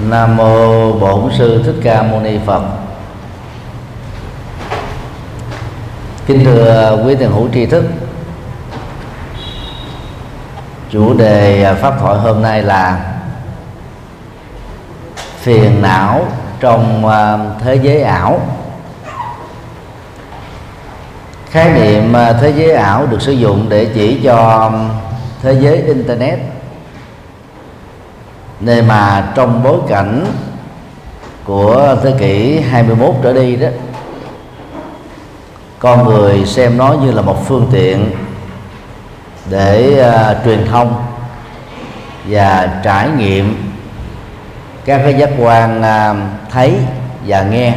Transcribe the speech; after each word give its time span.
Nam 0.00 0.36
mô 0.36 0.92
Bổn 0.92 1.30
sư 1.38 1.62
Thích 1.64 1.74
Ca 1.82 2.02
Mâu 2.02 2.20
Ni 2.20 2.38
Phật. 2.46 2.62
Kính 6.26 6.44
thưa 6.44 6.98
quý 7.04 7.14
thiền 7.14 7.30
hữu 7.30 7.48
tri 7.54 7.66
thức. 7.66 7.84
Chủ 10.90 11.14
đề 11.14 11.74
pháp 11.80 11.94
thoại 12.00 12.18
hôm 12.18 12.42
nay 12.42 12.62
là 12.62 13.14
phiền 15.38 15.82
não 15.82 16.26
trong 16.60 17.06
à, 17.06 17.38
thế 17.60 17.74
giới 17.74 18.02
ảo. 18.02 18.40
Khái 21.50 21.70
niệm 21.70 22.16
à, 22.16 22.32
thế 22.32 22.52
giới 22.56 22.72
ảo 22.72 23.06
được 23.06 23.22
sử 23.22 23.32
dụng 23.32 23.66
để 23.68 23.84
chỉ 23.94 24.20
cho 24.24 24.36
à, 24.36 24.70
thế 25.42 25.56
giới 25.60 25.76
internet 25.76 26.38
nên 28.60 28.88
mà 28.88 29.32
trong 29.34 29.62
bối 29.62 29.78
cảnh 29.88 30.26
của 31.44 31.96
thế 32.02 32.14
kỷ 32.18 32.60
21 32.60 33.14
trở 33.22 33.32
đi 33.32 33.56
đó 33.56 33.68
con 35.78 36.04
người 36.04 36.46
xem 36.46 36.76
nó 36.76 36.92
như 36.92 37.10
là 37.10 37.22
một 37.22 37.46
phương 37.46 37.68
tiện 37.72 38.10
để 39.50 40.04
uh, 40.10 40.44
truyền 40.44 40.66
thông 40.66 41.04
và 42.24 42.80
trải 42.82 43.08
nghiệm 43.18 43.72
các 44.84 45.00
cái 45.04 45.14
giác 45.14 45.30
quan 45.38 45.80
uh, 45.80 46.16
thấy 46.50 46.74
và 47.26 47.42
nghe. 47.42 47.74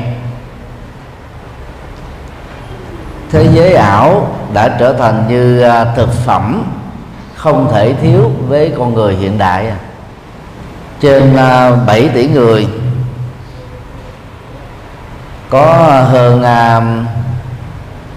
Thế 3.31 3.48
giới 3.53 3.73
ảo 3.73 4.35
đã 4.53 4.77
trở 4.79 4.93
thành 4.93 5.25
như 5.29 5.67
uh, 5.67 5.87
thực 5.95 6.13
phẩm 6.25 6.63
không 7.35 7.70
thể 7.71 7.93
thiếu 7.93 8.31
với 8.48 8.73
con 8.77 8.93
người 8.93 9.15
hiện 9.15 9.37
đại 9.37 9.67
à 9.67 9.75
trên 11.02 11.35
à, 11.35 11.76
7 11.76 12.09
tỷ 12.13 12.27
người. 12.27 12.67
Có 15.49 15.65
hơn 16.12 16.43
à, 16.43 16.82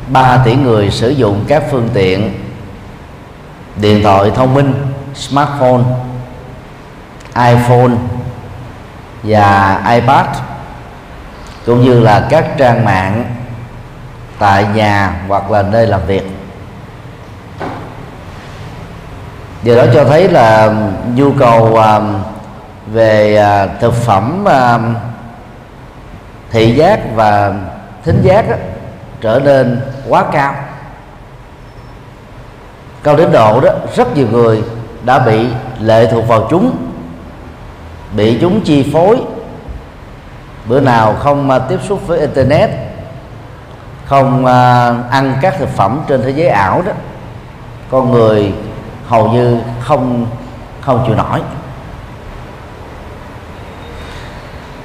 3 0.08 0.36
tỷ 0.44 0.54
người 0.54 0.90
sử 0.90 1.10
dụng 1.10 1.44
các 1.48 1.62
phương 1.70 1.88
tiện 1.94 2.32
điện 3.76 4.02
thoại 4.02 4.30
thông 4.34 4.54
minh 4.54 4.74
smartphone 5.14 5.82
iphone 7.36 7.94
và 9.22 9.82
ipad 9.94 10.26
cũng 11.66 11.84
như 11.84 12.00
là 12.00 12.26
các 12.30 12.46
trang 12.58 12.84
mạng 12.84 13.24
tại 14.38 14.66
nhà 14.74 15.22
hoặc 15.28 15.50
là 15.50 15.62
nơi 15.62 15.86
làm 15.86 16.00
việc. 16.06 16.30
Điều 19.62 19.76
đó 19.76 19.84
cho 19.94 20.04
thấy 20.04 20.28
là 20.28 20.74
nhu 21.14 21.32
cầu 21.32 21.64
uh, 21.64 22.31
về 22.86 23.36
à, 23.36 23.66
thực 23.80 23.94
phẩm 23.94 24.44
à, 24.48 24.78
thị 26.50 26.74
giác 26.74 27.00
và 27.14 27.54
thính 28.04 28.20
giác 28.22 28.50
đó, 28.50 28.56
trở 29.20 29.40
nên 29.44 29.80
quá 30.08 30.24
cao. 30.32 30.54
Cao 33.02 33.16
đến 33.16 33.32
độ 33.32 33.60
đó 33.60 33.70
rất 33.96 34.16
nhiều 34.16 34.26
người 34.32 34.62
đã 35.04 35.18
bị 35.18 35.46
lệ 35.80 36.08
thuộc 36.10 36.28
vào 36.28 36.46
chúng 36.50 36.76
bị 38.16 38.38
chúng 38.40 38.60
chi 38.60 38.90
phối. 38.92 39.20
Bữa 40.68 40.80
nào 40.80 41.14
không 41.18 41.50
à, 41.50 41.58
tiếp 41.58 41.78
xúc 41.88 42.06
với 42.06 42.20
internet 42.20 42.70
không 44.06 44.46
ăn 45.10 45.38
các 45.40 45.54
thực 45.58 45.68
phẩm 45.68 46.00
trên 46.08 46.22
thế 46.22 46.30
giới 46.30 46.48
ảo 46.48 46.82
đó 46.82 46.92
con 47.90 48.10
người 48.10 48.52
hầu 49.08 49.28
như 49.28 49.58
không 49.80 50.26
không 50.80 51.04
chịu 51.06 51.14
nổi. 51.14 51.40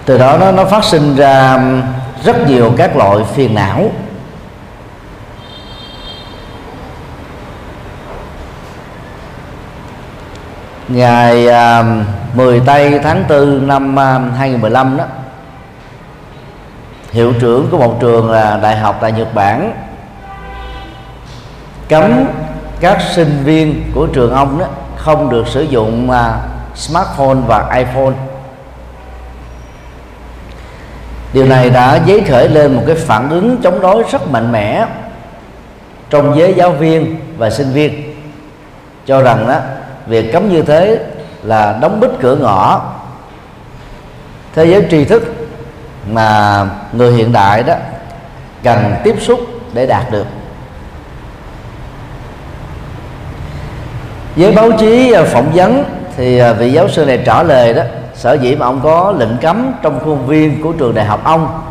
Từ 0.08 0.18
đó 0.18 0.38
nó 0.38 0.52
nó 0.52 0.66
phát 0.66 0.84
sinh 0.84 1.16
ra 1.16 1.60
rất 2.24 2.48
nhiều 2.48 2.74
các 2.78 2.96
loại 2.96 3.18
phiền 3.36 3.56
não. 3.56 3.92
Ngày 10.88 11.48
à, 11.48 11.84
10 12.34 12.60
tây 12.60 13.00
tháng 13.04 13.24
4 13.30 13.68
năm 13.68 14.00
à, 14.00 14.20
2015 14.38 14.98
đó 14.98 15.04
hiệu 17.12 17.34
trưởng 17.40 17.68
của 17.72 17.78
một 17.78 17.98
trường 18.02 18.32
là 18.32 18.58
đại 18.58 18.78
học 18.78 18.98
tại 19.02 19.12
Nhật 19.12 19.34
Bản 19.34 19.74
cấm 21.90 22.26
các 22.80 23.02
sinh 23.16 23.44
viên 23.44 23.92
của 23.96 24.08
trường 24.08 24.34
ông 24.34 24.60
đó 24.60 24.66
không 24.98 25.30
được 25.30 25.48
sử 25.48 25.62
dụng 25.62 26.12
à, 26.12 26.38
smartphone 26.76 27.38
và 27.48 27.76
iPhone 27.76 28.27
điều 31.34 31.46
này 31.46 31.70
đã 31.70 32.00
dấy 32.08 32.22
khởi 32.22 32.50
lên 32.50 32.74
một 32.74 32.84
cái 32.88 32.96
phản 32.96 33.30
ứng 33.30 33.58
chống 33.64 33.82
đối 33.82 34.04
rất 34.12 34.28
mạnh 34.32 34.52
mẽ 34.52 34.86
trong 36.10 36.38
giới 36.38 36.54
giáo 36.54 36.72
viên 36.72 37.16
và 37.38 37.50
sinh 37.50 37.74
viên. 37.74 38.16
Cho 39.06 39.22
rằng 39.22 39.48
đó 39.48 39.60
việc 40.08 40.34
cấm 40.34 40.50
như 40.50 40.62
thế 40.62 41.00
là 41.44 41.78
đóng 41.82 42.00
bít 42.00 42.10
cửa 42.22 42.36
ngõ. 42.36 42.82
Thế 44.56 44.66
giới 44.66 44.86
tri 44.92 45.06
thức 45.06 45.34
mà 46.12 46.66
người 46.94 47.12
hiện 47.12 47.34
đại 47.34 47.64
đó 47.64 47.74
cần 48.64 48.96
tiếp 49.04 49.16
xúc 49.22 49.40
để 49.74 49.86
đạt 49.86 50.12
được. 50.12 50.26
Với 54.36 54.52
báo 54.52 54.72
chí 54.80 55.12
à, 55.12 55.24
phỏng 55.24 55.52
vấn 55.54 55.84
thì 56.18 56.40
à, 56.40 56.54
vị 56.54 56.72
giáo 56.72 56.90
sư 56.90 57.06
này 57.06 57.22
trả 57.26 57.44
lời 57.44 57.74
đó 57.74 57.84
sở 58.18 58.34
dĩ 58.34 58.56
mà 58.56 58.66
ông 58.66 58.80
có 58.84 59.14
lệnh 59.18 59.38
cấm 59.42 59.72
trong 59.82 60.00
khuôn 60.00 60.28
viên 60.28 60.62
của 60.62 60.72
trường 60.72 60.96
đại 60.96 61.06
học 61.06 61.24
ông 61.24 61.62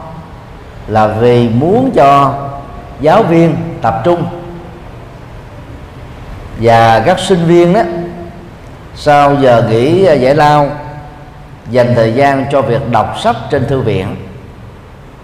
là 0.89 1.07
vì 1.07 1.49
muốn 1.49 1.91
cho 1.95 2.35
giáo 3.01 3.23
viên 3.23 3.57
tập 3.83 4.01
trung. 4.05 4.25
Và 6.61 7.01
các 7.01 7.19
sinh 7.19 7.47
viên 7.47 7.73
đó 7.73 7.81
sau 8.95 9.37
giờ 9.41 9.67
nghỉ 9.71 10.05
à, 10.05 10.13
giải 10.13 10.35
lao, 10.35 10.69
dành 11.71 11.95
thời 11.95 12.13
gian 12.13 12.45
cho 12.53 12.63
việc 12.63 12.91
đọc 12.91 13.15
sách 13.23 13.37
trên 13.51 13.67
thư 13.67 13.81
viện 13.81 14.17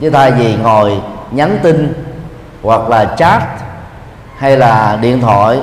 chứ 0.00 0.10
thay 0.10 0.30
vì 0.30 0.56
ngồi 0.56 1.00
nhắn 1.30 1.58
tin 1.62 2.04
hoặc 2.62 2.88
là 2.88 3.14
chat 3.18 3.42
hay 4.38 4.56
là 4.56 4.98
điện 5.00 5.20
thoại 5.20 5.60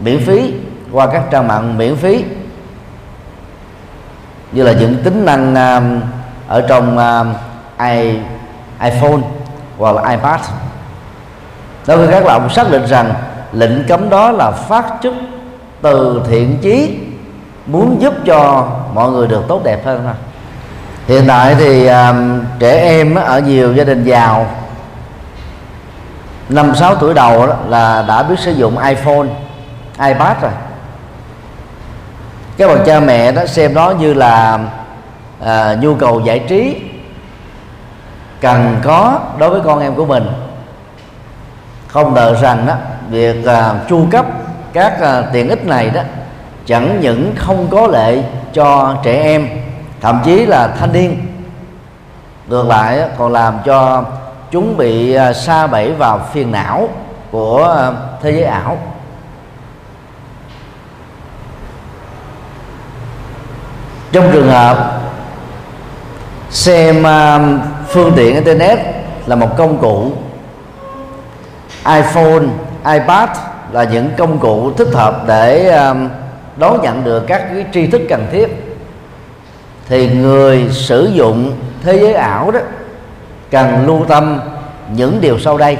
miễn 0.00 0.18
phí 0.26 0.54
qua 0.92 1.06
các 1.06 1.22
trang 1.30 1.48
mạng 1.48 1.78
miễn 1.78 1.96
phí 1.96 2.24
như 4.56 4.62
là 4.62 4.72
những 4.72 4.96
tính 5.04 5.24
năng 5.24 5.54
um, 5.54 6.00
ở 6.48 6.60
trong 6.68 6.98
um, 6.98 7.34
i, 7.78 8.18
iPhone 8.82 9.20
hoặc 9.78 9.96
là 9.96 10.10
iPad. 10.10 10.40
Đối 11.86 11.96
với 11.96 12.08
các 12.08 12.24
bạn 12.24 12.48
xác 12.50 12.70
định 12.70 12.86
rằng 12.86 13.14
lệnh 13.52 13.88
cấm 13.88 14.10
đó 14.10 14.30
là 14.30 14.50
phát 14.50 14.84
xuất 15.02 15.14
từ 15.82 16.22
thiện 16.28 16.58
chí 16.62 16.98
muốn 17.66 17.96
giúp 18.00 18.14
cho 18.26 18.68
mọi 18.94 19.10
người 19.10 19.28
được 19.28 19.44
tốt 19.48 19.64
đẹp 19.64 19.86
hơn 19.86 20.00
thôi 20.04 20.14
hiện 21.06 21.24
tại 21.28 21.54
thì 21.54 21.86
um, 21.86 22.44
trẻ 22.58 22.80
em 22.80 23.14
ở 23.14 23.40
nhiều 23.40 23.74
gia 23.74 23.84
đình 23.84 24.04
giàu 24.04 24.46
năm 26.48 26.74
sáu 26.74 26.94
tuổi 26.94 27.14
đầu 27.14 27.46
đó 27.46 27.54
là 27.68 28.04
đã 28.08 28.22
biết 28.22 28.38
sử 28.38 28.52
dụng 28.52 28.78
iPhone, 28.78 29.26
iPad 29.98 30.36
rồi 30.42 30.52
các 32.56 32.68
bậc 32.68 32.86
cha 32.86 33.00
mẹ 33.00 33.32
đó 33.32 33.46
xem 33.46 33.74
đó 33.74 33.90
như 33.90 34.14
là 34.14 34.58
à, 35.44 35.76
nhu 35.80 35.94
cầu 35.94 36.20
giải 36.20 36.38
trí 36.38 36.76
cần 38.40 38.76
có 38.84 39.20
đối 39.38 39.50
với 39.50 39.60
con 39.64 39.80
em 39.80 39.94
của 39.94 40.06
mình. 40.06 40.26
Không 41.88 42.14
ngờ 42.14 42.36
rằng 42.40 42.66
đó 42.66 42.74
việc 43.10 43.46
à, 43.46 43.74
chu 43.88 44.06
cấp 44.10 44.26
các 44.72 45.00
à, 45.00 45.22
tiện 45.32 45.48
ích 45.48 45.66
này 45.66 45.90
đó 45.90 46.00
chẳng 46.66 47.00
những 47.00 47.34
không 47.36 47.68
có 47.70 47.86
lệ 47.86 48.22
cho 48.52 48.96
trẻ 49.02 49.22
em 49.22 49.48
thậm 50.00 50.20
chí 50.24 50.46
là 50.46 50.68
thanh 50.68 50.92
niên. 50.92 51.26
Ngược 52.48 52.66
lại 52.66 53.00
còn 53.18 53.32
làm 53.32 53.58
cho 53.64 54.04
chúng 54.50 54.76
bị 54.76 55.14
à, 55.14 55.32
sa 55.32 55.66
bẫy 55.66 55.92
vào 55.92 56.20
phiền 56.32 56.52
não 56.52 56.88
của 57.30 57.74
à, 57.78 57.92
thế 58.22 58.30
giới 58.30 58.44
ảo. 58.44 58.78
Trong 64.12 64.30
trường 64.32 64.48
hợp 64.48 65.00
xem 66.50 67.00
uh, 67.00 67.60
phương 67.88 68.12
tiện 68.16 68.34
internet 68.34 68.78
là 69.26 69.36
một 69.36 69.56
công 69.56 69.78
cụ 69.78 70.12
iphone 71.86 72.44
ipad 72.92 73.28
là 73.72 73.84
những 73.84 74.10
công 74.16 74.38
cụ 74.38 74.72
thích 74.72 74.88
hợp 74.92 75.22
để 75.26 75.78
uh, 75.90 75.96
đón 76.56 76.82
nhận 76.82 77.04
được 77.04 77.26
các 77.26 77.38
cái 77.38 77.66
tri 77.72 77.86
thức 77.86 78.02
cần 78.08 78.26
thiết 78.32 78.76
thì 79.88 80.08
người 80.08 80.68
sử 80.70 81.10
dụng 81.14 81.52
thế 81.82 81.98
giới 82.00 82.12
ảo 82.12 82.50
đó 82.50 82.60
cần 83.50 83.86
lưu 83.86 84.04
tâm 84.08 84.40
những 84.92 85.20
điều 85.20 85.38
sau 85.38 85.58
đây. 85.58 85.76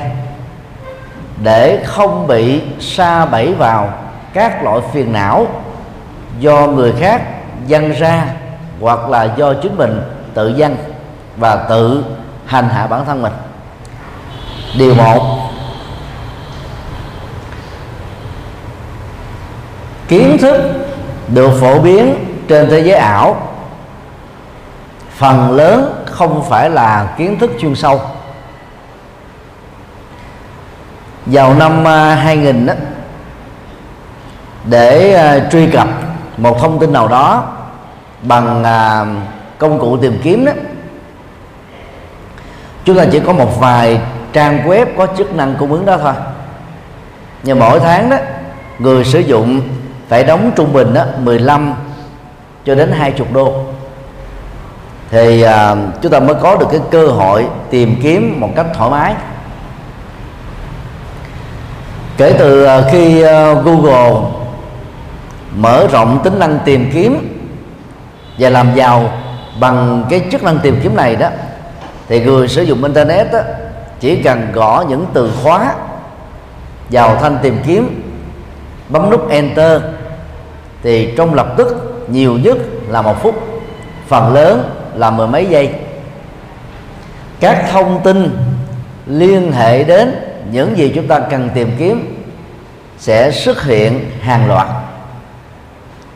Để 1.43 1.83
không 1.85 2.27
bị 2.27 2.63
sa 2.81 3.27
bẫy 3.27 3.55
vào 3.55 3.93
các 4.35 4.65
loại 4.65 4.81
phiền 4.93 5.13
não 5.13 5.47
do 6.41 6.67
người 6.67 6.93
khác 7.01 7.23
dân 7.67 7.93
ra 7.93 8.25
hoặc 8.81 9.09
là 9.09 9.35
do 9.37 9.55
chính 9.63 9.77
mình 9.77 10.03
tự 10.35 10.49
dân 10.57 10.77
và 11.37 11.57
tự 11.57 12.05
hành 12.47 12.69
hạ 12.69 12.87
bản 12.87 13.05
thân 13.05 13.23
mình. 13.23 13.33
Điều 14.79 14.95
một, 14.95 15.51
kiến 20.09 20.39
thức 20.41 20.63
được 21.29 21.51
phổ 21.61 21.79
biến 21.79 22.15
trên 22.49 22.71
thế 22.71 22.81
giới 22.81 22.97
ảo. 22.97 23.53
Phần 25.17 25.51
lớn 25.51 26.05
không 26.07 26.45
phải 26.49 26.71
là 26.71 27.15
kiến 27.19 27.39
thức 27.39 27.51
chuyên 27.61 27.75
sâu. 27.75 28.01
Vào 31.27 31.55
năm 31.55 31.89
à, 31.89 32.15
2000 32.15 32.67
đó 32.67 32.75
để 34.65 35.15
à, 35.15 35.49
truy 35.51 35.67
cập 35.67 35.89
một 36.37 36.59
thông 36.59 36.79
tin 36.79 36.93
nào 36.93 37.09
đó 37.09 37.53
bằng 38.23 38.65
à, 38.65 39.07
công 39.59 39.79
cụ 39.79 39.97
tìm 39.97 40.19
kiếm 40.23 40.45
đó. 40.45 40.53
Chúng 42.85 42.97
ta 42.97 43.05
chỉ 43.13 43.21
có 43.21 43.33
một 43.33 43.61
vài 43.61 44.01
trang 44.33 44.69
web 44.69 44.87
có 44.99 45.07
chức 45.19 45.35
năng 45.35 45.55
cung 45.59 45.73
ứng 45.73 45.87
đó 45.87 45.99
thôi. 46.03 46.13
Nhưng 47.43 47.59
mỗi 47.59 47.81
tháng 47.81 48.11
đó 48.11 48.17
người 48.79 49.05
sử 49.05 49.19
dụng 49.19 49.61
phải 50.09 50.25
đóng 50.25 50.51
trung 50.57 50.73
bình 50.73 50.95
đó 50.95 51.05
15 51.19 51.75
cho 52.65 52.75
đến 52.75 52.93
20 52.93 53.27
đô. 53.33 53.55
Thì 55.11 55.43
à, 55.43 55.77
chúng 56.03 56.13
ta 56.13 56.21
mới 56.21 56.35
có 56.35 56.57
được 56.57 56.67
cái 56.71 56.81
cơ 56.91 57.07
hội 57.07 57.47
tìm 57.71 58.01
kiếm 58.03 58.41
một 58.41 58.49
cách 58.57 58.67
thoải 58.75 58.91
mái. 58.91 59.15
Kể 62.17 62.35
từ 62.39 62.65
à, 62.65 62.83
khi 62.93 63.23
à, 63.23 63.53
Google 63.53 64.36
mở 65.55 65.87
rộng 65.93 66.21
tính 66.25 66.39
năng 66.39 66.59
tìm 66.65 66.91
kiếm 66.93 67.39
và 68.39 68.51
làm 68.51 68.75
giàu 68.75 69.11
bằng 69.61 70.05
cái 70.11 70.25
chức 70.33 70.43
năng 70.43 70.59
tìm 70.59 70.81
kiếm 70.83 70.97
này 70.97 71.17
đó 71.17 71.29
thì 72.09 72.25
người 72.25 72.49
sử 72.49 72.63
dụng 72.63 72.85
internet 72.85 73.33
đó, 73.33 73.41
chỉ 74.01 74.23
cần 74.23 74.47
gõ 74.53 74.85
những 74.89 75.07
từ 75.13 75.31
khóa 75.43 75.75
vào 76.91 77.17
thanh 77.17 77.39
tìm 77.43 77.59
kiếm 77.67 78.03
bấm 78.89 79.11
nút 79.11 79.31
enter 79.31 79.83
thì 80.83 81.15
trong 81.17 81.35
lập 81.35 81.55
tức 81.57 81.97
nhiều 82.11 82.39
nhất 82.39 82.57
là 82.89 83.03
một 83.03 83.23
phút 83.23 83.35
phần 84.09 84.35
lớn 84.35 84.71
là 84.95 85.11
mười 85.11 85.27
mấy 85.27 85.47
giây. 85.47 85.71
Các 87.41 87.65
thông 87.73 88.01
tin 88.05 88.37
liên 89.07 89.53
hệ 89.53 89.85
đến 89.85 90.15
những 90.51 90.79
gì 90.79 90.93
chúng 90.95 91.07
ta 91.07 91.21
cần 91.21 91.51
tìm 91.55 91.71
kiếm 91.79 92.25
sẽ 92.99 93.31
xuất 93.31 93.63
hiện 93.63 94.11
hàng 94.21 94.49
loạt 94.49 94.67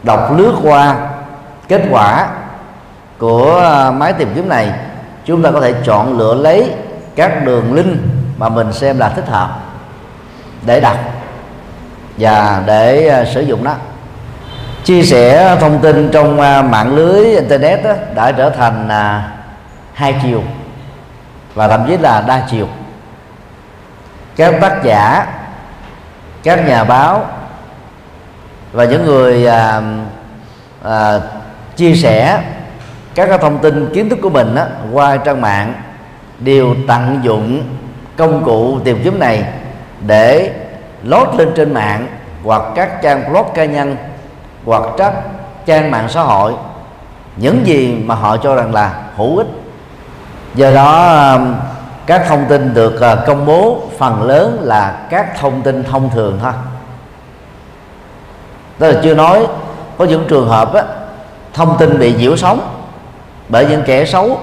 đọc 0.02 0.37
lướt 0.37 0.55
qua 0.62 0.97
kết 1.69 1.82
quả 1.91 2.29
của 3.19 3.58
à, 3.58 3.91
máy 3.91 4.12
tìm 4.12 4.32
kiếm 4.35 4.49
này 4.49 4.73
chúng 5.25 5.43
ta 5.43 5.50
có 5.50 5.61
thể 5.61 5.75
chọn 5.85 6.19
lựa 6.19 6.35
lấy 6.35 6.73
các 7.17 7.44
đường 7.44 7.75
link 7.75 7.97
mà 8.37 8.49
mình 8.49 8.73
xem 8.73 8.99
là 8.99 9.08
thích 9.08 9.29
hợp 9.29 9.58
để 10.67 10.81
đọc 10.81 10.97
và 12.19 12.62
để 12.67 13.08
à, 13.08 13.25
sử 13.25 13.41
dụng 13.41 13.64
nó. 13.64 13.75
Chia 14.85 15.02
sẻ 15.02 15.56
thông 15.61 15.79
tin 15.79 16.11
trong 16.12 16.41
à, 16.41 16.62
mạng 16.62 16.96
lưới 16.96 17.25
internet 17.25 17.85
đó, 17.85 17.93
đã 18.14 18.32
trở 18.32 18.50
thành 18.50 18.88
hai 19.93 20.20
chiều 20.23 20.43
và 21.55 21.69
thậm 21.69 21.85
chí 21.87 21.96
là 21.96 22.25
đa 22.26 22.46
chiều. 22.50 22.67
Các 24.37 24.55
tác 24.61 24.82
giả 24.82 25.26
các 26.43 26.69
nhà 26.69 26.85
báo 26.85 27.26
và 28.72 28.84
những 28.84 29.06
người 29.06 29.46
à, 29.46 29.82
à, 30.82 31.20
chia 31.76 31.94
sẻ 31.94 32.43
các 33.14 33.26
cái 33.26 33.38
thông 33.38 33.58
tin 33.58 33.94
kiến 33.94 34.08
thức 34.08 34.19
của 34.22 34.31
mình 34.31 34.55
đó, 34.55 34.64
qua 34.93 35.17
trang 35.17 35.40
mạng 35.40 35.75
đều 36.38 36.75
tận 36.88 37.20
dụng 37.22 37.62
công 38.17 38.44
cụ 38.44 38.78
tìm 38.84 39.00
kiếm 39.05 39.19
này 39.19 39.44
để 40.06 40.52
lót 41.02 41.28
lên 41.38 41.49
trên 41.56 41.75
mạng 41.75 42.06
hoặc 42.44 42.62
các 42.75 43.02
trang 43.02 43.32
blog 43.32 43.46
cá 43.55 43.64
nhân 43.64 43.96
hoặc 44.64 44.82
các 44.99 45.14
trang 45.67 45.90
mạng 45.90 46.08
xã 46.08 46.22
hội. 46.22 46.52
Những 47.37 47.67
gì 47.67 48.02
mà 48.05 48.14
họ 48.14 48.37
cho 48.37 48.56
rằng 48.56 48.75
là 48.75 49.02
hữu 49.17 49.38
ích. 49.38 49.46
Do 50.55 50.70
đó 50.70 51.06
à, 51.06 51.38
các 52.06 52.25
thông 52.28 52.44
tin 52.49 52.75
được 52.75 53.00
à, 53.00 53.17
công 53.26 53.46
bố 53.46 53.82
phần 53.99 54.22
lớn 54.22 54.58
là 54.62 55.06
các 55.11 55.38
thông 55.38 55.62
tin 55.62 55.84
thông 55.84 56.11
thường 56.11 56.38
thôi 56.43 56.52
tức 58.81 58.93
là 58.93 59.00
chưa 59.03 59.15
nói 59.15 59.47
có 59.99 60.05
những 60.05 60.25
trường 60.29 60.49
hợp 60.49 60.75
á, 60.75 60.82
thông 61.55 61.77
tin 61.79 61.99
bị 61.99 62.15
nhiễu 62.15 62.37
sóng 62.37 62.61
bởi 63.49 63.67
những 63.67 63.82
kẻ 63.87 64.05
xấu. 64.05 64.38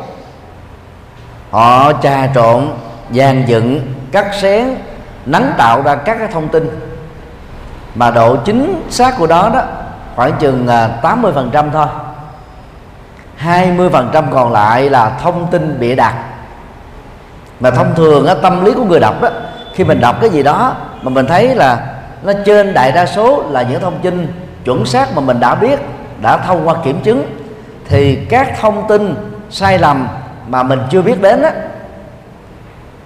Họ 1.52 1.94
trà 1.94 2.28
trộn 2.36 2.68
dàn 3.12 3.46
dựng 3.46 3.94
cắt 4.12 4.28
xén 4.42 4.76
nắng 5.26 5.54
tạo 5.58 5.82
ra 5.82 5.96
các 5.96 6.18
cái 6.20 6.28
thông 6.34 6.48
tin. 6.48 6.70
Mà 7.96 8.12
độ 8.12 8.36
chính 8.36 8.88
xác 8.90 9.18
của 9.18 9.28
đó 9.28 9.50
đó 9.54 9.62
khoảng 10.16 10.34
chừng 10.40 10.68
80 11.02 11.32
à, 11.32 11.36
phần 11.36 11.50
trăm 11.54 11.72
thôi. 11.72 11.88
20 13.36 13.90
phần 13.90 14.10
trăm 14.14 14.34
còn 14.34 14.52
lại 14.52 14.90
là 14.90 15.18
thông 15.24 15.48
tin 15.52 15.80
bịa 15.80 15.96
đặt. 15.96 16.14
Mà 17.60 17.72
thông 17.72 17.96
thường 17.96 18.28
á, 18.28 18.36
tâm 18.42 18.66
lý 18.66 18.74
của 18.74 18.84
người 18.84 19.00
đọc 19.00 19.22
đó 19.22 19.30
khi 19.74 19.84
mình 19.84 20.02
đọc 20.02 20.16
cái 20.22 20.30
gì 20.30 20.44
đó 20.44 20.76
mà 21.02 21.10
mình 21.10 21.28
thấy 21.28 21.56
là 21.56 21.97
nó 22.24 22.34
trên 22.46 22.74
đại 22.74 22.92
đa 22.92 23.06
số 23.06 23.44
là 23.50 23.62
những 23.62 23.82
thông 23.82 24.00
tin 24.02 24.28
chuẩn 24.66 24.86
xác 24.86 25.16
mà 25.16 25.22
mình 25.22 25.40
đã 25.40 25.56
biết 25.56 25.80
đã 26.22 26.38
thông 26.38 26.68
qua 26.68 26.76
kiểm 26.84 27.02
chứng. 27.02 27.26
Thì 27.90 28.16
các 28.16 28.54
thông 28.62 28.88
tin 28.88 29.16
sai 29.50 29.80
lầm 29.80 30.08
mà 30.48 30.64
mình 30.64 30.80
chưa 30.90 31.02
biết 31.02 31.22
đến 31.22 31.42
á, 31.42 31.52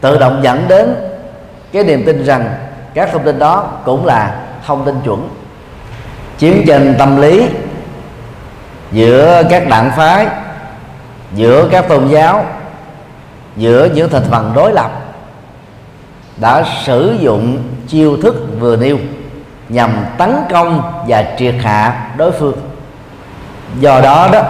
tự 0.02 0.18
động 0.18 0.40
dẫn 0.44 0.66
đến 0.68 0.96
cái 1.72 1.84
niềm 1.84 2.04
tin 2.06 2.24
rằng 2.24 2.50
các 2.94 3.10
thông 3.12 3.24
tin 3.24 3.40
đó 3.40 3.68
cũng 3.86 4.06
là 4.06 4.36
thông 4.66 4.86
tin 4.86 4.96
chuẩn. 5.06 5.30
Chiến 6.38 6.64
tranh 6.68 6.96
tâm 7.00 7.22
lý 7.22 7.48
giữa 8.92 9.44
các 9.50 9.70
đảng 9.70 9.92
phái 9.98 10.28
giữa 11.36 11.68
các 11.72 11.88
tôn 11.88 12.08
giáo 12.08 12.46
giữa 13.58 13.90
những 13.94 14.10
thành 14.10 14.24
phần 14.30 14.52
đối 14.56 14.74
lập 14.74 14.92
đã 16.38 16.64
sử 16.86 17.16
dụng 17.20 17.58
chiêu 17.88 18.18
thức 18.22 18.36
vừa 18.62 18.76
nêu, 18.76 18.98
nhằm 19.70 20.06
tấn 20.18 20.36
công 20.52 21.04
và 21.08 21.26
triệt 21.38 21.56
hạ 21.64 22.08
đối 22.18 22.32
phương. 22.32 22.58
Do 23.80 24.02
đó 24.02 24.30
đó, 24.34 24.42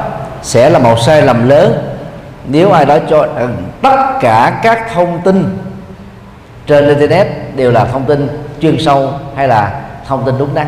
sẽ 0.42 0.70
là 0.70 0.80
một 0.80 0.96
sai 1.00 1.22
lầm 1.22 1.50
lớn 1.50 1.88
nếu 2.46 2.72
ai 2.72 2.86
đó 2.86 2.98
cho 3.10 3.28
tất 3.82 3.98
cả 4.22 4.60
các 4.64 4.88
thông 4.94 5.22
tin 5.22 5.58
trên 6.68 6.88
internet 6.88 7.28
đều 7.56 7.72
là 7.72 7.86
thông 7.86 8.06
tin 8.06 8.28
chuyên 8.62 8.78
sâu 8.80 9.14
hay 9.36 9.48
là 9.48 9.82
thông 10.08 10.26
tin 10.26 10.38
đúng 10.38 10.54
đắn. 10.54 10.68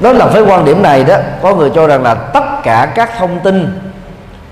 Đó 0.00 0.12
là 0.12 0.26
với 0.26 0.42
quan 0.42 0.64
điểm 0.64 0.82
này 0.82 1.04
đó, 1.04 1.16
có 1.42 1.54
người 1.54 1.70
cho 1.74 1.86
rằng 1.86 2.02
là 2.02 2.14
tất 2.14 2.44
cả 2.62 2.92
các 2.94 3.10
thông 3.18 3.40
tin 3.40 3.80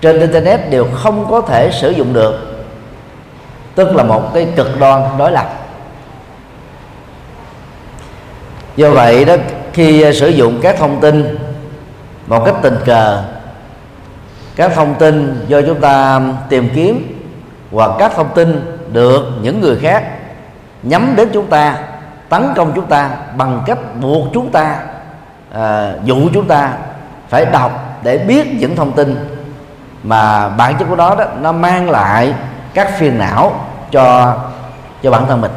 trên 0.01 0.19
internet 0.19 0.69
đều 0.69 0.87
không 0.93 1.27
có 1.31 1.41
thể 1.41 1.71
sử 1.71 1.89
dụng 1.89 2.13
được, 2.13 2.65
tức 3.75 3.95
là 3.95 4.03
một 4.03 4.33
cái 4.33 4.47
cực 4.55 4.79
đoan 4.79 5.03
đối 5.17 5.31
lập. 5.31 5.64
Do 8.75 8.89
vậy 8.89 9.25
đó 9.25 9.35
khi 9.73 10.01
à, 10.01 10.11
sử 10.13 10.27
dụng 10.27 10.59
các 10.61 10.75
thông 10.79 10.99
tin 11.01 11.37
một 12.27 12.45
cách 12.45 12.55
tình 12.61 12.77
cờ 12.85 13.23
các 14.55 14.71
thông 14.75 14.95
tin 14.95 15.45
do 15.47 15.61
chúng 15.61 15.81
ta 15.81 16.21
tìm 16.49 16.69
kiếm 16.75 17.21
hoặc 17.71 17.91
các 17.99 18.11
thông 18.15 18.29
tin 18.35 18.75
được 18.93 19.25
những 19.41 19.61
người 19.61 19.77
khác 19.81 20.03
nhắm 20.83 21.13
đến 21.15 21.29
chúng 21.33 21.47
ta 21.47 21.77
tấn 22.29 22.43
công 22.55 22.71
chúng 22.75 22.85
ta 22.85 23.09
bằng 23.37 23.63
cách 23.65 23.79
buộc 24.01 24.27
chúng 24.33 24.51
ta 24.51 24.75
à, 25.53 25.93
dụ 26.03 26.29
chúng 26.33 26.47
ta 26.47 26.73
phải 27.29 27.45
đọc 27.45 27.99
để 28.03 28.17
biết 28.17 28.47
những 28.59 28.75
thông 28.75 28.91
tin 28.91 29.39
mà 30.03 30.49
bản 30.49 30.75
chất 30.79 30.85
của 30.89 30.95
đó 30.95 31.15
đó 31.19 31.25
nó 31.41 31.51
mang 31.51 31.89
lại 31.89 32.33
các 32.73 32.97
phiền 32.97 33.17
não 33.17 33.65
cho 33.91 34.35
cho 35.03 35.11
bản 35.11 35.27
thân 35.27 35.41
mình 35.41 35.51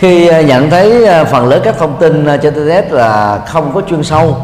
khi 0.00 0.26
ờ, 0.26 0.40
nhận 0.40 0.70
thấy 0.70 1.04
ờ, 1.04 1.24
phần 1.24 1.48
lớn 1.48 1.60
các 1.64 1.74
thông 1.78 1.96
tin 2.00 2.26
ờ, 2.26 2.36
trên 2.36 2.54
internet 2.54 2.92
là 2.92 3.40
không 3.46 3.72
có 3.74 3.82
chuyên 3.88 4.02
sâu, 4.02 4.36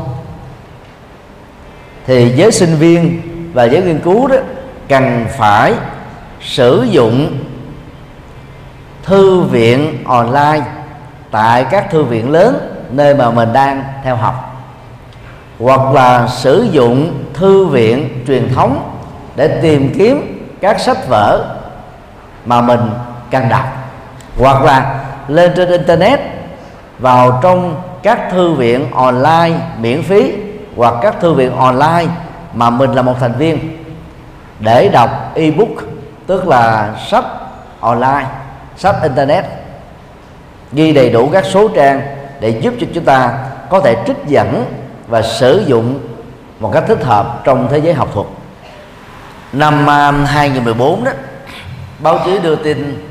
thì 2.06 2.32
giới 2.36 2.52
sinh 2.52 2.74
viên 2.74 3.22
và 3.52 3.64
giới 3.64 3.82
nghiên 3.82 3.98
cứu 3.98 4.26
đó 4.26 4.36
cần 4.88 5.26
phải 5.38 5.74
sử 6.40 6.86
dụng 6.90 7.38
thư 9.02 9.40
viện 9.40 10.04
online 10.04 10.60
tại 11.30 11.66
các 11.70 11.90
thư 11.90 12.02
viện 12.02 12.30
lớn 12.30 12.58
nơi 12.90 13.14
mà 13.14 13.30
mình 13.30 13.52
đang 13.52 13.84
theo 14.04 14.16
học, 14.16 14.64
hoặc 15.58 15.92
là 15.92 16.28
sử 16.28 16.68
dụng 16.70 17.24
thư 17.34 17.66
viện 17.66 18.24
truyền 18.26 18.54
thống 18.54 18.90
để 19.36 19.48
tìm 19.62 19.94
kiếm 19.98 20.48
các 20.60 20.80
sách 20.80 21.08
vở 21.08 21.56
mà 22.44 22.60
mình 22.60 22.80
cần 23.30 23.48
đọc, 23.48 23.64
hoặc 24.38 24.64
là 24.64 25.05
lên 25.28 25.52
trên 25.56 25.68
internet, 25.68 26.20
vào 26.98 27.38
trong 27.42 27.82
các 28.02 28.28
thư 28.30 28.52
viện 28.52 28.90
online 28.92 29.54
miễn 29.80 30.02
phí 30.02 30.32
hoặc 30.76 30.94
các 31.02 31.20
thư 31.20 31.32
viện 31.32 31.56
online 31.56 32.06
mà 32.52 32.70
mình 32.70 32.92
là 32.92 33.02
một 33.02 33.14
thành 33.20 33.32
viên 33.32 33.58
để 34.60 34.88
đọc 34.88 35.10
ebook, 35.34 35.68
tức 36.26 36.48
là 36.48 36.94
sách 37.10 37.24
online, 37.80 38.26
sách 38.76 38.96
internet, 39.02 39.44
ghi 40.72 40.92
đầy 40.92 41.10
đủ 41.10 41.28
các 41.32 41.44
số 41.44 41.68
trang 41.68 42.00
để 42.40 42.48
giúp 42.48 42.74
cho 42.80 42.86
chúng 42.94 43.04
ta 43.04 43.38
có 43.70 43.80
thể 43.80 43.96
trích 44.06 44.16
dẫn 44.26 44.64
và 45.08 45.22
sử 45.22 45.64
dụng 45.66 45.98
một 46.60 46.70
cách 46.72 46.84
thích 46.88 47.04
hợp 47.04 47.40
trong 47.44 47.68
thế 47.70 47.78
giới 47.78 47.94
học 47.94 48.08
thuật. 48.14 48.26
Năm 49.52 49.90
à, 49.90 50.12
2014 50.12 51.04
đó, 51.04 51.12
báo 51.98 52.18
chí 52.24 52.38
đưa 52.38 52.56
tin 52.56 53.06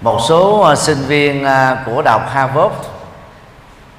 một 0.00 0.20
số 0.28 0.60
à, 0.60 0.76
sinh 0.76 0.98
viên 1.06 1.44
à, 1.44 1.82
của 1.86 2.02
đại 2.02 2.18
học 2.18 2.30
Harvard 2.32 2.74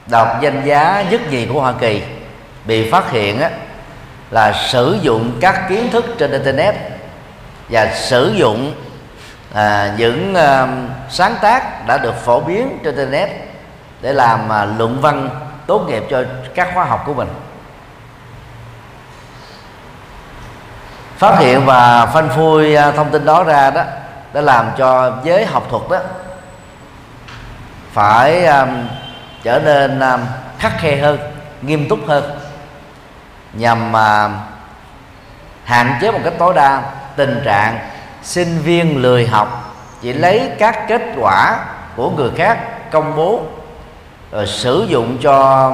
đại 0.07 0.25
học 0.25 0.37
danh 0.41 0.65
giá 0.65 1.05
nhất 1.09 1.21
nhì 1.29 1.45
của 1.45 1.61
Hoa 1.61 1.73
Kỳ 1.79 2.03
bị 2.65 2.91
phát 2.91 3.11
hiện 3.11 3.41
là 4.31 4.53
sử 4.53 4.97
dụng 5.01 5.31
các 5.41 5.69
kiến 5.69 5.89
thức 5.91 6.05
trên 6.17 6.31
internet 6.31 6.75
và 7.69 7.93
sử 7.95 8.33
dụng 8.35 8.73
à, 9.53 9.93
những 9.97 10.35
à, 10.35 10.67
sáng 11.09 11.35
tác 11.41 11.87
đã 11.87 11.97
được 11.97 12.15
phổ 12.15 12.39
biến 12.39 12.79
trên 12.83 12.95
internet 12.95 13.29
để 14.01 14.13
làm 14.13 14.51
à, 14.51 14.65
luận 14.65 15.01
văn 15.01 15.29
tốt 15.67 15.85
nghiệp 15.87 16.03
cho 16.09 16.23
các 16.55 16.69
khóa 16.73 16.85
học 16.85 17.03
của 17.05 17.13
mình. 17.13 17.27
Phát 21.17 21.39
hiện 21.39 21.65
và 21.65 22.05
phanh 22.05 22.29
phui 22.29 22.75
à, 22.75 22.91
thông 22.91 23.09
tin 23.09 23.25
đó 23.25 23.43
ra 23.43 23.71
đó 23.71 23.83
đã 24.33 24.41
làm 24.41 24.69
cho 24.77 25.17
giới 25.23 25.45
học 25.45 25.67
thuật 25.69 25.83
đó 25.89 25.99
phải 27.91 28.45
um, 28.45 28.69
trở 29.43 29.59
nên 29.59 29.99
um, 29.99 30.21
khắc 30.59 30.79
khe 30.79 30.97
hơn 30.97 31.19
nghiêm 31.61 31.89
túc 31.89 31.99
hơn 32.07 32.39
nhằm 33.53 33.89
uh, 33.89 34.31
hạn 35.63 35.97
chế 36.01 36.11
một 36.11 36.19
cách 36.23 36.33
tối 36.39 36.53
đa 36.53 36.83
tình 37.15 37.41
trạng 37.45 37.79
sinh 38.23 38.59
viên 38.59 39.01
lười 39.01 39.27
học 39.27 39.75
chỉ 40.01 40.13
lấy 40.13 40.51
các 40.59 40.85
kết 40.87 41.01
quả 41.17 41.65
của 41.95 42.09
người 42.09 42.29
khác 42.37 42.57
công 42.91 43.15
bố 43.15 43.43
rồi 44.31 44.47
sử 44.47 44.85
dụng 44.89 45.17
cho 45.21 45.71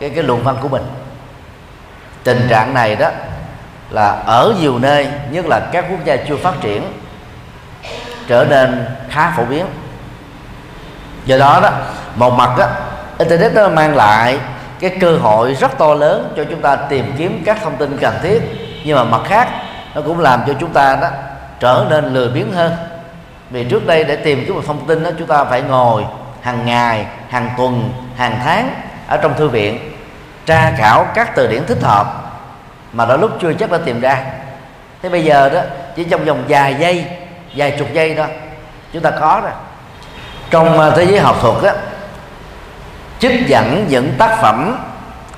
cái 0.00 0.10
cái 0.10 0.24
luận 0.24 0.42
văn 0.44 0.56
của 0.60 0.68
mình. 0.68 0.82
Tình 2.24 2.46
trạng 2.48 2.74
này 2.74 2.96
đó 2.96 3.10
là 3.90 4.08
ở 4.26 4.54
nhiều 4.60 4.78
nơi 4.78 5.08
nhất 5.30 5.46
là 5.46 5.60
các 5.72 5.84
quốc 5.90 6.04
gia 6.04 6.16
chưa 6.16 6.36
phát 6.36 6.54
triển 6.60 6.82
trở 8.28 8.44
nên 8.44 8.86
khá 9.10 9.32
phổ 9.36 9.44
biến. 9.44 9.66
Do 11.24 11.38
đó 11.38 11.60
đó 11.62 11.70
một 12.14 12.30
mặt 12.30 12.50
đó 12.58 12.66
internet 13.18 13.54
nó 13.54 13.68
mang 13.68 13.96
lại 13.96 14.38
cái 14.80 14.96
cơ 15.00 15.16
hội 15.16 15.54
rất 15.54 15.78
to 15.78 15.94
lớn 15.94 16.32
cho 16.36 16.44
chúng 16.50 16.60
ta 16.60 16.76
tìm 16.76 17.14
kiếm 17.18 17.42
các 17.46 17.58
thông 17.62 17.76
tin 17.76 17.98
cần 17.98 18.14
thiết. 18.22 18.42
Nhưng 18.84 18.96
mà 18.96 19.04
mặt 19.04 19.20
khác, 19.28 19.48
nó 19.94 20.00
cũng 20.02 20.20
làm 20.20 20.42
cho 20.46 20.52
chúng 20.60 20.72
ta 20.72 20.96
đó 20.96 21.08
trở 21.60 21.86
nên 21.90 22.14
lười 22.14 22.28
biếng 22.28 22.52
hơn. 22.52 22.72
Vì 23.50 23.64
trước 23.64 23.86
đây 23.86 24.04
để 24.04 24.16
tìm 24.16 24.44
kiếm 24.46 24.54
một 24.54 24.62
thông 24.66 24.86
tin 24.86 25.02
đó, 25.02 25.10
chúng 25.18 25.28
ta 25.28 25.44
phải 25.44 25.62
ngồi 25.62 26.04
hàng 26.40 26.66
ngày, 26.66 27.06
hàng 27.30 27.50
tuần, 27.56 27.92
hàng 28.16 28.40
tháng 28.44 28.70
ở 29.06 29.16
trong 29.16 29.34
thư 29.34 29.48
viện, 29.48 29.92
tra 30.46 30.72
khảo 30.78 31.06
các 31.14 31.34
từ 31.34 31.46
điển 31.46 31.66
thích 31.66 31.82
hợp 31.82 32.06
mà 32.92 33.06
đôi 33.06 33.18
lúc 33.18 33.30
chưa 33.40 33.52
chắc 33.52 33.70
đã 33.70 33.78
tìm 33.84 34.00
ra. 34.00 34.22
Thế 35.02 35.08
bây 35.08 35.24
giờ 35.24 35.48
đó, 35.48 35.60
chỉ 35.96 36.04
trong 36.04 36.24
vòng 36.24 36.44
vài 36.48 36.74
giây 36.74 37.04
vài 37.56 37.76
chục 37.78 37.88
giây 37.92 38.14
thôi 38.16 38.26
chúng 38.92 39.02
ta 39.02 39.10
có 39.10 39.40
rồi. 39.42 39.52
Trong 40.50 40.80
à, 40.80 40.90
thế 40.96 41.04
giới 41.04 41.20
học 41.20 41.36
thuật 41.40 41.64
á, 41.64 41.74
trích 43.18 43.46
dẫn 43.46 43.86
những 43.88 44.12
tác 44.18 44.38
phẩm 44.42 44.78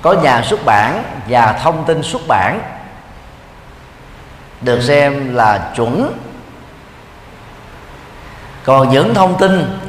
có 0.02 0.12
nhà 0.12 0.42
xuất 0.42 0.64
bản 0.64 1.02
và 1.28 1.58
thông 1.62 1.84
tin 1.84 2.02
xuất 2.02 2.22
bản 2.28 2.60
được 4.60 4.82
xem 4.82 5.34
là 5.34 5.72
chuẩn. 5.76 6.12
Còn 8.64 8.90
những 8.90 9.14
thông 9.14 9.38
tin 9.38 9.80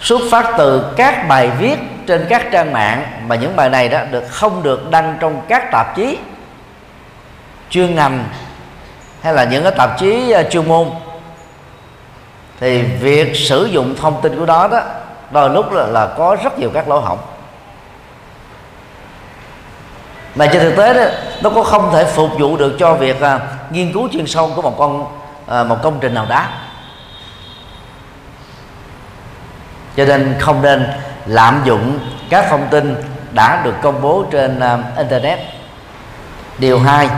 xuất 0.00 0.20
phát 0.30 0.54
từ 0.58 0.92
các 0.96 1.28
bài 1.28 1.50
viết 1.58 1.76
trên 2.06 2.26
các 2.28 2.46
trang 2.52 2.72
mạng 2.72 3.06
mà 3.26 3.36
những 3.36 3.56
bài 3.56 3.68
này 3.68 3.88
đó 3.88 4.00
được 4.10 4.24
không 4.30 4.62
được 4.62 4.90
đăng 4.90 5.16
trong 5.20 5.42
các 5.48 5.70
tạp 5.72 5.96
chí 5.96 6.18
chuyên 7.70 7.94
ngành 7.94 8.24
hay 9.24 9.34
là 9.34 9.44
những 9.44 9.62
cái 9.62 9.72
tạp 9.72 9.98
chí 9.98 10.30
ờ, 10.30 10.42
chuyên 10.50 10.68
môn. 10.68 10.90
Thì 12.60 12.82
việc 12.82 13.36
sử 13.36 13.64
dụng 13.64 13.96
thông 13.96 14.22
tin 14.22 14.38
của 14.38 14.46
đó 14.46 14.68
đó 14.68 14.82
đôi 15.30 15.50
lúc 15.50 15.72
là, 15.72 15.86
là 15.86 16.06
có 16.06 16.36
rất 16.44 16.58
nhiều 16.58 16.70
các 16.74 16.88
lỗ 16.88 17.00
hổng. 17.00 17.18
Mà 20.34 20.46
trên 20.46 20.62
thực 20.62 20.76
tế 20.76 20.94
đó 20.94 21.10
nó 21.42 21.50
có 21.50 21.62
không 21.62 21.90
thể 21.92 22.04
phục 22.04 22.30
vụ 22.38 22.56
được 22.56 22.76
cho 22.78 22.94
việc 22.94 23.20
à, 23.20 23.40
nghiên 23.70 23.92
cứu 23.92 24.08
chuyên 24.12 24.26
sâu 24.26 24.52
của 24.56 24.62
một 24.62 24.74
con 24.78 25.06
à, 25.46 25.64
một 25.64 25.76
công 25.82 25.98
trình 26.00 26.14
nào 26.14 26.26
đó 26.28 26.44
cho 29.96 30.04
nên 30.04 30.36
không 30.40 30.62
nên 30.62 30.86
lạm 31.26 31.62
dụng 31.64 31.98
các 32.30 32.46
thông 32.50 32.66
tin 32.70 32.96
đã 33.32 33.62
được 33.64 33.74
công 33.82 34.02
bố 34.02 34.24
trên 34.30 34.60
à, 34.60 34.78
internet. 34.96 35.38
Điều 36.58 36.78
hai 36.78 37.08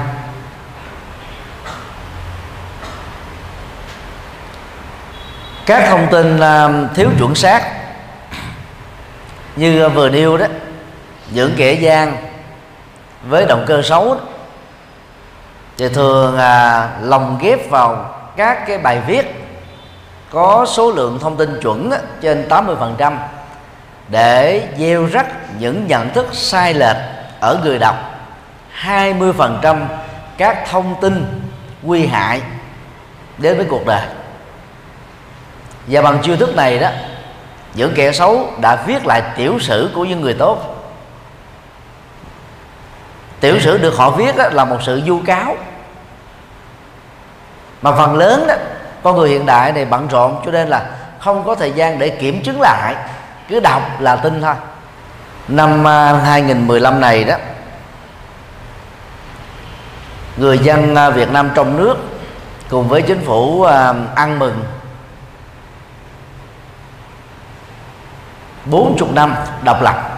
các 5.67 5.89
thông 5.89 6.07
tin 6.11 6.41
à, 6.41 6.69
thiếu 6.95 7.11
chuẩn 7.19 7.35
xác 7.35 7.63
như 9.57 9.83
à, 9.83 9.89
vừa 9.89 10.09
nêu 10.09 10.37
đó 10.37 10.47
những 11.31 11.53
kẻ 11.57 11.73
gian 11.73 12.17
với 13.29 13.47
động 13.47 13.65
cơ 13.67 13.83
xấu 13.83 14.15
đó, 14.15 14.21
thì 15.79 15.89
thường 15.89 16.39
à, 16.39 16.89
lồng 17.03 17.39
ghép 17.43 17.71
vào 17.71 18.15
các 18.37 18.67
cái 18.67 18.79
bài 18.79 19.01
viết 19.07 19.47
có 20.31 20.67
số 20.69 20.91
lượng 20.91 21.19
thông 21.23 21.37
tin 21.37 21.61
chuẩn 21.61 21.91
đó, 21.91 21.97
trên 22.21 22.49
80% 22.49 23.17
để 24.09 24.69
gieo 24.79 25.07
rắc 25.07 25.27
những 25.59 25.87
nhận 25.87 26.11
thức 26.11 26.27
sai 26.33 26.75
lệch 26.75 26.97
ở 27.41 27.61
người 27.65 27.79
đọc. 27.79 27.97
20% 28.83 29.85
các 30.37 30.65
thông 30.71 30.95
tin 31.01 31.43
nguy 31.83 32.07
hại 32.07 32.41
đến 33.39 33.57
với 33.57 33.67
cuộc 33.71 33.87
đời 33.87 34.03
và 35.87 36.03
bằng 36.03 36.19
chiêu 36.23 36.37
thức 36.37 36.57
này 36.57 36.79
đó, 36.79 36.89
những 37.75 37.93
kẻ 37.95 38.13
xấu 38.13 38.49
đã 38.61 38.83
viết 38.87 39.07
lại 39.07 39.23
tiểu 39.37 39.59
sử 39.61 39.91
của 39.95 40.05
những 40.05 40.21
người 40.21 40.35
tốt. 40.35 40.77
Tiểu 43.41 43.61
sử 43.61 43.79
được 43.79 43.97
họ 43.97 44.11
viết 44.11 44.37
là 44.37 44.65
một 44.65 44.79
sự 44.83 45.03
du 45.07 45.21
cáo. 45.27 45.57
Mà 47.83 47.93
phần 47.93 48.17
lớn 48.17 48.47
đó, 48.49 48.55
con 49.03 49.17
người 49.17 49.31
hiện 49.31 49.47
đại 49.47 49.73
này 49.73 49.85
bận 49.85 50.09
rộn 50.09 50.41
cho 50.45 50.53
nên 50.53 50.69
là 50.69 50.91
không 51.19 51.45
có 51.45 51.55
thời 51.55 51.73
gian 51.73 51.99
để 51.99 52.09
kiểm 52.09 52.43
chứng 52.43 52.61
lại, 52.61 52.95
cứ 53.49 53.61
đọc 53.61 53.83
là 54.01 54.17
tin 54.17 54.43
thôi. 54.43 54.55
Năm 55.49 55.87
à, 55.87 56.13
2015 56.25 57.01
này 57.01 57.25
đó, 57.25 57.35
người 60.37 60.59
dân 60.59 60.95
à, 60.95 61.11
Việt 61.11 61.31
Nam 61.31 61.51
trong 61.55 61.77
nước 61.77 61.97
cùng 62.69 62.89
với 62.89 63.03
chính 63.03 63.25
phủ 63.25 63.63
à, 63.63 63.95
ăn 64.15 64.39
mừng 64.39 64.65
40 68.71 69.09
năm 69.15 69.35
độc 69.63 69.83
lập. 69.83 70.17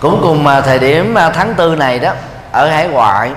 Cũng 0.00 0.18
cùng 0.22 0.46
thời 0.64 0.78
điểm 0.78 1.14
à, 1.14 1.30
tháng 1.30 1.54
tư 1.54 1.76
này 1.76 1.98
đó 1.98 2.12
ở 2.52 2.68
hải 2.68 2.88
ngoại 2.88 3.32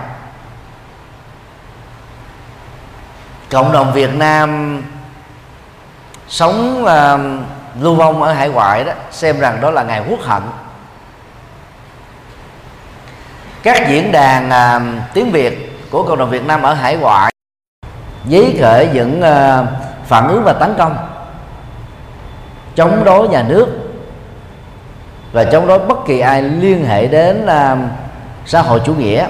cộng 3.49 3.71
đồng 3.71 3.93
Việt 3.93 4.15
Nam 4.15 4.81
sống 6.27 6.83
uh, 6.83 7.81
lưu 7.81 7.95
vong 7.95 8.23
ở 8.23 8.33
hải 8.33 8.49
ngoại 8.49 8.83
đó 8.83 8.93
xem 9.11 9.39
rằng 9.39 9.61
đó 9.61 9.71
là 9.71 9.83
ngày 9.83 10.03
quốc 10.09 10.19
hận. 10.21 10.41
Các 13.63 13.89
diễn 13.89 14.11
đàn 14.11 14.49
uh, 14.49 15.13
tiếng 15.13 15.31
Việt 15.31 15.79
của 15.91 16.03
cộng 16.03 16.17
đồng 16.17 16.29
Việt 16.29 16.45
Nam 16.45 16.61
ở 16.61 16.73
hải 16.73 16.97
ngoại 16.97 17.33
dí 18.29 18.57
khởi 18.61 18.89
những 18.93 19.19
uh, 19.19 19.67
phản 20.05 20.27
ứng 20.27 20.43
và 20.43 20.53
tấn 20.53 20.75
công 20.77 21.08
chống 22.79 23.03
đối 23.05 23.27
nhà 23.27 23.45
nước 23.47 23.67
và 25.31 25.43
chống 25.43 25.67
đối 25.67 25.79
bất 25.79 26.05
kỳ 26.05 26.19
ai 26.19 26.41
liên 26.41 26.85
hệ 26.85 27.07
đến 27.07 27.45
uh, 27.45 27.79
xã 28.45 28.61
hội 28.61 28.81
chủ 28.85 28.93
nghĩa 28.93 29.27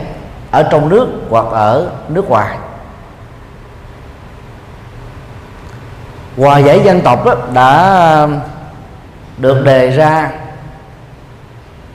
ở 0.51 0.63
trong 0.63 0.89
nước 0.89 1.07
hoặc 1.29 1.45
ở 1.51 1.89
nước 2.09 2.29
ngoài. 2.29 2.57
Hòa 6.37 6.57
giải 6.57 6.81
dân 6.83 7.01
tộc 7.01 7.25
đó 7.25 7.35
đã 7.53 8.27
được 9.37 9.65
đề 9.65 9.89
ra 9.89 10.31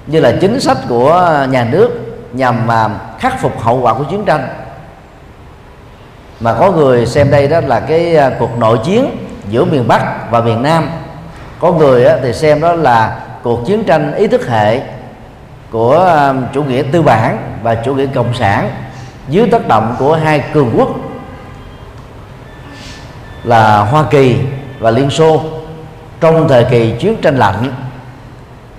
như 0.06 0.20
là 0.20 0.32
chính 0.40 0.60
sách 0.60 0.78
của 0.88 1.46
nhà 1.50 1.64
nước 1.64 1.90
nhằm 2.32 2.66
mà 2.66 2.88
khắc 3.18 3.40
phục 3.40 3.62
hậu 3.62 3.80
quả 3.80 3.94
của 3.94 4.04
chiến 4.04 4.24
tranh. 4.24 4.48
Mà 6.40 6.54
có 6.54 6.72
người 6.72 7.06
xem 7.06 7.30
đây 7.30 7.48
đó 7.48 7.60
là 7.66 7.80
cái 7.80 8.16
à, 8.16 8.30
cuộc 8.38 8.58
nội 8.58 8.78
chiến 8.84 9.16
giữa 9.48 9.64
miền 9.64 9.88
Bắc 9.88 10.30
và 10.30 10.40
miền 10.40 10.62
Nam 10.62 10.88
có 11.60 11.72
người 11.72 12.06
thì 12.22 12.32
xem 12.32 12.60
đó 12.60 12.72
là 12.72 13.20
cuộc 13.42 13.66
chiến 13.66 13.84
tranh 13.84 14.14
ý 14.14 14.26
thức 14.26 14.48
hệ 14.48 14.80
của 15.70 15.96
um, 15.96 16.44
chủ 16.52 16.64
nghĩa 16.64 16.82
tư 16.92 17.02
bản 17.02 17.38
và 17.62 17.74
chủ 17.74 17.94
nghĩa 17.94 18.06
cộng 18.06 18.34
sản 18.34 18.70
dưới 19.28 19.48
tác 19.50 19.68
động 19.68 19.96
của 19.98 20.14
hai 20.14 20.44
cường 20.54 20.70
quốc 20.76 20.88
là 23.44 23.78
Hoa 23.78 24.04
Kỳ 24.10 24.36
và 24.78 24.90
Liên 24.90 25.10
Xô. 25.10 25.42
Trong 26.20 26.48
thời 26.48 26.64
kỳ 26.64 26.94
chiến 27.00 27.16
tranh 27.22 27.36
lạnh 27.36 27.72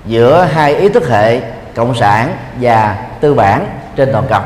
giữa 0.05 0.47
hai 0.53 0.75
ý 0.75 0.89
thức 0.89 1.09
hệ 1.09 1.41
cộng 1.75 1.95
sản 1.95 2.35
và 2.61 2.97
tư 3.19 3.33
bản 3.33 3.67
trên 3.95 4.09
toàn 4.11 4.25
cầu. 4.29 4.41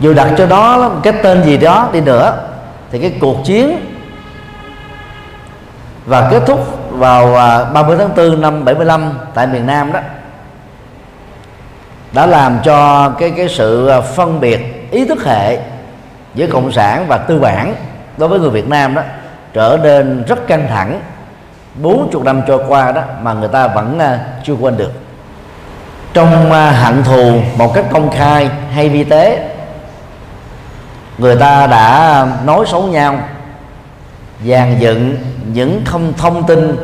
Dù 0.00 0.14
đặt 0.14 0.30
cho 0.38 0.46
đó 0.46 0.90
cái 1.02 1.12
tên 1.22 1.44
gì 1.44 1.56
đó 1.56 1.88
đi 1.92 2.00
nữa, 2.00 2.48
thì 2.92 2.98
cái 2.98 3.14
cuộc 3.20 3.36
chiến 3.44 3.95
và 6.06 6.28
kết 6.30 6.42
thúc 6.46 6.78
vào 6.90 7.36
à, 7.36 7.64
30 7.64 7.96
tháng 7.98 8.16
4 8.16 8.40
năm 8.40 8.64
75 8.64 9.18
tại 9.34 9.46
miền 9.46 9.66
Nam 9.66 9.92
đó. 9.92 10.00
Đã 12.12 12.26
làm 12.26 12.58
cho 12.64 13.08
cái 13.18 13.30
cái 13.36 13.48
sự 13.48 13.88
à, 13.88 14.00
phân 14.00 14.40
biệt 14.40 14.88
ý 14.90 15.04
thức 15.04 15.24
hệ 15.24 15.58
giữa 16.34 16.46
cộng 16.46 16.72
sản 16.72 17.04
và 17.08 17.18
tư 17.18 17.38
bản 17.38 17.74
đối 18.16 18.28
với 18.28 18.40
người 18.40 18.50
Việt 18.50 18.68
Nam 18.68 18.94
đó 18.94 19.02
trở 19.52 19.78
nên 19.82 20.24
rất 20.24 20.46
căng 20.46 20.66
thẳng. 20.68 21.00
40 21.74 22.22
năm 22.24 22.42
trôi 22.46 22.60
qua 22.68 22.92
đó 22.92 23.02
mà 23.22 23.32
người 23.32 23.48
ta 23.48 23.66
vẫn 23.66 23.98
à, 23.98 24.20
chưa 24.44 24.54
quên 24.54 24.76
được. 24.76 24.92
Trong 26.12 26.50
hận 26.52 27.02
thù 27.02 27.40
một 27.56 27.74
cách 27.74 27.84
công 27.92 28.10
khai 28.10 28.50
hay 28.74 28.88
vi 28.88 29.04
tế, 29.04 29.48
người 31.18 31.36
ta 31.36 31.66
đã 31.66 32.26
nói 32.44 32.64
xấu 32.66 32.82
nhau 32.82 33.18
dàn 34.44 34.78
dựng 34.78 35.16
những 35.52 35.82
không 35.86 36.12
thông 36.16 36.46
tin 36.46 36.76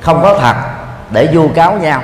không 0.00 0.22
có 0.22 0.38
thật 0.38 0.54
để 1.10 1.28
vu 1.32 1.48
cáo 1.48 1.78
nhau. 1.78 2.02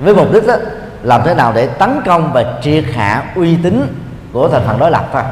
Với 0.00 0.14
mục 0.14 0.32
đích 0.32 0.46
đó, 0.46 0.54
làm 1.02 1.20
thế 1.24 1.34
nào 1.34 1.52
để 1.52 1.66
tấn 1.66 2.00
công 2.06 2.32
và 2.32 2.44
triệt 2.62 2.84
hạ 2.94 3.22
uy 3.34 3.56
tín 3.56 3.86
của 4.32 4.48
thành 4.48 4.62
phần 4.66 4.78
đối 4.78 4.90
lập 4.90 5.08
thôi. 5.12 5.22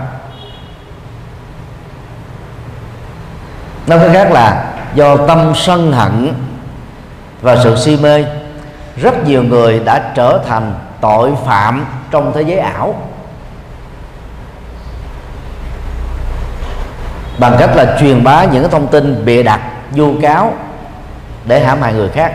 Nói 3.87 3.99
cách 3.99 4.11
khác 4.13 4.33
là 4.33 4.65
do 4.95 5.17
tâm 5.17 5.53
sân 5.55 5.93
hận 5.93 6.35
và 7.43 7.57
sự 7.65 7.77
si 7.77 7.99
mê 8.03 8.25
rất 8.97 9.27
nhiều 9.27 9.43
người 9.43 9.81
đã 9.81 10.13
trở 10.15 10.41
thành 10.47 10.75
tội 11.01 11.33
phạm 11.47 11.87
trong 12.11 12.33
thế 12.35 12.43
giới 12.43 12.59
ảo. 12.59 12.95
Bằng 17.39 17.57
cách 17.59 17.71
là 17.77 17.97
truyền 18.01 18.25
bá 18.25 18.45
những 18.45 18.71
thông 18.71 18.87
tin 18.87 19.25
bịa 19.25 19.43
đặt 19.43 19.61
vu 19.91 20.15
cáo 20.23 20.53
để 21.45 21.65
hãm 21.65 21.83
hại 21.83 21.93
người 21.93 22.09
khác. 22.09 22.33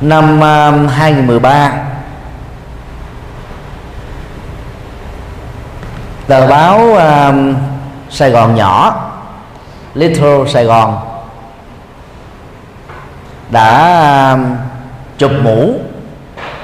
Năm 0.00 0.44
à, 0.44 0.70
2013 0.70 1.72
tờ 6.26 6.46
báo 6.46 6.78
uh, 6.78 7.56
Sài 8.10 8.30
Gòn 8.30 8.54
nhỏ 8.54 9.04
Little 9.94 10.38
Sài 10.48 10.64
Gòn 10.64 10.98
đã 13.50 14.32
uh, 14.32 14.40
chụp 15.18 15.30
mũ 15.42 15.74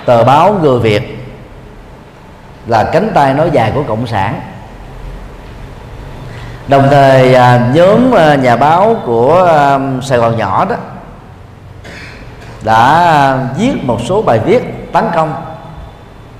tờ 0.04 0.24
báo 0.24 0.58
người 0.62 0.80
Việt 0.80 1.13
là 2.66 2.84
cánh 2.92 3.10
tay 3.14 3.34
nói 3.34 3.50
dài 3.52 3.72
của 3.74 3.82
cộng 3.88 4.06
sản. 4.06 4.40
Đồng 6.68 6.88
thời 6.90 7.34
à, 7.34 7.70
nhóm 7.74 8.14
à, 8.14 8.34
nhà 8.34 8.56
báo 8.56 8.96
của 9.06 9.44
à, 9.44 9.78
sài 10.02 10.18
gòn 10.18 10.36
nhỏ 10.36 10.64
đó 10.64 10.76
đã 12.62 13.38
viết 13.56 13.72
một 13.82 13.98
số 14.04 14.22
bài 14.22 14.38
viết 14.38 14.92
tấn 14.92 15.04
công. 15.14 15.34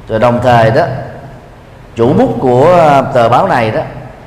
Rồi 0.09 0.19
đồng 0.19 0.41
thời 0.43 0.71
đó, 0.71 0.83
chủ 1.97 2.13
bút 2.13 2.37
của 2.41 3.03
tờ 3.15 3.29
báo 3.29 3.49
này 3.49 3.71
đó 3.71 3.81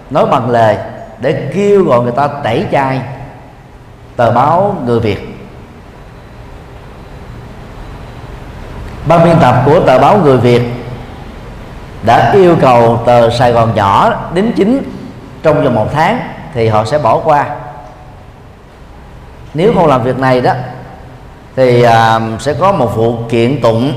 nói 0.09 0.25
bằng 0.25 0.49
lời 0.49 0.77
để 1.19 1.49
kêu 1.53 1.83
gọi 1.83 2.01
người 2.01 2.11
ta 2.11 2.27
tẩy 2.27 2.65
chay 2.71 3.01
tờ 4.15 4.31
báo 4.31 4.75
người 4.85 4.99
việt. 4.99 5.37
Ban 9.07 9.23
biên 9.23 9.35
tập 9.39 9.61
của 9.65 9.79
tờ 9.79 9.99
báo 9.99 10.17
người 10.17 10.37
việt 10.37 10.76
đã 12.07 12.31
yêu 12.33 12.57
cầu 12.61 12.99
tờ 13.05 13.29
Sài 13.29 13.51
Gòn 13.51 13.75
nhỏ 13.75 14.13
đính 14.33 14.51
chính 14.55 14.83
trong 15.43 15.63
vòng 15.63 15.75
một 15.75 15.87
tháng 15.93 16.19
thì 16.53 16.67
họ 16.67 16.85
sẽ 16.85 16.97
bỏ 16.97 17.17
qua. 17.17 17.45
Nếu 19.53 19.73
không 19.73 19.87
làm 19.87 20.03
việc 20.03 20.19
này 20.19 20.41
đó 20.41 20.53
thì 21.55 21.81
à, 21.81 22.19
sẽ 22.39 22.53
có 22.53 22.71
một 22.71 22.95
vụ 22.95 23.17
kiện 23.29 23.61
tụng 23.61 23.93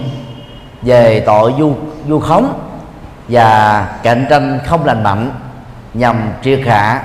về 0.83 1.23
tội 1.27 1.55
du 1.59 1.75
du 2.09 2.21
khống 2.21 2.61
và 3.29 3.89
cạnh 4.03 4.27
tranh 4.31 4.59
không 4.67 4.85
lành 4.85 5.03
mạnh 5.03 5.31
nhằm 5.95 6.31
triệt 6.43 6.61
hạ 6.67 7.03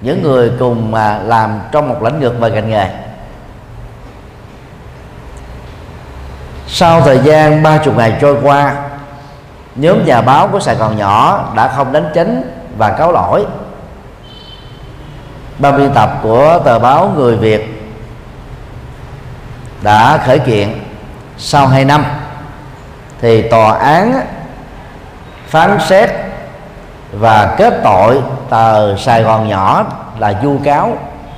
những 0.00 0.22
người 0.22 0.52
cùng 0.58 0.94
à, 0.94 1.18
làm 1.18 1.60
trong 1.72 1.88
một 1.88 2.02
lĩnh 2.02 2.20
vực 2.20 2.34
và 2.38 2.48
ngành 2.48 2.70
nghề. 2.70 2.88
Sau 6.66 7.00
thời 7.00 7.18
gian 7.18 7.62
ba 7.62 7.78
chục 7.78 7.96
ngày 7.96 8.18
trôi 8.20 8.36
qua 8.42 8.76
nhóm 9.74 10.04
nhà 10.04 10.20
báo 10.20 10.48
của 10.48 10.60
Sài 10.60 10.74
Gòn 10.74 10.96
nhỏ 10.96 11.44
đã 11.56 11.68
không 11.68 11.92
đánh 11.92 12.10
chánh 12.14 12.42
và 12.78 12.90
cáo 12.90 13.12
lỗi. 13.12 13.46
Ban 15.58 15.78
biên 15.78 15.90
tập 15.94 16.18
của 16.22 16.58
tờ 16.64 16.78
báo 16.78 17.12
Người 17.16 17.36
Việt 17.36 17.92
đã 19.82 20.18
khởi 20.26 20.38
kiện 20.38 20.68
sau 21.38 21.66
2 21.66 21.84
năm 21.84 22.04
thì 23.20 23.48
tòa 23.48 23.78
án 23.78 24.20
phán 25.46 25.78
xét 25.88 26.10
và 27.12 27.54
kết 27.58 27.80
tội 27.84 28.22
tờ 28.50 28.96
Sài 28.96 29.22
Gòn 29.22 29.48
nhỏ 29.48 29.84
là 30.18 30.34
vu 30.42 30.58
cáo 30.64 30.96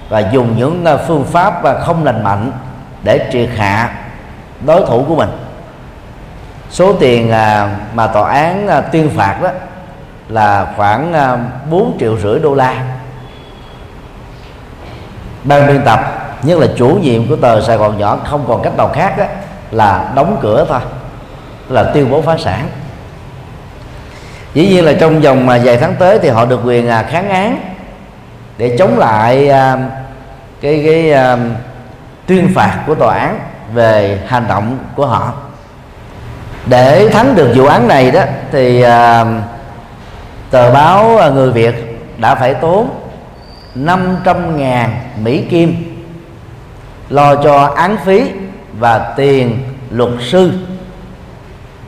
và 0.08 0.18
dùng 0.32 0.56
những 0.56 0.84
phương 1.06 1.24
pháp 1.24 1.62
không 1.84 2.04
lành 2.04 2.24
mạnh 2.24 2.52
để 3.02 3.28
triệt 3.32 3.48
hạ 3.56 3.90
đối 4.66 4.86
thủ 4.86 5.04
của 5.08 5.14
mình 5.14 5.43
số 6.70 6.92
tiền 6.92 7.30
à, 7.30 7.76
mà 7.94 8.06
tòa 8.06 8.32
án 8.32 8.68
à, 8.68 8.80
tuyên 8.80 9.10
phạt 9.16 9.42
đó 9.42 9.48
là 10.28 10.66
khoảng 10.76 11.12
à, 11.12 11.38
4 11.70 11.96
triệu 12.00 12.18
rưỡi 12.18 12.38
đô 12.38 12.54
la. 12.54 12.82
Ban 15.44 15.66
biên 15.66 15.82
tập, 15.84 16.00
nhất 16.42 16.58
là 16.58 16.66
chủ 16.76 16.88
nhiệm 16.88 17.28
của 17.28 17.36
tờ 17.36 17.60
Sài 17.60 17.76
Gòn 17.76 17.98
nhỏ, 17.98 18.18
không 18.24 18.44
còn 18.48 18.62
cách 18.62 18.76
nào 18.76 18.88
khác 18.88 19.18
đó 19.18 19.24
là 19.70 20.12
đóng 20.14 20.38
cửa 20.42 20.66
thôi, 20.68 20.80
là 21.68 21.84
tuyên 21.84 22.10
bố 22.10 22.22
phá 22.22 22.36
sản. 22.38 22.68
Dĩ 24.54 24.68
nhiên 24.68 24.84
là 24.84 24.92
trong 25.00 25.20
vòng 25.20 25.46
mà 25.46 25.60
vài 25.64 25.76
tháng 25.76 25.94
tới 25.98 26.18
thì 26.18 26.28
họ 26.28 26.44
được 26.44 26.60
quyền 26.64 26.86
kháng 26.86 27.28
án 27.28 27.60
để 28.58 28.76
chống 28.78 28.98
lại 28.98 29.48
cái 30.60 30.82
cái 30.84 31.14
tuyên 32.26 32.52
phạt 32.54 32.78
của 32.86 32.94
tòa 32.94 33.14
án 33.14 33.38
về 33.74 34.20
hành 34.26 34.44
động 34.48 34.78
của 34.96 35.06
họ 35.06 35.32
để 36.66 37.08
thắng 37.12 37.34
được 37.34 37.52
vụ 37.56 37.66
án 37.66 37.88
này 37.88 38.10
đó 38.10 38.22
thì 38.52 38.82
à, 38.82 39.24
tờ 40.50 40.72
báo 40.72 41.16
à, 41.18 41.28
người 41.28 41.52
Việt 41.52 41.74
đã 42.18 42.34
phải 42.34 42.54
tốn 42.54 42.90
500 43.74 44.58
ngàn 44.58 44.90
Mỹ 45.22 45.44
Kim 45.50 45.94
lo 47.08 47.34
cho 47.42 47.72
án 47.76 47.96
phí 48.04 48.30
và 48.78 49.12
tiền 49.16 49.58
luật 49.90 50.10
sư 50.20 50.52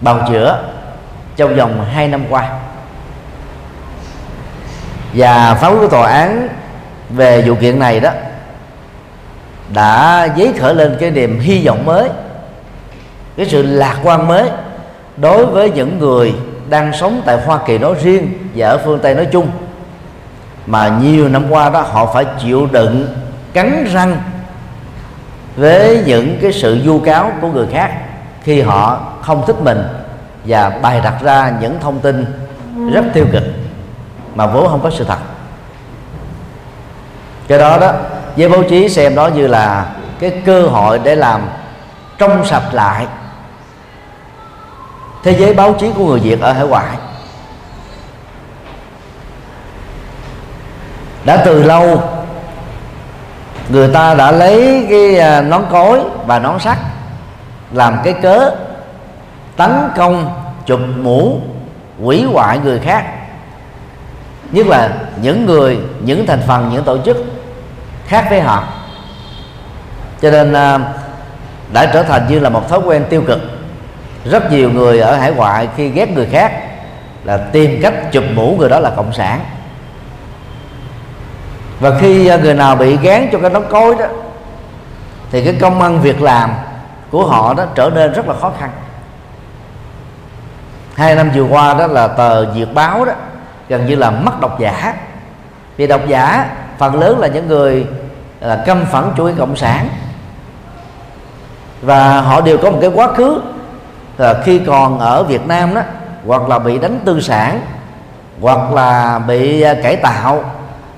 bào 0.01 0.29
chữa 0.29 0.63
trong 1.37 1.57
vòng 1.57 1.85
2 1.93 2.09
năm 2.09 2.25
qua. 2.31 2.51
Và 5.15 5.55
phán 5.55 5.73
quyết 5.73 5.81
của 5.81 5.89
tòa 5.89 6.11
án 6.13 6.49
về 7.11 7.43
vụ 7.43 7.55
kiện 7.55 7.79
này 7.79 8.01
đó 8.01 8.11
đã 9.75 10.29
dấy 10.37 10.53
khởi 10.59 10.75
lên 10.75 10.97
cái 11.01 11.11
niềm 11.11 11.41
hy 11.41 11.67
vọng 11.67 11.85
mới 11.85 12.09
cái 13.37 13.47
sự 13.47 13.63
lạc 13.63 13.97
quan 14.03 14.29
mới 14.29 14.51
đối 15.17 15.47
với 15.47 15.71
những 15.71 15.99
người 15.99 16.35
đang 16.69 16.93
sống 16.93 17.23
tại 17.27 17.39
Hoa 17.47 17.59
Kỳ 17.67 17.79
nói 17.79 17.95
riêng 18.03 18.33
và 18.55 18.69
ở 18.69 18.81
phương 18.85 18.99
Tây 19.03 19.15
nói 19.15 19.27
chung, 19.33 19.49
mà 20.67 20.89
nhiều 21.03 21.29
năm 21.29 21.51
qua 21.51 21.71
đó 21.71 21.81
họ 21.81 22.13
phải 22.15 22.25
chịu 22.43 22.69
đựng 22.73 23.15
cắn 23.53 23.87
răng 23.93 24.17
với 25.57 26.03
những 26.07 26.39
cái 26.43 26.53
sự 26.53 26.81
vu 26.85 27.01
cáo 27.01 27.33
của 27.41 27.49
người 27.49 27.67
khác 27.73 27.93
khi 28.43 28.61
họ 28.61 29.13
không 29.23 29.47
thích 29.47 29.57
mình 29.61 29.83
và 30.45 30.71
bày 30.83 31.01
đặt 31.01 31.15
ra 31.23 31.53
những 31.61 31.79
thông 31.81 32.01
tin 32.01 32.27
rất 32.93 33.05
tiêu 33.15 33.27
cực 33.33 33.43
mà 34.35 34.47
vốn 34.47 34.69
không 34.69 34.81
có 34.83 34.91
sự 34.91 35.05
thật. 35.05 35.19
Cái 37.49 37.59
đó 37.59 37.79
đó, 37.79 37.93
giới 38.37 38.49
báo 38.49 38.63
chí 38.71 38.89
xem 38.89 39.15
đó 39.15 39.27
như 39.27 39.47
là 39.47 39.87
cái 40.19 40.43
cơ 40.45 40.63
hội 40.63 41.01
để 41.05 41.15
làm 41.15 41.41
trong 42.19 42.45
sạch 42.45 42.65
lại 42.73 43.07
thế 45.27 45.33
giới 45.39 45.55
báo 45.55 45.75
chí 45.81 45.91
của 45.97 46.07
người 46.07 46.21
việt 46.21 46.41
ở 46.41 46.53
hải 46.53 46.67
ngoại 46.67 46.97
đã 51.25 51.37
từ 51.45 51.63
lâu 51.63 52.03
người 53.69 53.89
ta 53.89 54.15
đã 54.15 54.33
lấy 54.33 54.87
cái 54.91 55.19
à, 55.19 55.41
nón 55.41 55.63
cối 55.71 56.01
và 56.27 56.39
nón 56.39 56.59
sắt 56.59 56.79
làm 57.73 57.99
cái 58.05 58.13
cớ 58.23 58.51
tấn 59.57 59.71
công, 59.97 60.43
chụp 60.67 60.81
mũ 60.97 61.41
quỷ 62.03 62.25
hoại 62.33 62.59
người 62.59 62.79
khác. 62.79 63.05
Nhất 64.53 64.67
là 64.67 64.91
những 65.23 65.47
người, 65.47 65.79
những 66.01 66.27
thành 66.27 66.43
phần, 66.47 66.71
những 66.73 66.85
tổ 66.85 66.99
chức 67.05 67.17
khác 68.07 68.27
với 68.31 68.41
họ. 68.41 68.65
Cho 70.23 70.31
nên 70.31 70.53
à, 70.53 70.79
đã 71.73 71.87
trở 71.87 72.03
thành 72.03 72.27
như 72.29 72.39
là 72.39 72.49
một 72.49 72.69
thói 72.69 72.79
quen 72.79 73.05
tiêu 73.11 73.23
cực 73.27 73.56
rất 74.31 74.53
nhiều 74.53 74.71
người 74.71 75.01
ở 75.01 75.17
hải 75.17 75.33
ngoại 75.33 75.69
khi 75.77 75.89
ghét 75.89 76.11
người 76.11 76.27
khác 76.27 76.53
là 77.25 77.37
tìm 77.37 77.81
cách 77.83 77.95
chụp 78.13 78.25
mũ 78.35 78.57
người 78.59 78.69
đó 78.69 78.81
là 78.81 78.91
cộng 78.91 79.13
sản. 79.13 79.41
Và 81.81 81.99
khi 82.01 82.27
à, 82.27 82.37
người 82.37 82.55
nào 82.55 82.77
bị 82.77 82.97
gán 82.97 83.29
cho 83.33 83.39
cái 83.39 83.51
nón 83.51 83.65
cối 83.71 83.95
đó, 83.99 84.07
thì 85.31 85.45
cái 85.45 85.57
công 85.61 85.83
ăn 85.83 86.01
việc 86.01 86.23
làm 86.23 86.51
của 87.11 87.27
họ 87.27 87.55
đó 87.55 87.65
trở 87.75 87.91
nên 87.95 88.13
rất 88.13 88.29
là 88.29 88.35
khó 88.41 88.53
khăn. 88.61 88.71
Hai 90.95 91.15
năm 91.15 91.31
vừa 91.35 91.43
qua 91.43 91.75
đó 91.75 91.87
là 91.87 92.09
tờ 92.09 92.55
diệt 92.55 92.69
báo 92.75 93.05
đó, 93.05 93.13
gần 93.69 93.87
như 93.87 93.95
là 93.95 94.11
mất 94.11 94.41
độc 94.41 94.61
giả. 94.61 94.95
Vì 95.77 95.87
độc 95.87 96.01
giả 96.07 96.51
phần 96.79 97.01
lớn 97.01 97.19
là 97.19 97.29
những 97.29 97.49
người 97.49 97.87
là 98.41 98.63
căm 98.67 98.85
phẫn 98.85 99.05
chủ 99.17 99.25
nghĩa 99.25 99.35
cộng 99.39 99.57
sản. 99.57 99.89
Và 101.83 102.21
họ 102.21 102.41
đều 102.41 102.59
có 102.59 102.71
một 102.71 102.79
cái 102.81 102.91
quá 102.95 103.09
khứ 103.13 103.41
là 104.19 104.43
khi 104.45 104.59
còn 104.59 104.99
ở 104.99 105.23
Việt 105.23 105.47
Nam 105.47 105.75
đó 105.75 105.81
hoặc 106.27 106.49
là 106.49 106.59
bị 106.59 106.79
đánh 106.79 107.01
tư 107.05 107.21
sản 107.21 107.61
hoặc 108.41 108.73
là 108.73 109.19
bị 109.19 109.61
ờ, 109.61 109.75
cải 109.83 109.97
tạo 109.97 110.45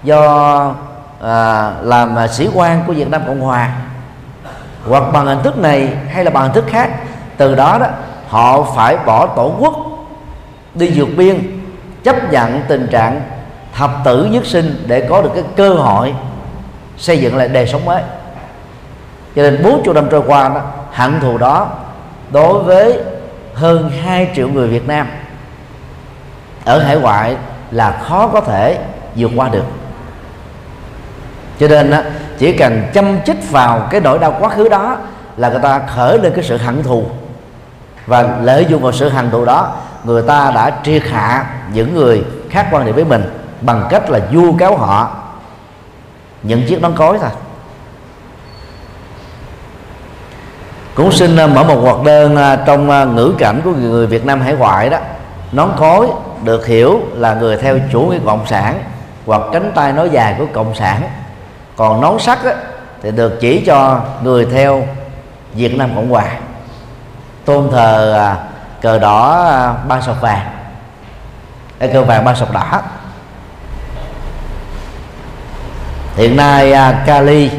do 0.03 0.75
à, 1.23 1.73
làm 1.83 2.17
sĩ 2.33 2.49
quan 2.55 2.83
của 2.87 2.93
Việt 2.93 3.09
Nam 3.09 3.23
Cộng 3.27 3.41
Hòa. 3.41 3.71
Hoặc 4.89 5.05
bằng 5.13 5.27
hình 5.27 5.43
thức 5.43 5.59
này 5.59 5.93
hay 6.13 6.25
là 6.25 6.31
bằng 6.31 6.43
hình 6.43 6.53
thức 6.53 6.65
khác 6.69 6.91
từ 7.37 7.55
đó 7.55 7.79
đó 7.79 7.87
họ 8.29 8.63
phải 8.63 8.97
bỏ 9.07 9.27
tổ 9.27 9.55
quốc 9.59 9.75
đi 10.75 10.91
vượt 10.95 11.09
biên 11.17 11.61
chấp 12.05 12.33
nhận 12.33 12.63
tình 12.69 12.89
trạng 12.91 13.21
thập 13.75 13.91
tử 14.05 14.29
nhất 14.31 14.47
sinh 14.47 14.85
để 14.87 15.07
có 15.11 15.23
được 15.23 15.31
cái 15.35 15.45
cơ 15.57 15.75
hội 15.75 16.15
xây 16.97 17.19
dựng 17.19 17.37
lại 17.37 17.49
đời 17.49 17.67
sống 17.67 17.85
mới. 17.85 18.03
Cho 19.37 19.43
nên 19.43 19.63
40 19.63 19.95
năm 19.95 20.09
trôi 20.11 20.23
qua 20.27 20.49
đó 20.49 20.61
hận 20.93 21.21
thù 21.21 21.39
đó 21.39 21.69
đối 22.31 22.63
với 22.63 23.01
hơn 23.55 23.91
2 24.05 24.31
triệu 24.37 24.49
người 24.49 24.69
Việt 24.69 24.89
Nam 24.89 25.07
ở 26.65 26.79
hải 26.79 26.97
ngoại 26.97 27.37
là 27.71 28.03
khó 28.09 28.29
có 28.29 28.41
thể 28.41 28.79
vượt 29.15 29.31
qua 29.37 29.49
được. 29.49 29.65
Cho 31.61 31.69
nên 31.69 31.91
đó, 31.91 31.99
chỉ 32.39 32.53
cần 32.53 32.83
chăm 32.95 33.23
chích 33.27 33.51
vào 33.51 33.89
cái 33.91 34.01
nỗi 34.01 34.19
đau 34.19 34.37
quá 34.41 34.49
khứ 34.49 34.69
đó 34.69 34.97
là 35.37 35.51
người 35.51 35.61
ta 35.61 35.79
khởi 35.79 36.19
lên 36.19 36.33
cái 36.35 36.45
sự 36.45 36.57
hận 36.57 36.83
thù. 36.83 37.05
Và 38.07 38.39
lợi 38.43 38.67
dụng 38.69 38.83
vào 38.83 38.93
sự 38.93 39.09
hận 39.09 39.31
thù 39.31 39.45
đó 39.45 39.77
người 40.05 40.23
ta 40.23 40.51
đã 40.55 40.73
triệt 40.85 41.03
hạ 41.05 41.47
những 41.73 41.95
người 41.95 42.25
khác 42.51 42.69
quan 42.71 42.87
điểm 42.87 42.95
với 42.95 43.05
mình 43.05 43.25
bằng 43.61 43.87
cách 43.91 44.11
là 44.11 44.21
vu 44.33 44.53
cáo 44.53 44.77
họ. 44.77 45.17
Những 46.43 46.67
chiếc 46.69 46.83
nón 46.83 46.95
cối 46.97 47.19
thôi. 47.21 47.31
Cũng 50.99 51.13
xin 51.13 51.37
à, 51.37 51.47
mở 51.47 51.65
một 51.65 51.81
hoạt 51.83 52.03
đơn 52.03 52.37
à, 52.37 52.57
trong 52.67 52.91
à, 52.91 53.05
ngữ 53.05 53.35
cảnh 53.39 53.61
của 53.65 53.71
người 53.71 54.07
Việt 54.07 54.25
Nam 54.25 54.41
hải 54.41 54.55
ngoại 54.55 54.91
đó. 54.91 54.99
Nón 55.53 55.69
cối 55.79 56.09
được 56.45 56.67
hiểu 56.67 57.01
là 57.15 57.35
người 57.35 57.57
theo 57.57 57.79
chủ 57.93 58.01
nghĩa 58.01 58.19
cộng 58.27 58.47
sản 58.47 58.83
hoặc 59.27 59.43
cánh 59.53 59.73
tay 59.75 59.93
nói 59.93 60.11
dài 60.11 60.35
của 60.39 60.47
cộng 60.53 60.75
sản. 60.75 61.03
Còn 61.77 62.01
nón 62.01 62.19
sắt 62.19 62.45
á, 62.45 62.55
thì 63.03 63.11
được 63.11 63.41
chỉ 63.41 63.65
cho 63.67 64.01
người 64.23 64.47
theo 64.53 64.87
Việt 65.55 65.79
Nam 65.79 65.91
Cộng 65.95 66.11
Hòa. 66.11 66.27
Tôn 67.45 67.71
thờ 67.71 68.35
cờ 68.81 68.99
đỏ 68.99 69.75
ba 69.89 70.01
sọc 70.01 70.21
vàng. 70.21 70.51
À, 71.79 71.87
cờ 71.93 72.03
vàng 72.03 72.25
ba 72.25 72.35
sọc 72.35 72.53
đỏ. 72.53 72.83
Hiện 76.17 76.37
nay 76.37 76.75
Cali 77.07 77.51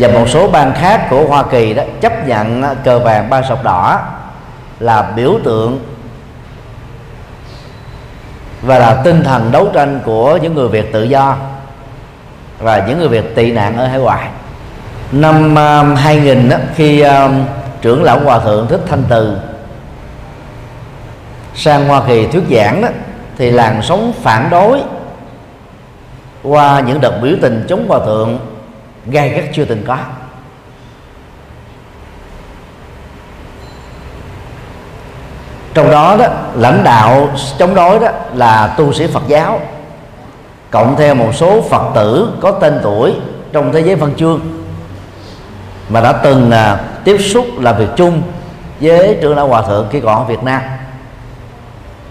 và 0.00 0.08
một 0.08 0.28
số 0.28 0.48
bang 0.48 0.72
khác 0.74 1.06
của 1.10 1.26
Hoa 1.26 1.42
Kỳ 1.42 1.74
đó 1.74 1.82
chấp 2.00 2.26
nhận 2.26 2.62
ờ, 2.62 2.74
cờ 2.84 2.98
vàng 2.98 3.30
ba 3.30 3.42
sọc 3.42 3.64
đỏ 3.64 4.00
là 4.78 5.02
biểu 5.16 5.38
tượng 5.44 5.80
và 8.62 8.78
là 8.78 9.00
tinh 9.04 9.24
thần 9.24 9.52
đấu 9.52 9.68
tranh 9.74 10.00
của 10.04 10.36
những 10.36 10.54
người 10.54 10.68
Việt 10.68 10.92
tự 10.92 11.02
do 11.02 11.36
và 12.58 12.84
những 12.88 12.98
người 12.98 13.08
Việt 13.08 13.34
tị 13.34 13.52
nạn 13.52 13.76
ở 13.76 13.86
hải 13.86 13.98
ngoại. 13.98 14.28
Năm 15.12 15.54
ờ, 15.54 15.94
2000 15.94 16.48
đó, 16.48 16.56
khi 16.74 17.00
ờ, 17.00 17.30
trưởng 17.82 18.02
lão 18.02 18.20
hòa 18.20 18.38
thượng 18.38 18.66
thích 18.66 18.80
thanh 18.88 19.04
từ 19.08 19.36
sang 21.54 21.88
hoa 21.88 22.02
kỳ 22.06 22.26
thuyết 22.26 22.44
giảng 22.50 22.82
đó 22.82 22.88
thì 23.38 23.50
làn 23.50 23.82
sóng 23.82 24.12
phản 24.22 24.50
đối 24.50 24.80
qua 26.42 26.80
những 26.80 27.00
đợt 27.00 27.18
biểu 27.22 27.34
tình 27.42 27.66
chống 27.68 27.88
hòa 27.88 27.98
thượng 28.06 28.38
gai 29.10 29.28
gắt 29.28 29.44
chưa 29.52 29.64
từng 29.64 29.82
có. 29.86 29.96
Trong 35.74 35.90
đó 35.90 36.16
đó 36.18 36.26
lãnh 36.54 36.84
đạo 36.84 37.28
chống 37.58 37.74
đối 37.74 37.98
đó 37.98 38.08
là 38.34 38.74
tu 38.78 38.92
sĩ 38.92 39.06
Phật 39.06 39.22
giáo. 39.28 39.60
Cộng 40.70 40.96
theo 40.96 41.14
một 41.14 41.34
số 41.34 41.62
Phật 41.62 41.82
tử 41.94 42.28
có 42.40 42.50
tên 42.50 42.80
tuổi 42.82 43.14
trong 43.52 43.72
thế 43.72 43.80
giới 43.80 43.94
văn 43.94 44.14
chương 44.16 44.40
mà 45.88 46.00
đã 46.00 46.12
từng 46.12 46.50
à, 46.50 46.80
tiếp 47.04 47.18
xúc 47.18 47.46
làm 47.60 47.76
việc 47.76 47.88
chung 47.96 48.22
với 48.80 49.18
trưởng 49.22 49.36
lão 49.36 49.48
hòa 49.48 49.62
thượng 49.62 49.86
khi 49.90 50.00
còn 50.00 50.16
ở 50.16 50.24
Việt 50.24 50.42
Nam. 50.42 50.62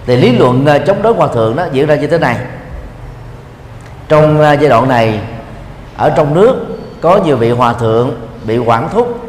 Thì 0.05 0.15
lý 0.15 0.37
luận 0.37 0.65
à, 0.65 0.77
chống 0.77 1.01
đối 1.01 1.13
hòa 1.13 1.27
thượng 1.33 1.55
đó 1.55 1.65
diễn 1.71 1.85
ra 1.85 1.95
như 1.95 2.07
thế 2.07 2.17
này. 2.17 2.37
Trong 4.07 4.41
à, 4.41 4.53
giai 4.53 4.69
đoạn 4.69 4.87
này 4.87 5.19
ở 5.97 6.09
trong 6.09 6.33
nước 6.33 6.65
có 7.01 7.19
nhiều 7.25 7.37
vị 7.37 7.51
hòa 7.51 7.73
thượng 7.73 8.11
bị 8.43 8.57
quản 8.57 8.89
thúc, 8.89 9.19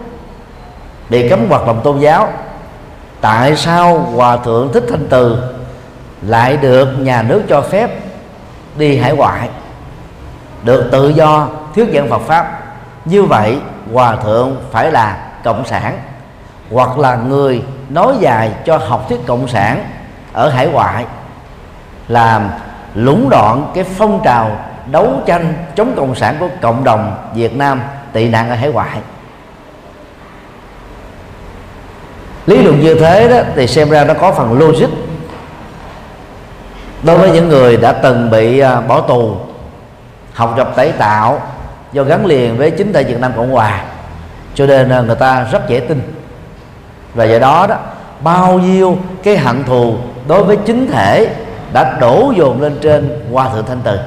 bị 1.08 1.28
cấm 1.28 1.48
hoạt 1.48 1.66
động 1.66 1.80
tôn 1.84 1.98
giáo. 1.98 2.28
Tại 3.20 3.56
sao 3.56 3.98
hòa 3.98 4.36
thượng 4.36 4.72
thích 4.72 4.84
thanh 4.90 5.06
từ 5.08 5.38
lại 6.22 6.56
được 6.56 6.88
nhà 6.98 7.22
nước 7.22 7.42
cho 7.48 7.60
phép 7.60 7.90
đi 8.76 8.96
hải 8.96 9.12
ngoại, 9.12 9.48
được 10.62 10.88
tự 10.92 11.08
do 11.08 11.48
thuyết 11.74 11.88
giảng 11.94 12.08
Phật 12.08 12.22
pháp? 12.26 12.62
Như 13.04 13.22
vậy, 13.22 13.58
hòa 13.92 14.16
thượng 14.16 14.56
phải 14.70 14.92
là 14.92 15.28
cộng 15.44 15.64
sản, 15.66 15.98
hoặc 16.70 16.98
là 16.98 17.16
người 17.16 17.62
nói 17.88 18.14
dài 18.20 18.50
cho 18.64 18.76
học 18.76 19.08
thuyết 19.08 19.26
cộng 19.26 19.48
sản 19.48 19.84
ở 20.32 20.48
hải 20.48 20.66
ngoại, 20.66 21.04
làm 22.08 22.48
lũng 22.94 23.28
đoạn 23.30 23.70
cái 23.74 23.84
phong 23.84 24.20
trào 24.24 24.50
đấu 24.90 25.22
tranh 25.26 25.54
chống 25.76 25.92
cộng 25.96 26.14
sản 26.14 26.36
của 26.40 26.48
cộng 26.62 26.84
đồng 26.84 27.30
Việt 27.34 27.56
Nam 27.56 27.82
tị 28.12 28.28
nạn 28.28 28.50
ở 28.50 28.54
hải 28.54 28.68
ngoại. 28.68 28.98
Lý 32.46 32.62
luận 32.62 32.80
như 32.80 32.94
thế 32.94 33.28
đó 33.28 33.36
thì 33.56 33.66
xem 33.66 33.90
ra 33.90 34.04
nó 34.04 34.14
có 34.14 34.32
phần 34.32 34.58
logic. 34.58 34.88
Đối 37.02 37.18
với 37.18 37.30
những 37.30 37.48
người 37.48 37.76
đã 37.76 37.92
từng 37.92 38.30
bị 38.30 38.58
à, 38.58 38.80
bỏ 38.80 39.00
tù, 39.00 39.36
học 40.32 40.54
tập 40.56 40.72
tẩy 40.76 40.92
tạo, 40.92 41.42
do 41.92 42.02
gắn 42.02 42.26
liền 42.26 42.56
với 42.56 42.70
chính 42.70 42.92
thể 42.92 43.04
Việt 43.04 43.20
Nam 43.20 43.32
Cộng 43.36 43.52
Hòa, 43.52 43.84
cho 44.54 44.66
nên 44.66 44.88
à, 44.88 45.00
người 45.00 45.16
ta 45.16 45.46
rất 45.52 45.68
dễ 45.68 45.80
tin. 45.80 46.02
Và 47.14 47.24
do 47.24 47.38
đó 47.38 47.66
đó, 47.66 47.76
bao 48.20 48.58
nhiêu 48.58 48.98
cái 49.22 49.36
hận 49.36 49.64
thù 49.64 49.94
đối 50.28 50.44
với 50.44 50.56
chính 50.56 50.90
thể 50.92 51.28
đã 51.72 51.96
đổ 52.00 52.32
dồn 52.36 52.62
lên 52.62 52.78
trên 52.82 53.28
qua 53.32 53.48
thượng 53.48 53.66
Thanh 53.66 53.80
Từ 53.84 53.98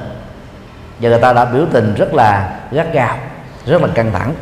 và 1.00 1.08
người 1.08 1.18
ta 1.18 1.32
đã 1.32 1.44
biểu 1.44 1.66
tình 1.72 1.94
rất 1.94 2.14
là 2.14 2.50
gắt 2.70 2.92
gao 2.92 3.16
rất 3.66 3.82
là 3.82 3.88
căng 3.94 4.12
thẳng. 4.12 4.34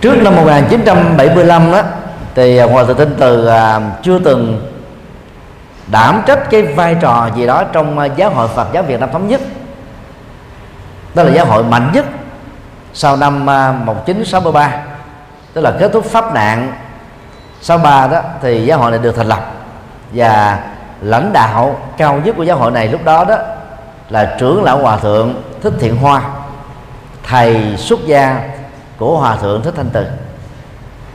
Trước 0.00 0.14
năm 0.22 0.36
1975 0.36 1.72
đó 1.72 1.82
thì 2.34 2.58
hòa 2.58 2.84
thượng 2.84 2.96
Thanh 2.96 3.14
Từ 3.18 3.46
à, 3.46 3.80
chưa 4.02 4.18
từng 4.18 4.72
đảm 5.86 6.22
trách 6.26 6.50
cái 6.50 6.62
vai 6.62 6.96
trò 7.00 7.28
gì 7.36 7.46
đó 7.46 7.64
trong 7.72 7.98
à, 7.98 8.04
giáo 8.04 8.30
hội 8.30 8.48
Phật 8.48 8.68
giáo 8.72 8.82
Việt 8.82 9.00
Nam 9.00 9.12
thống 9.12 9.28
nhất. 9.28 9.40
Đó 11.14 11.22
là 11.22 11.32
giáo 11.32 11.46
hội 11.46 11.64
mạnh 11.64 11.90
nhất 11.92 12.06
sau 12.94 13.16
năm 13.16 13.50
à, 13.50 13.72
1963 13.72 14.82
tức 15.52 15.60
là 15.60 15.72
kết 15.80 15.90
thúc 15.92 16.04
pháp 16.04 16.34
nạn. 16.34 16.72
63 17.60 18.06
đó 18.06 18.20
thì 18.42 18.64
giáo 18.64 18.78
hội 18.78 18.90
này 18.90 19.00
được 19.00 19.16
thành 19.16 19.26
lập. 19.26 19.52
Và 20.12 20.58
lãnh 21.02 21.32
đạo 21.32 21.76
cao 21.96 22.20
nhất 22.24 22.34
của 22.36 22.42
giáo 22.42 22.56
hội 22.56 22.70
này 22.70 22.88
lúc 22.88 23.04
đó 23.04 23.24
đó 23.24 23.36
là 24.10 24.36
trưởng 24.38 24.62
lão 24.62 24.78
hòa 24.78 24.96
thượng 24.96 25.34
thích 25.62 25.72
thiện 25.80 25.96
hoa, 25.96 26.22
thầy 27.22 27.76
xuất 27.76 28.06
gia 28.06 28.50
của 28.96 29.18
hòa 29.18 29.36
thượng 29.36 29.62
thích 29.62 29.74
thanh 29.76 29.90
từ. 29.92 30.06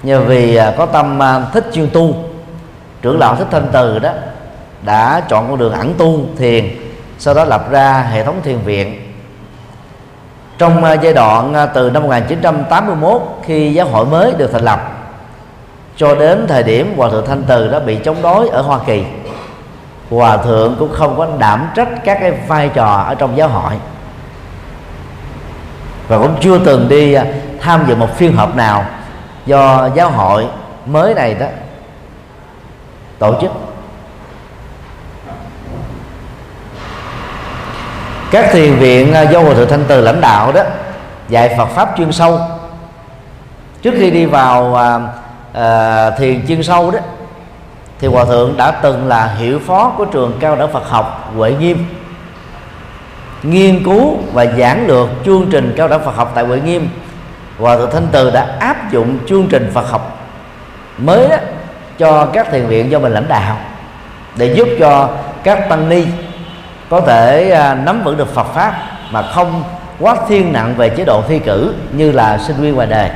Nhờ 0.04 0.22
vì 0.22 0.56
à, 0.56 0.74
có 0.78 0.86
tâm 0.86 1.22
à, 1.22 1.42
thích 1.54 1.66
chuyên 1.74 1.90
tu, 1.90 2.16
trưởng 3.02 3.20
lão 3.20 3.36
thích 3.36 3.48
thanh 3.52 3.68
từ 3.72 4.00
đó 4.00 4.12
đã 4.82 5.22
chọn 5.30 5.50
con 5.50 5.58
đường 5.58 5.74
ẩn 5.74 5.94
tu 5.98 6.20
thiền, 6.38 6.70
sau 7.20 7.34
đó 7.34 7.46
lập 7.46 7.72
ra 7.72 8.02
hệ 8.12 8.24
thống 8.24 8.42
thiền 8.44 8.58
viện. 8.58 9.14
Trong 10.58 10.84
à, 10.84 10.94
giai 10.94 11.14
đoạn 11.14 11.68
từ 11.74 11.90
năm 11.90 12.04
1981 12.04 13.22
khi 13.46 13.74
giáo 13.74 13.88
hội 13.88 14.06
mới 14.06 14.34
được 14.38 14.52
thành 14.52 14.66
lập, 14.66 14.92
cho 15.98 16.16
đến 16.16 16.46
thời 16.48 16.64
điểm 16.64 16.94
hòa 16.98 17.10
thượng 17.10 17.26
thanh 17.28 17.44
từ 17.48 17.68
đã 17.68 17.80
bị 17.80 17.98
chống 18.04 18.22
đối 18.22 18.50
ở 18.50 18.62
hoa 18.62 18.80
kỳ 18.86 19.04
hòa 20.10 20.38
thượng 20.38 20.76
cũng 20.80 20.94
không 20.94 21.18
có 21.18 21.28
đảm 21.40 21.70
trách 21.76 21.90
các 22.04 22.18
cái 22.22 22.32
vai 22.32 22.70
trò 22.70 23.04
ở 23.08 23.16
trong 23.16 23.38
giáo 23.38 23.50
hội. 23.50 23.74
Và 26.08 26.18
cũng 26.18 26.36
chưa 26.42 26.60
từng 26.66 26.90
đi 26.90 27.14
à, 27.14 27.26
tham 27.62 27.86
dự 27.88 27.96
một 27.96 28.18
phiên 28.18 28.38
họp 28.38 28.56
nào 28.56 28.86
do 29.46 29.90
giáo 29.96 30.10
hội 30.10 30.48
mới 30.86 31.14
này 31.14 31.34
đó 31.34 31.46
tổ 33.20 33.42
chức. 33.42 33.52
Các 38.32 38.50
thiền 38.52 38.76
viện 38.76 39.14
à, 39.14 39.22
do 39.22 39.42
hòa 39.42 39.54
thượng 39.54 39.70
thanh 39.70 39.86
từ 39.88 40.02
lãnh 40.02 40.22
đạo 40.22 40.52
đó 40.52 40.62
dạy 41.30 41.56
phật 41.58 41.66
pháp 41.66 41.94
chuyên 41.98 42.12
sâu. 42.12 42.40
Trước 43.82 43.94
khi 43.98 44.12
đi 44.12 44.26
vào 44.26 44.76
à, 44.76 45.00
à, 45.54 46.10
thiền 46.10 46.48
chuyên 46.48 46.64
sâu 46.64 46.92
đó 46.92 47.00
thì 48.00 48.08
hòa 48.08 48.26
thượng 48.26 48.58
đã 48.58 48.72
từng 48.72 49.08
là 49.08 49.36
hiệu 49.40 49.60
phó 49.60 49.94
của 49.98 50.06
trường 50.06 50.38
cao 50.40 50.56
đẳng 50.56 50.74
Phật 50.74 50.90
học 50.90 51.32
Huệ 51.36 51.54
Nghiêm. 51.60 51.86
Nghiên 53.44 53.84
cứu 53.84 54.18
và 54.34 54.46
giảng 54.46 54.88
lược 54.88 55.10
chương 55.26 55.48
trình 55.52 55.74
cao 55.78 55.88
đẳng 55.88 56.06
Phật 56.06 56.16
học 56.16 56.32
tại 56.36 56.46
Huệ 56.46 56.60
Nghiêm 56.60 56.90
hòa 57.60 57.78
thượng 57.78 57.92
Thanh 57.92 58.08
Từ 58.12 58.32
đã 58.32 58.56
áp 58.60 58.92
dụng 58.92 59.18
chương 59.28 59.48
trình 59.50 59.72
Phật 59.74 59.90
học 59.90 60.18
mới 60.98 61.30
đó, 61.30 61.38
cho 61.98 62.26
các 62.26 62.52
thiền 62.52 62.68
viện 62.68 62.92
do 62.92 63.00
mình 63.00 63.12
lãnh 63.12 63.28
đạo 63.28 63.58
để 64.36 64.54
giúp 64.54 64.68
cho 64.80 65.10
các 65.44 65.70
tăng 65.70 65.90
ni 65.90 66.06
có 66.90 67.02
thể 67.02 67.52
à, 67.52 67.76
nắm 67.76 68.04
vững 68.04 68.18
được 68.18 68.34
Phật 68.34 68.48
pháp 68.54 68.74
mà 69.12 69.22
không 69.22 69.64
quá 70.00 70.16
thiên 70.28 70.54
nặng 70.54 70.74
về 70.78 70.90
chế 70.90 71.06
độ 71.06 71.24
thi 71.28 71.40
cử 71.40 71.74
như 71.92 72.12
là 72.12 72.38
sinh 72.38 72.56
viên 72.56 72.76
ngoài 72.76 72.88
đời 72.88 73.10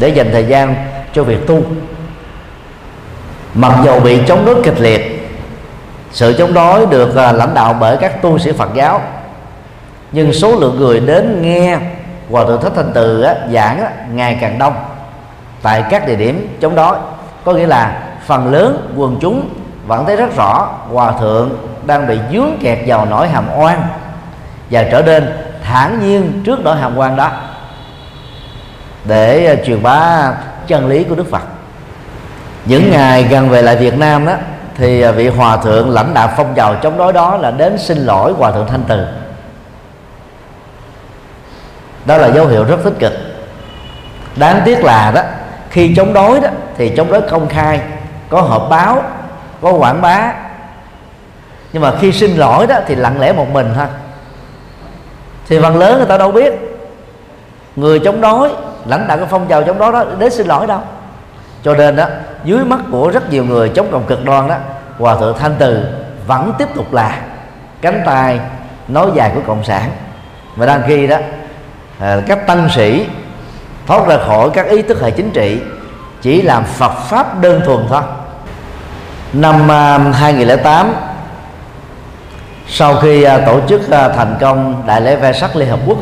để 0.00 0.08
dành 0.08 0.28
thời 0.32 0.44
gian 0.44 0.74
cho 1.12 1.22
việc 1.22 1.46
tu 1.46 1.62
mặc 3.54 3.72
dù 3.84 4.00
bị 4.00 4.20
chống 4.26 4.44
đối 4.44 4.62
kịch 4.62 4.80
liệt 4.80 5.14
sự 6.14 6.34
chống 6.38 6.54
đối 6.54 6.86
được 6.86 7.16
à, 7.16 7.32
lãnh 7.32 7.54
đạo 7.54 7.76
bởi 7.80 7.96
các 7.96 8.22
tu 8.22 8.38
sĩ 8.38 8.52
Phật 8.52 8.74
giáo. 8.74 9.00
Nhưng 10.12 10.32
số 10.32 10.60
lượng 10.60 10.76
người 10.78 11.00
đến 11.00 11.42
nghe 11.42 11.78
hòa 12.30 12.44
thượng 12.44 12.60
thích 12.62 12.72
thanh 12.76 12.90
từ 12.94 13.22
á, 13.22 13.34
giảng 13.52 13.80
á, 13.80 13.90
ngày 14.12 14.38
càng 14.40 14.58
đông 14.58 14.74
tại 15.62 15.84
các 15.90 16.06
địa 16.06 16.16
điểm 16.16 16.56
chống 16.60 16.74
đối. 16.74 16.96
Có 17.44 17.52
nghĩa 17.52 17.66
là 17.66 18.02
phần 18.26 18.52
lớn 18.52 18.92
quần 18.96 19.16
chúng 19.20 19.48
vẫn 19.86 20.06
thấy 20.06 20.16
rất 20.16 20.36
rõ 20.36 20.68
hòa 20.92 21.12
thượng 21.20 21.50
đang 21.86 22.06
bị 22.06 22.18
dướng 22.32 22.50
kẹt 22.60 22.78
vào 22.86 23.06
nỗi 23.10 23.28
hàm 23.28 23.44
oan 23.58 23.82
và 24.70 24.84
trở 24.90 25.02
nên 25.02 25.32
thản 25.62 26.00
nhiên 26.02 26.42
trước 26.44 26.60
nỗi 26.64 26.76
hàm 26.76 26.98
oan 26.98 27.16
đó. 27.16 27.30
Để 29.04 29.46
à, 29.46 29.54
truyền 29.66 29.82
bá 29.82 30.32
chân 30.66 30.88
lý 30.88 31.04
của 31.04 31.14
Đức 31.14 31.30
Phật 31.30 31.42
những 32.64 32.90
ngày 32.90 33.22
gần 33.22 33.48
về 33.48 33.62
lại 33.62 33.76
Việt 33.76 33.98
Nam 33.98 34.26
đó, 34.26 34.32
thì 34.76 35.00
à, 35.00 35.10
vị 35.10 35.28
hòa 35.28 35.56
thượng 35.56 35.90
lãnh 35.90 36.14
đạo 36.14 36.30
phong 36.36 36.54
trào 36.54 36.74
chống 36.82 36.98
đối 36.98 37.12
đó 37.12 37.36
là 37.36 37.50
đến 37.50 37.78
xin 37.78 37.98
lỗi 37.98 38.32
hòa 38.32 38.50
thượng 38.50 38.66
Thanh 38.66 38.82
Từ. 38.88 39.06
Đó 42.04 42.16
là 42.16 42.28
dấu 42.28 42.46
hiệu 42.46 42.64
rất 42.64 42.76
tích 42.84 42.98
cực. 42.98 43.12
Đáng 44.36 44.62
tiếc 44.64 44.84
là 44.84 45.12
đó, 45.14 45.22
khi 45.70 45.94
chống 45.96 46.12
đối 46.12 46.40
đó, 46.40 46.48
thì 46.76 46.92
chống 46.96 47.12
đối 47.12 47.22
công 47.22 47.48
khai, 47.48 47.80
có 48.28 48.40
họp 48.40 48.66
báo, 48.70 49.02
có 49.62 49.72
quảng 49.72 50.02
bá. 50.02 50.32
Nhưng 51.72 51.82
mà 51.82 51.92
khi 52.00 52.12
xin 52.12 52.36
lỗi 52.36 52.66
đó, 52.66 52.76
thì 52.86 52.94
lặng 52.94 53.20
lẽ 53.20 53.32
một 53.32 53.46
mình 53.52 53.72
thôi. 53.74 53.86
Thì 55.48 55.58
phần 55.62 55.78
lớn 55.78 55.96
người 55.96 56.06
ta 56.06 56.18
đâu 56.18 56.32
biết. 56.32 56.54
Người 57.76 58.00
chống 58.04 58.20
đối, 58.20 58.50
lãnh 58.86 59.08
đạo 59.08 59.16
cái 59.16 59.26
phong 59.30 59.46
trào 59.46 59.62
chống 59.62 59.78
đối 59.78 59.92
đó 59.92 60.04
đến 60.18 60.30
xin 60.30 60.46
lỗi 60.46 60.66
đâu 60.66 60.80
cho 61.64 61.74
nên 61.74 61.96
đó 61.96 62.06
dưới 62.44 62.64
mắt 62.64 62.80
của 62.90 63.10
rất 63.10 63.30
nhiều 63.30 63.44
người 63.44 63.68
chống 63.68 63.88
cộng 63.92 64.06
cực 64.06 64.24
đoan 64.24 64.48
đó 64.48 64.56
hòa 64.98 65.16
thượng 65.16 65.38
thanh 65.38 65.54
từ 65.58 65.84
vẫn 66.26 66.52
tiếp 66.58 66.68
tục 66.74 66.92
là 66.92 67.20
cánh 67.80 68.02
tay 68.06 68.40
nói 68.88 69.10
dài 69.14 69.30
của 69.34 69.40
cộng 69.46 69.64
sản. 69.64 69.90
Và 70.56 70.66
đang 70.66 70.82
khi 70.86 71.06
đó 71.06 71.16
à, 72.00 72.20
các 72.26 72.46
tăng 72.46 72.68
sĩ 72.74 73.06
thoát 73.86 74.06
ra 74.08 74.16
khỏi 74.26 74.50
các 74.54 74.68
ý 74.68 74.82
thức 74.82 75.02
hệ 75.02 75.10
chính 75.10 75.30
trị 75.30 75.60
chỉ 76.22 76.42
làm 76.42 76.64
Phật 76.64 76.92
pháp 77.08 77.40
đơn 77.40 77.60
thuần 77.64 77.86
thôi. 77.88 78.02
Năm 79.32 79.70
à, 79.70 79.98
2008 79.98 80.94
sau 82.68 82.96
khi 82.96 83.22
à, 83.22 83.38
tổ 83.38 83.60
chức 83.68 83.90
à, 83.90 84.08
thành 84.08 84.36
công 84.40 84.82
đại 84.86 85.00
lễ 85.00 85.16
ve 85.16 85.32
Liên 85.54 85.68
Hợp 85.68 85.80
Quốc 85.86 85.98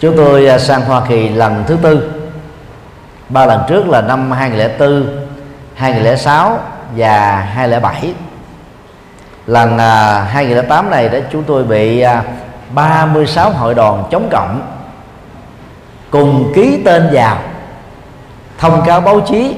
chúng 0.00 0.16
tôi 0.16 0.46
à, 0.46 0.58
sang 0.58 0.80
Hoa 0.80 1.02
Kỳ 1.08 1.28
lần 1.28 1.64
thứ 1.66 1.76
tư 1.82 2.21
ba 3.32 3.46
lần 3.46 3.62
trước 3.68 3.88
là 3.88 4.00
năm 4.00 4.32
2004 4.32 5.06
2006 5.74 6.58
và 6.96 7.46
2007 7.54 8.14
lần 9.46 9.78
à, 9.78 10.24
2008 10.30 10.90
này 10.90 11.08
đó 11.08 11.18
chúng 11.32 11.42
tôi 11.44 11.64
bị 11.64 12.00
à, 12.00 12.22
36 12.74 13.50
hội 13.50 13.74
đoàn 13.74 14.04
chống 14.10 14.28
cộng 14.32 14.60
cùng 16.10 16.52
ký 16.54 16.82
tên 16.84 17.08
vào 17.12 17.38
thông 18.58 18.82
cáo 18.86 19.00
báo 19.00 19.20
chí 19.20 19.56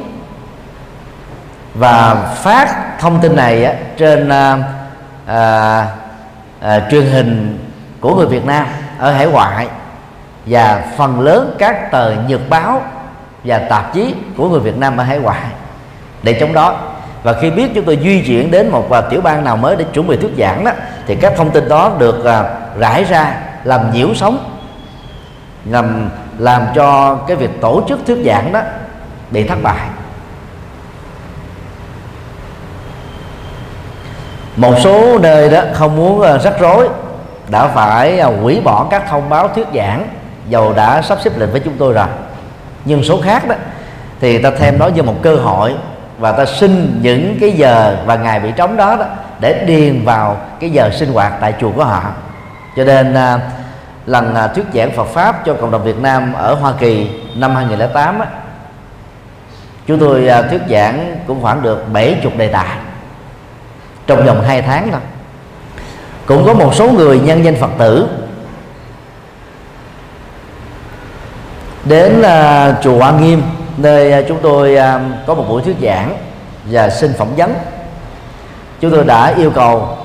và 1.75 2.15
phát 2.43 2.99
thông 3.01 3.21
tin 3.21 3.37
này 3.37 3.65
á, 3.65 3.75
trên 3.97 4.29
à, 4.29 4.59
à, 5.27 5.87
à, 6.61 6.81
truyền 6.91 7.07
hình 7.07 7.59
của 8.01 8.15
người 8.15 8.27
Việt 8.27 8.45
Nam 8.47 8.67
ở 8.99 9.13
hải 9.13 9.27
ngoại. 9.27 9.69
Và 10.47 10.85
phần 10.97 11.21
lớn 11.21 11.57
các 11.59 11.91
tờ 11.91 12.13
nhật 12.13 12.41
báo 12.49 12.83
và 13.45 13.59
tạp 13.59 13.95
chí 13.95 14.15
của 14.37 14.49
người 14.49 14.61
Việt 14.61 14.77
Nam 14.77 14.97
ở 14.97 15.05
hải 15.05 15.19
ngoại 15.19 15.43
để 16.23 16.33
chống 16.41 16.53
đó. 16.53 16.77
Và 17.23 17.33
khi 17.41 17.51
biết 17.51 17.71
chúng 17.75 17.85
tôi 17.85 17.99
di 18.03 18.23
chuyển 18.27 18.51
đến 18.51 18.69
một 18.69 18.87
uh, 18.99 19.05
tiểu 19.11 19.21
bang 19.21 19.45
nào 19.45 19.57
mới 19.57 19.77
để 19.77 19.85
chuẩn 19.93 20.07
bị 20.07 20.17
thuyết 20.17 20.33
giảng 20.39 20.65
đó 20.65 20.71
thì 21.07 21.17
các 21.17 21.33
thông 21.37 21.51
tin 21.51 21.69
đó 21.69 21.93
được 21.99 22.19
uh, 22.19 22.79
rải 22.79 23.05
ra 23.05 23.35
làm 23.65 23.93
nhiễu 23.93 24.15
sóng 24.15 24.51
làm 25.65 26.11
làm 26.39 26.67
cho 26.75 27.15
cái 27.15 27.37
việc 27.37 27.61
tổ 27.61 27.83
chức 27.89 28.01
thuyết 28.07 28.19
giảng 28.27 28.53
đó 28.53 28.61
bị 29.31 29.49
thất 29.49 29.59
bại. 29.63 29.89
Một 34.57 34.75
số 34.85 35.19
nơi 35.19 35.51
đó 35.51 35.63
không 35.73 35.97
muốn 35.97 36.23
à, 36.23 36.39
rắc 36.39 36.61
rối 36.61 36.89
đã 37.49 37.69
phải 37.69 38.21
hủy 38.23 38.61
bỏ 38.61 38.87
các 38.91 39.05
thông 39.09 39.29
báo 39.29 39.49
thuyết 39.49 39.67
giảng 39.75 40.09
dầu 40.49 40.73
đã 40.73 41.03
sắp 41.03 41.19
xếp 41.25 41.31
lịch 41.37 41.53
với 41.53 41.61
chúng 41.61 41.75
tôi 41.79 41.93
rồi 41.93 42.07
nhưng 42.85 43.05
số 43.05 43.21
khác 43.21 43.49
đó 43.49 43.55
thì 44.21 44.39
ta 44.39 44.51
thêm 44.59 44.79
đó 44.79 44.89
như 44.89 45.03
một 45.03 45.15
cơ 45.23 45.37
hội 45.37 45.75
và 46.19 46.33
ta 46.33 46.45
xin 46.45 46.99
những 47.03 47.37
cái 47.41 47.53
giờ 47.53 47.97
và 48.07 48.17
ngày 48.17 48.41
bị 48.41 48.49
trống 48.57 48.77
đó, 48.77 48.97
đó 48.97 49.07
để 49.41 49.65
điền 49.67 50.05
vào 50.05 50.37
cái 50.61 50.71
giờ 50.71 50.91
sinh 50.91 51.13
hoạt 51.13 51.33
tại 51.41 51.55
chùa 51.61 51.71
của 51.71 51.85
họ. 51.85 52.03
Cho 52.77 52.85
nên 52.85 53.15
à, 53.15 53.41
lần 54.07 54.35
à, 54.35 54.49
thuyết 54.49 54.65
giảng 54.75 54.93
Phật 54.93 55.05
pháp 55.05 55.47
cho 55.47 55.55
cộng 55.55 55.71
đồng 55.71 55.85
Việt 55.85 55.99
Nam 55.99 56.33
ở 56.33 56.55
Hoa 56.55 56.73
Kỳ 56.79 57.11
năm 57.37 57.55
2008 57.55 58.21
á, 58.21 58.27
chúng 59.87 59.99
tôi 59.99 60.29
à, 60.29 60.43
thuyết 60.43 60.61
giảng 60.71 61.17
cũng 61.27 61.43
khoảng 61.43 61.63
được 61.63 61.93
70 61.93 62.33
đề 62.37 62.49
tài 62.49 62.77
trong 64.07 64.27
vòng 64.27 64.43
2 64.43 64.63
tháng 64.63 64.89
thôi. 64.91 65.01
Cũng 66.27 66.45
có 66.47 66.55
một 66.55 66.75
số 66.75 66.91
người 66.91 67.21
nhân 67.21 67.45
danh 67.45 67.57
Phật 67.61 67.71
tử 67.79 68.09
đến 71.85 72.21
uh, 72.21 72.83
chùa 72.83 72.99
Hoa 72.99 73.13
Nghiêm 73.21 73.43
nơi 73.77 74.21
uh, 74.21 74.29
chúng 74.29 74.39
tôi 74.43 74.75
uh, 74.75 75.27
có 75.27 75.35
một 75.35 75.45
buổi 75.49 75.63
thuyết 75.63 75.77
giảng 75.83 76.17
và 76.65 76.91
xin 76.91 77.13
phỏng 77.19 77.37
vấn. 77.37 77.55
Chúng 78.81 78.91
tôi 78.91 79.05
đã 79.05 79.35
yêu 79.37 79.51
cầu 79.51 79.99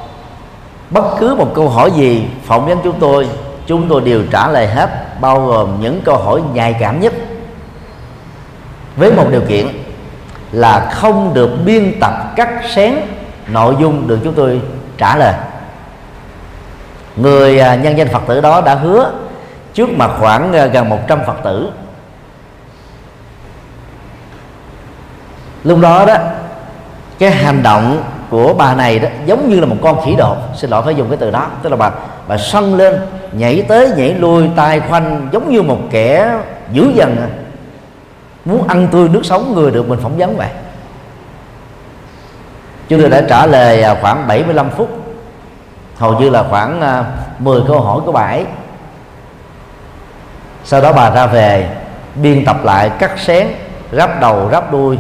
bất 0.89 1.04
cứ 1.20 1.36
một 1.36 1.52
câu 1.56 1.70
hỏi 1.70 1.92
gì 1.92 2.26
phỏng 2.46 2.65
vấn 2.65 2.80
chúng 2.84 3.00
tôi 3.00 3.28
chúng 3.68 3.89
tôi 3.89 4.02
đều 4.02 4.24
trả 4.32 4.48
lời 4.48 4.68
hết 4.68 4.89
bao 5.22 5.46
gồm 5.46 5.82
những 5.82 6.02
câu 6.06 6.18
hỏi 6.18 6.42
nhạy 6.54 6.76
cảm 6.80 7.00
nhất. 7.00 7.13
Với 8.96 9.12
một 9.12 9.26
điều 9.32 9.42
kiện 9.48 9.68
là 10.52 10.89
không 10.94 11.34
được 11.34 11.50
biên 11.65 12.00
tập 12.00 12.13
cắt 12.36 12.50
xén 12.76 12.96
nội 13.48 13.76
dung 13.80 14.08
được 14.08 14.20
chúng 14.24 14.34
tôi 14.34 14.62
trả 14.98 15.15
lời. 15.15 15.34
Người 17.15 17.56
nhân 17.56 17.98
danh 17.98 18.08
phật 18.08 18.22
tử 18.28 18.42
đó 18.42 18.62
đã 18.62 18.76
hứa 18.76 19.12
trước 19.73 19.89
mặt 19.89 20.12
khoảng 20.19 20.53
ờ, 20.53 20.65
gần 20.65 20.89
100 20.89 21.19
phật 21.27 21.36
tử. 21.43 21.69
Lúc 25.63 25.79
đó 25.82 26.05
đó, 26.05 26.15
cái 27.19 27.32
hành 27.32 27.63
động 27.63 28.03
của 28.29 28.53
bà 28.53 28.75
này 28.75 28.99
đó 28.99 29.10
giống 29.25 29.49
như 29.49 29.60
là 29.60 29.65
một 29.65 29.75
con 29.82 30.05
khỉ 30.05 30.15
đột. 30.15 30.38
Xin 30.55 30.69
lỗi, 30.69 30.82
phải 30.86 30.95
dùng 30.95 31.10
cái 31.10 31.17
từ 31.17 31.32
đó. 31.32 31.47
Tức 31.63 31.69
là 31.69 31.75
bà 31.75 31.91
bà 32.27 32.38
sân 32.38 32.75
lên, 32.75 33.01
nhảy 33.32 33.65
tới, 33.67 33.91
nhảy 33.97 34.13
lui 34.13 34.49
tay 34.55 34.79
khoanh, 34.79 35.29
giống 35.32 35.51
như 35.51 35.62
một 35.62 35.79
kẻ 35.91 36.39
dữ 36.71 36.91
dằn 36.95 37.17
à. 37.17 37.27
muốn 38.45 38.67
ăn 38.67 38.88
tươi 38.91 39.10
nước 39.10 39.21
sống, 39.23 39.53
người 39.55 39.71
được 39.71 39.89
mình 39.89 39.99
phỏng 39.99 40.17
vấn 40.17 40.38
vậy. 40.38 40.49
Chúng 42.89 43.01
tôi 43.01 43.10
đã 43.10 43.21
trả 43.29 43.45
lời 43.45 43.84
à, 43.84 43.95
khoảng 44.01 44.27
75 44.27 44.69
phút. 44.69 44.89
Hầu 45.97 46.19
như 46.19 46.29
là 46.29 46.43
khoảng 46.49 46.82
à, 46.82 47.05
10 47.39 47.62
câu 47.67 47.82
hỏi 47.82 48.01
của 48.05 48.12
bà 48.12 48.21
ấy 48.21 48.45
sau 50.63 50.82
đó 50.82 50.93
bà 50.93 51.10
ra 51.10 51.26
về 51.26 51.69
biên 52.15 52.45
tập 52.45 52.58
lại 52.63 52.91
cắt 53.00 53.19
xén 53.19 53.48
ráp 53.91 54.22
đầu 54.22 54.50
ráp 54.52 54.72
đuôi 54.72 54.98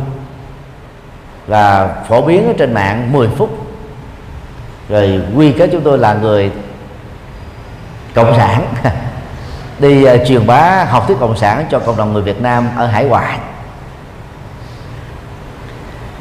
và 1.47 1.89
phổ 2.07 2.21
biến 2.21 2.47
ở 2.47 2.53
trên 2.57 2.73
mạng 2.73 3.11
10 3.11 3.27
phút. 3.37 3.49
Rồi 4.89 5.21
quy 5.35 5.51
kết 5.51 5.69
chúng 5.71 5.81
tôi 5.81 5.97
là 5.97 6.13
người 6.13 6.51
cộng 8.13 8.37
sản 8.37 8.65
đi 9.79 10.13
uh, 10.13 10.27
truyền 10.27 10.47
bá 10.47 10.85
học 10.89 11.07
thuyết 11.07 11.17
cộng 11.19 11.37
sản 11.37 11.65
cho 11.71 11.79
cộng 11.79 11.97
đồng 11.97 12.13
người 12.13 12.21
Việt 12.21 12.41
Nam 12.41 12.69
ở 12.77 12.85
hải 12.85 13.05
ngoại. 13.05 13.39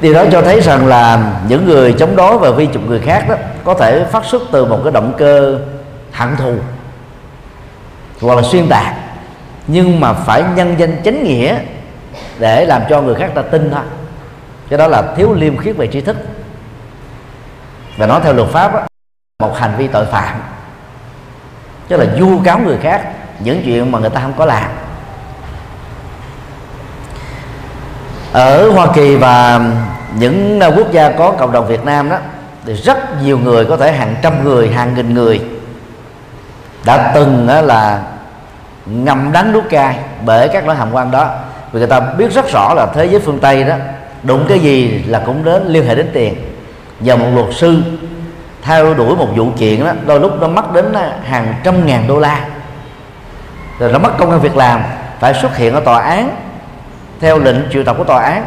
Điều 0.00 0.14
đó 0.14 0.24
cho 0.32 0.42
thấy 0.42 0.60
rằng 0.60 0.86
là 0.86 1.32
những 1.48 1.66
người 1.66 1.92
chống 1.92 2.16
đối 2.16 2.38
và 2.38 2.50
vi 2.50 2.66
chụp 2.66 2.82
người 2.86 3.00
khác 3.00 3.28
đó 3.28 3.34
có 3.64 3.74
thể 3.74 4.04
phát 4.04 4.24
xuất 4.24 4.42
từ 4.52 4.64
một 4.64 4.80
cái 4.84 4.92
động 4.92 5.12
cơ 5.18 5.58
hận 6.12 6.36
thù 6.36 6.54
hoặc 8.20 8.34
là 8.34 8.42
xuyên 8.42 8.68
tạc 8.68 8.94
nhưng 9.68 10.00
mà 10.00 10.12
phải 10.12 10.42
nhân 10.54 10.74
danh 10.78 10.96
chánh 11.04 11.24
nghĩa 11.24 11.58
để 12.38 12.64
làm 12.64 12.82
cho 12.88 13.00
người 13.00 13.14
khác 13.14 13.30
ta 13.34 13.42
tin 13.42 13.70
thôi. 13.70 13.82
Cái 14.68 14.78
đó 14.78 14.86
là 14.86 15.02
thiếu 15.16 15.32
liêm 15.32 15.56
khiết 15.56 15.76
về 15.76 15.86
tri 15.86 16.00
thức. 16.00 16.16
Và 17.96 18.06
nói 18.06 18.20
theo 18.24 18.32
luật 18.32 18.48
pháp 18.48 18.74
đó, 18.74 18.80
một 19.42 19.56
hành 19.58 19.74
vi 19.78 19.86
tội 19.86 20.06
phạm 20.06 20.40
tức 21.88 21.96
là 21.96 22.06
vu 22.20 22.38
cáo 22.44 22.58
người 22.58 22.78
khác 22.82 23.02
những 23.38 23.62
chuyện 23.64 23.92
mà 23.92 23.98
người 23.98 24.10
ta 24.10 24.20
không 24.20 24.32
có 24.36 24.44
làm. 24.44 24.70
Ở 28.32 28.70
Hoa 28.70 28.86
Kỳ 28.94 29.16
và 29.16 29.60
những 30.14 30.60
quốc 30.76 30.92
gia 30.92 31.10
có 31.10 31.30
cộng 31.30 31.52
đồng 31.52 31.66
Việt 31.66 31.84
Nam 31.84 32.10
đó 32.10 32.16
thì 32.64 32.74
rất 32.74 33.22
nhiều 33.22 33.38
người 33.38 33.64
có 33.64 33.76
thể 33.76 33.92
hàng 33.92 34.16
trăm 34.22 34.44
người 34.44 34.68
hàng 34.68 34.94
nghìn 34.94 35.14
người 35.14 35.40
đã 36.84 37.12
từng 37.14 37.48
là 37.48 38.02
ngầm 38.90 39.32
đắng 39.32 39.52
nuốt 39.52 39.64
cay 39.70 39.98
bởi 40.24 40.48
các 40.48 40.66
loại 40.66 40.78
hàm 40.78 40.88
quan 40.92 41.10
đó. 41.10 41.30
Vì 41.72 41.78
người 41.78 41.88
ta 41.88 42.00
biết 42.00 42.32
rất 42.32 42.52
rõ 42.52 42.74
là 42.74 42.86
thế 42.94 43.06
giới 43.06 43.20
phương 43.20 43.38
Tây 43.38 43.64
đó, 43.64 43.74
đụng 44.22 44.44
cái 44.48 44.58
gì 44.58 45.04
là 45.06 45.22
cũng 45.26 45.44
đến 45.44 45.66
liên 45.66 45.86
hệ 45.86 45.94
đến 45.94 46.10
tiền. 46.12 46.34
Và 47.00 47.16
một 47.16 47.26
luật 47.34 47.46
sư 47.54 47.82
theo 48.62 48.94
đuổi 48.94 49.16
một 49.16 49.28
vụ 49.36 49.50
kiện 49.58 49.84
đó, 49.84 49.92
đôi 50.06 50.20
lúc 50.20 50.40
nó 50.40 50.48
mất 50.48 50.72
đến 50.72 50.92
à, 50.92 51.12
hàng 51.24 51.54
trăm 51.64 51.86
ngàn 51.86 52.06
đô 52.08 52.18
la. 52.18 52.44
Rồi 53.78 53.92
nó 53.92 53.98
mất 53.98 54.18
công 54.18 54.30
an 54.30 54.40
việc 54.40 54.56
làm, 54.56 54.82
phải 55.20 55.34
xuất 55.34 55.56
hiện 55.56 55.74
ở 55.74 55.80
tòa 55.80 56.02
án 56.02 56.30
theo 57.20 57.38
lệnh 57.38 57.56
triệu 57.72 57.84
tập 57.84 57.96
của 57.98 58.04
tòa 58.04 58.22
án. 58.22 58.44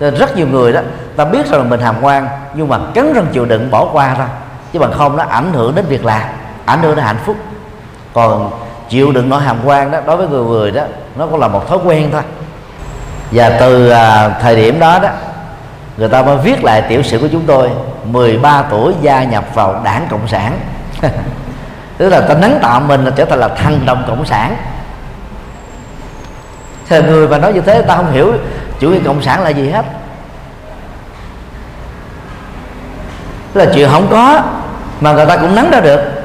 Nên 0.00 0.14
rất 0.14 0.36
nhiều 0.36 0.46
người 0.46 0.72
đó, 0.72 0.80
ta 1.16 1.24
biết 1.24 1.46
rằng 1.46 1.60
là 1.60 1.66
mình 1.66 1.80
hàm 1.80 1.94
quan, 2.00 2.28
nhưng 2.54 2.68
mà 2.68 2.78
cắn 2.94 3.12
răng 3.12 3.26
chịu 3.32 3.44
đựng 3.44 3.70
bỏ 3.70 3.88
qua 3.92 4.14
thôi. 4.16 4.26
Chứ 4.72 4.78
bằng 4.78 4.92
không 4.92 5.16
nó 5.16 5.24
ảnh 5.28 5.52
hưởng 5.52 5.74
đến 5.74 5.84
việc 5.88 6.04
làm, 6.04 6.22
ảnh 6.64 6.82
hưởng 6.82 6.96
đến 6.96 7.04
hạnh 7.04 7.18
phúc. 7.24 7.36
Còn 8.12 8.50
chịu 8.88 9.12
đựng 9.12 9.28
nỗi 9.28 9.42
hàm 9.42 9.56
quan 9.64 9.90
đó 9.90 9.98
đối 10.06 10.16
với 10.16 10.28
người 10.28 10.44
người 10.44 10.70
đó 10.70 10.82
nó 11.16 11.26
cũng 11.26 11.40
là 11.40 11.48
một 11.48 11.68
thói 11.68 11.78
quen 11.84 12.08
thôi. 12.12 12.22
Và 13.30 13.50
từ 13.60 13.90
à, 13.90 14.28
thời 14.28 14.56
điểm 14.56 14.80
đó 14.80 14.98
đó 14.98 15.08
người 15.96 16.08
ta 16.08 16.22
mới 16.22 16.36
viết 16.36 16.64
lại 16.64 16.82
tiểu 16.88 17.02
sử 17.02 17.18
của 17.18 17.28
chúng 17.32 17.42
tôi 17.46 17.70
13 18.04 18.62
tuổi 18.70 18.94
gia 19.02 19.24
nhập 19.24 19.44
vào 19.54 19.80
đảng 19.84 20.06
cộng 20.10 20.28
sản. 20.28 20.60
Tức 21.98 22.08
là 22.08 22.20
ta 22.20 22.34
nắng 22.34 22.58
tạo 22.62 22.80
mình 22.80 23.04
là 23.04 23.10
trở 23.16 23.24
thành 23.24 23.38
là 23.38 23.48
thằng 23.48 23.80
đồng 23.86 24.04
cộng 24.08 24.26
sản. 24.26 24.56
Thì 26.88 27.02
người 27.02 27.28
mà 27.28 27.38
nói 27.38 27.52
như 27.52 27.60
thế 27.60 27.82
ta 27.82 27.96
không 27.96 28.12
hiểu 28.12 28.32
chủ 28.80 28.90
nghĩa 28.90 28.98
cộng 29.04 29.22
sản 29.22 29.42
là 29.42 29.50
gì 29.50 29.70
hết. 29.70 29.84
Tức 33.52 33.64
là 33.64 33.72
chuyện 33.74 33.88
không 33.90 34.08
có 34.10 34.42
mà 35.00 35.12
người 35.12 35.26
ta 35.26 35.36
cũng 35.36 35.54
nắng 35.54 35.70
ra 35.70 35.80
được 35.80 36.17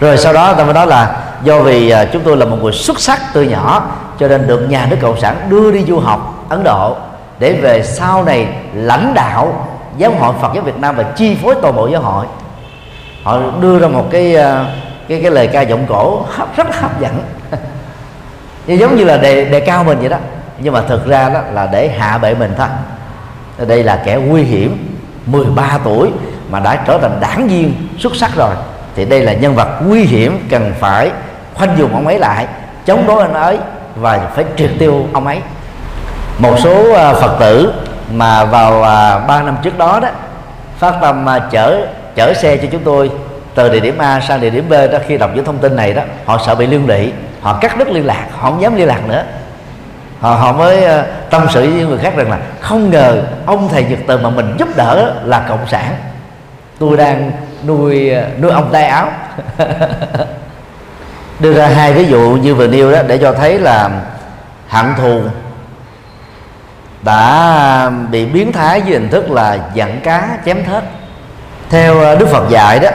rồi 0.00 0.16
sau 0.16 0.32
đó 0.32 0.54
ta 0.54 0.64
mới 0.64 0.74
nói 0.74 0.86
là 0.86 1.16
do 1.42 1.60
vì 1.60 1.90
à, 1.90 2.04
chúng 2.12 2.22
tôi 2.22 2.36
là 2.36 2.44
một 2.44 2.56
người 2.62 2.72
xuất 2.72 3.00
sắc 3.00 3.20
từ 3.32 3.42
nhỏ, 3.42 3.90
cho 4.18 4.28
nên 4.28 4.46
được 4.46 4.70
nhà 4.70 4.86
nước 4.90 4.96
cộng 5.02 5.20
sản 5.20 5.36
đưa 5.48 5.70
đi 5.70 5.84
du 5.84 5.98
học 5.98 6.46
ấn 6.48 6.64
độ 6.64 6.96
để 7.38 7.52
về 7.52 7.82
sau 7.82 8.24
này 8.24 8.48
lãnh 8.74 9.14
đạo 9.14 9.68
giáo 9.96 10.10
hội 10.18 10.34
phật 10.40 10.50
giáo 10.54 10.64
việt 10.64 10.78
nam 10.78 10.96
và 10.96 11.02
chi 11.02 11.36
phối 11.42 11.54
toàn 11.62 11.76
bộ 11.76 11.86
giáo 11.88 12.02
hội. 12.02 12.26
Họ 13.22 13.38
đưa 13.60 13.78
ra 13.78 13.88
một 13.88 14.04
cái 14.10 14.36
à, 14.36 14.66
cái 15.08 15.20
cái 15.22 15.30
lời 15.30 15.46
ca 15.46 15.60
giọng 15.62 15.86
cổ 15.88 16.22
hấp, 16.30 16.56
rất 16.56 16.80
hấp 16.80 17.00
dẫn. 17.00 17.22
Giống 18.78 18.96
như 18.96 19.04
là 19.04 19.16
đề 19.16 19.44
đề 19.44 19.60
cao 19.60 19.84
mình 19.84 19.98
vậy 19.98 20.08
đó. 20.08 20.16
Nhưng 20.58 20.72
mà 20.72 20.82
thực 20.88 21.06
ra 21.06 21.28
đó 21.28 21.40
là 21.52 21.68
để 21.72 21.88
hạ 21.88 22.18
bệ 22.18 22.34
mình 22.34 22.54
thôi. 22.58 22.68
Đây 23.66 23.82
là 23.82 24.02
kẻ 24.04 24.16
nguy 24.16 24.42
hiểm 24.42 24.98
13 25.26 25.78
tuổi 25.84 26.10
mà 26.50 26.60
đã 26.60 26.76
trở 26.86 26.98
thành 26.98 27.20
đảng 27.20 27.48
viên 27.48 27.88
xuất 27.98 28.16
sắc 28.16 28.30
rồi 28.36 28.54
thì 28.96 29.04
đây 29.04 29.20
là 29.20 29.32
nhân 29.32 29.54
vật 29.54 29.68
nguy 29.86 30.04
hiểm 30.04 30.46
cần 30.50 30.72
phải 30.80 31.10
khoanh 31.54 31.78
dùng 31.78 31.94
ông 31.94 32.06
ấy 32.06 32.18
lại 32.18 32.46
chống 32.86 33.06
đối 33.06 33.22
anh 33.22 33.34
ấy 33.34 33.58
và 33.96 34.18
phải 34.34 34.44
triệt 34.56 34.70
tiêu 34.78 35.06
ông 35.12 35.26
ấy. 35.26 35.40
Một 36.38 36.58
số 36.58 36.94
à, 36.94 37.12
phật 37.12 37.36
tử 37.40 37.72
mà 38.12 38.44
vào 38.44 38.82
à, 38.82 39.18
ba 39.18 39.42
năm 39.42 39.56
trước 39.62 39.78
đó 39.78 40.00
đó 40.00 40.08
phát 40.78 40.94
tâm 41.00 41.28
à, 41.28 41.38
chở 41.50 41.86
chở 42.14 42.34
xe 42.34 42.56
cho 42.56 42.68
chúng 42.72 42.82
tôi 42.84 43.10
từ 43.54 43.68
địa 43.68 43.80
điểm 43.80 43.98
A 43.98 44.20
sang 44.20 44.40
địa 44.40 44.50
điểm 44.50 44.68
B 44.68 44.72
đó 44.72 44.98
khi 45.06 45.16
đọc 45.16 45.30
những 45.34 45.44
thông 45.44 45.58
tin 45.58 45.76
này 45.76 45.92
đó 45.92 46.02
họ 46.24 46.38
sợ 46.46 46.54
bị 46.54 46.66
liên 46.66 46.86
lụy 46.86 47.12
họ 47.40 47.58
cắt 47.60 47.78
đứt 47.78 47.88
liên 47.88 48.06
lạc 48.06 48.26
họ 48.32 48.50
không 48.50 48.62
dám 48.62 48.76
liên 48.76 48.88
lạc 48.88 49.08
nữa. 49.08 49.24
Họ, 50.20 50.34
họ 50.34 50.52
mới 50.52 50.84
tâm 51.30 51.46
sự 51.50 51.60
với 51.60 51.86
người 51.86 51.98
khác 51.98 52.12
rằng 52.16 52.30
là 52.30 52.38
không 52.60 52.90
ngờ 52.90 53.22
ông 53.46 53.68
thầy 53.68 53.84
nhật 53.84 53.98
từ 54.06 54.18
mà 54.18 54.30
mình 54.30 54.54
giúp 54.58 54.68
đỡ 54.76 55.12
là 55.24 55.44
cộng 55.48 55.66
sản. 55.68 55.94
Tôi 56.78 56.96
đang 56.96 57.30
nuôi 57.66 58.10
ờ, 58.10 58.28
nuôi 58.40 58.50
ông 58.50 58.68
tay 58.72 58.84
áo. 58.84 59.08
Đưa 61.40 61.54
ra 61.54 61.68
hai 61.68 61.92
ví 61.92 62.06
dụ 62.06 62.38
như 62.42 62.54
vừa 62.54 62.66
nêu 62.66 62.92
đó 62.92 63.02
để 63.06 63.18
cho 63.18 63.32
thấy 63.32 63.58
là 63.58 63.90
hận 64.68 64.94
thù 64.96 65.22
đã 67.02 67.90
bị 68.10 68.26
biến 68.26 68.52
thái 68.52 68.82
dưới 68.82 68.98
hình 68.98 69.10
thức 69.10 69.30
là 69.30 69.58
dặn 69.74 70.00
cá 70.00 70.38
chém 70.44 70.64
thớt. 70.64 70.84
Theo 71.70 72.00
ờ, 72.00 72.16
đức 72.16 72.28
phật 72.28 72.48
dạy 72.48 72.78
đó 72.78 72.90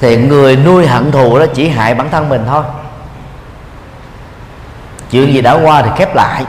thì 0.00 0.16
người 0.16 0.56
nuôi 0.56 0.86
hận 0.86 1.12
thù 1.12 1.38
đó 1.38 1.46
chỉ 1.54 1.68
hại 1.68 1.94
bản 1.94 2.10
thân 2.10 2.28
mình 2.28 2.44
thôi. 2.48 2.62
Chuyện 5.10 5.34
gì 5.34 5.40
đã 5.40 5.52
qua 5.52 5.82
thì 5.82 5.90
khép 5.96 6.14
lại. 6.14 6.44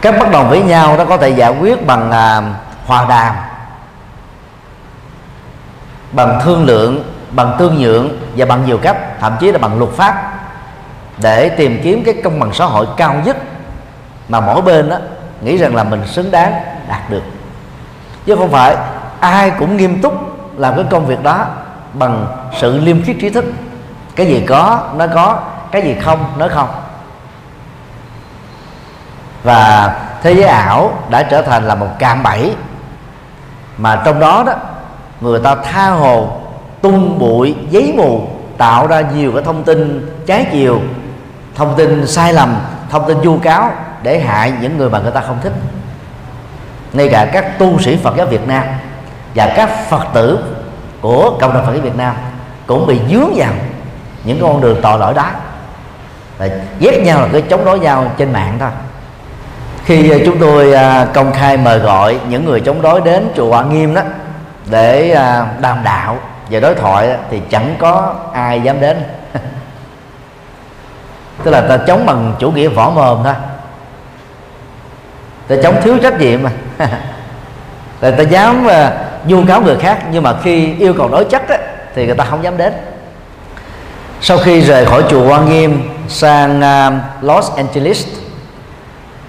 Các 0.00 0.14
bất 0.18 0.30
đồng 0.30 0.50
với 0.50 0.62
nhau 0.62 0.96
nó 0.96 1.04
có 1.04 1.16
thể 1.16 1.28
giải 1.28 1.50
quyết 1.60 1.86
bằng 1.86 2.10
à, 2.10 2.42
hòa 2.86 3.06
đàm 3.08 3.34
bằng 6.12 6.40
thương 6.42 6.64
lượng, 6.64 7.12
bằng 7.30 7.56
tương 7.58 7.78
nhượng 7.78 8.18
và 8.36 8.46
bằng 8.46 8.66
nhiều 8.66 8.78
cách, 8.78 8.96
thậm 9.20 9.36
chí 9.40 9.52
là 9.52 9.58
bằng 9.58 9.78
luật 9.78 9.90
pháp 9.90 10.32
để 11.18 11.48
tìm 11.48 11.80
kiếm 11.84 12.04
cái 12.04 12.14
công 12.24 12.40
bằng 12.40 12.54
xã 12.54 12.64
hội 12.64 12.86
cao 12.96 13.14
nhất 13.24 13.36
mà 14.28 14.40
mỗi 14.40 14.62
bên 14.62 14.88
đó 14.88 14.96
nghĩ 15.40 15.56
rằng 15.56 15.76
là 15.76 15.84
mình 15.84 16.06
xứng 16.06 16.30
đáng 16.30 16.62
đạt 16.88 17.10
được. 17.10 17.22
Chứ 18.26 18.36
không 18.36 18.50
phải 18.50 18.76
ai 19.20 19.50
cũng 19.58 19.76
nghiêm 19.76 20.02
túc 20.02 20.14
làm 20.58 20.74
cái 20.74 20.84
công 20.90 21.06
việc 21.06 21.22
đó 21.22 21.46
bằng 21.92 22.26
sự 22.58 22.78
liêm 22.78 23.02
khiết 23.02 23.16
trí 23.20 23.30
thức. 23.30 23.44
Cái 24.16 24.26
gì 24.26 24.44
có, 24.48 24.80
nó 24.96 25.06
có, 25.14 25.40
cái 25.70 25.82
gì 25.82 25.96
không, 26.02 26.24
nó 26.38 26.48
không. 26.48 26.68
Và 29.42 29.92
thế 30.22 30.32
giới 30.32 30.44
ảo 30.44 30.98
đã 31.10 31.22
trở 31.22 31.42
thành 31.42 31.68
là 31.68 31.74
một 31.74 31.88
cạm 31.98 32.22
bẫy 32.22 32.54
mà 33.78 34.02
trong 34.04 34.20
đó 34.20 34.42
đó 34.46 34.52
người 35.22 35.40
ta 35.40 35.54
tha 35.54 35.90
hồ, 35.90 36.28
tung 36.80 37.18
bụi, 37.18 37.54
giấy 37.70 37.94
mù, 37.96 38.26
tạo 38.58 38.86
ra 38.86 39.00
nhiều 39.00 39.32
cái 39.32 39.42
thông 39.42 39.64
tin 39.64 40.08
trái 40.26 40.46
chiều. 40.52 40.80
Thông 41.54 41.74
tin 41.76 42.06
sai 42.06 42.32
lầm, 42.32 42.56
thông 42.90 43.08
tin 43.08 43.20
vu 43.20 43.38
cáo 43.38 43.70
để 44.02 44.20
hại 44.20 44.52
những 44.60 44.78
người 44.78 44.90
mà 44.90 44.98
người 44.98 45.10
ta 45.10 45.20
không 45.20 45.38
thích. 45.42 45.52
Ngay 46.92 47.08
cả 47.08 47.30
các 47.32 47.58
tu 47.58 47.80
sĩ 47.80 47.96
Phật 47.96 48.16
giáo 48.16 48.26
Việt 48.26 48.48
Nam 48.48 48.64
và 49.34 49.52
các 49.56 49.90
Phật 49.90 50.02
tử 50.14 50.38
của 51.00 51.36
cộng 51.40 51.54
đồng 51.54 51.66
Phật 51.66 51.72
giáo 51.72 51.82
Việt 51.82 51.96
Nam 51.96 52.14
cũng 52.66 52.86
bị 52.86 53.00
dướng 53.10 53.32
vào 53.36 53.52
những 54.24 54.38
con 54.40 54.60
đường 54.60 54.78
tội 54.82 54.98
lỗi 54.98 55.14
đó. 55.14 55.26
Là 56.38 56.48
ghét 56.80 57.02
nhau 57.04 57.20
là 57.20 57.28
cái 57.32 57.42
chống 57.42 57.64
đối 57.64 57.80
nhau 57.80 58.12
trên 58.16 58.32
mạng 58.32 58.56
thôi. 58.60 58.70
Khi 59.84 60.22
chúng 60.26 60.38
tôi 60.38 60.72
à, 60.72 61.06
công 61.14 61.32
khai 61.32 61.56
mời 61.56 61.78
gọi 61.78 62.18
những 62.28 62.44
người 62.44 62.60
chống 62.60 62.82
đối 62.82 63.00
đến 63.00 63.28
chùa 63.36 63.50
Hoa 63.50 63.64
Nghiêm 63.64 63.94
đó 63.94 64.02
để 64.72 65.10
à, 65.10 65.46
đàm 65.60 65.84
đạo 65.84 66.18
và 66.50 66.60
đối 66.60 66.74
thoại 66.74 67.16
thì 67.30 67.40
chẳng 67.50 67.76
có 67.78 68.14
ai 68.32 68.60
dám 68.60 68.80
đến. 68.80 69.02
Tức 71.44 71.50
là 71.50 71.60
ta 71.60 71.76
chống 71.86 72.06
bằng 72.06 72.34
chủ 72.38 72.50
nghĩa 72.50 72.68
võ 72.68 72.90
mồm 72.90 73.20
thôi. 73.24 73.34
Ta 75.48 75.56
chống 75.62 75.80
thiếu 75.82 75.98
trách 76.02 76.20
nhiệm. 76.20 76.42
Mà 76.42 76.50
là 78.00 78.10
ta 78.10 78.22
dám 78.22 78.66
à, 78.68 78.92
vu 79.24 79.44
cáo 79.48 79.62
người 79.62 79.76
khác 79.76 80.02
nhưng 80.10 80.22
mà 80.22 80.34
khi 80.42 80.74
yêu 80.78 80.94
cầu 80.98 81.08
đối 81.08 81.24
chất 81.24 81.48
á, 81.48 81.58
thì 81.94 82.06
người 82.06 82.14
ta 82.14 82.24
không 82.24 82.44
dám 82.44 82.56
đến. 82.56 82.72
Sau 84.20 84.38
khi 84.38 84.60
rời 84.60 84.86
khỏi 84.86 85.02
chùa 85.10 85.28
Quan 85.28 85.48
Nghiêm 85.48 85.90
sang 86.08 86.58
uh, 86.60 87.24
Los 87.24 87.56
Angeles 87.56 88.06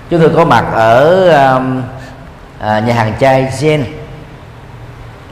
chúng 0.09 0.19
tôi 0.19 0.31
có 0.35 0.45
mặt 0.45 0.65
ở 0.73 1.27
uh, 1.29 1.63
uh, 2.59 2.87
nhà 2.87 2.93
hàng 2.93 3.13
chai 3.19 3.51
Zen 3.59 3.83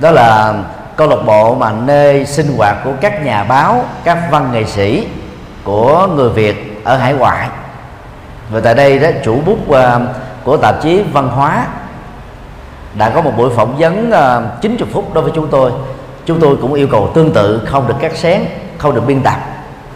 đó 0.02 0.12
là 0.12 0.54
câu 0.96 1.08
lạc 1.08 1.22
bộ 1.26 1.56
mà 1.56 1.72
nơi 1.72 2.26
sinh 2.26 2.58
hoạt 2.58 2.78
của 2.84 2.92
các 3.02 3.26
nhà 3.26 3.44
báo 3.44 3.86
các 4.04 4.18
văn 4.32 4.50
nghệ 4.52 4.66
sĩ 4.66 5.08
của 5.64 6.08
người 6.16 6.30
việt 6.30 6.82
ở 6.84 6.98
hải 6.98 7.14
ngoại. 7.14 7.50
Và 8.50 8.60
tại 8.60 8.76
đây 8.76 9.00
đó 9.00 9.10
chủ 9.24 9.42
bút 9.46 9.58
uh, 9.70 9.78
của 10.44 10.58
tạp 10.58 10.82
chí 10.82 11.04
văn 11.14 11.28
hóa 11.28 11.66
đã 12.98 13.10
có 13.10 13.22
một 13.22 13.32
buổi 13.38 13.50
phỏng 13.56 13.78
vấn 13.78 14.12
à, 14.12 14.38
uh, 14.38 14.62
90 14.62 14.90
phút 14.94 15.14
đối 15.14 15.24
với 15.24 15.32
chúng 15.36 15.48
tôi. 15.48 15.72
Chúng 16.26 16.40
tôi 16.40 16.58
cũng 16.62 16.74
yêu 16.74 16.88
cầu 16.92 17.12
tương 17.14 17.34
tự 17.34 17.62
không 17.66 17.88
được 17.88 17.96
cắt 18.00 18.16
xén 18.16 18.42
không 18.78 18.96
được 18.96 19.08
biên 19.08 19.22
tập 19.22 19.38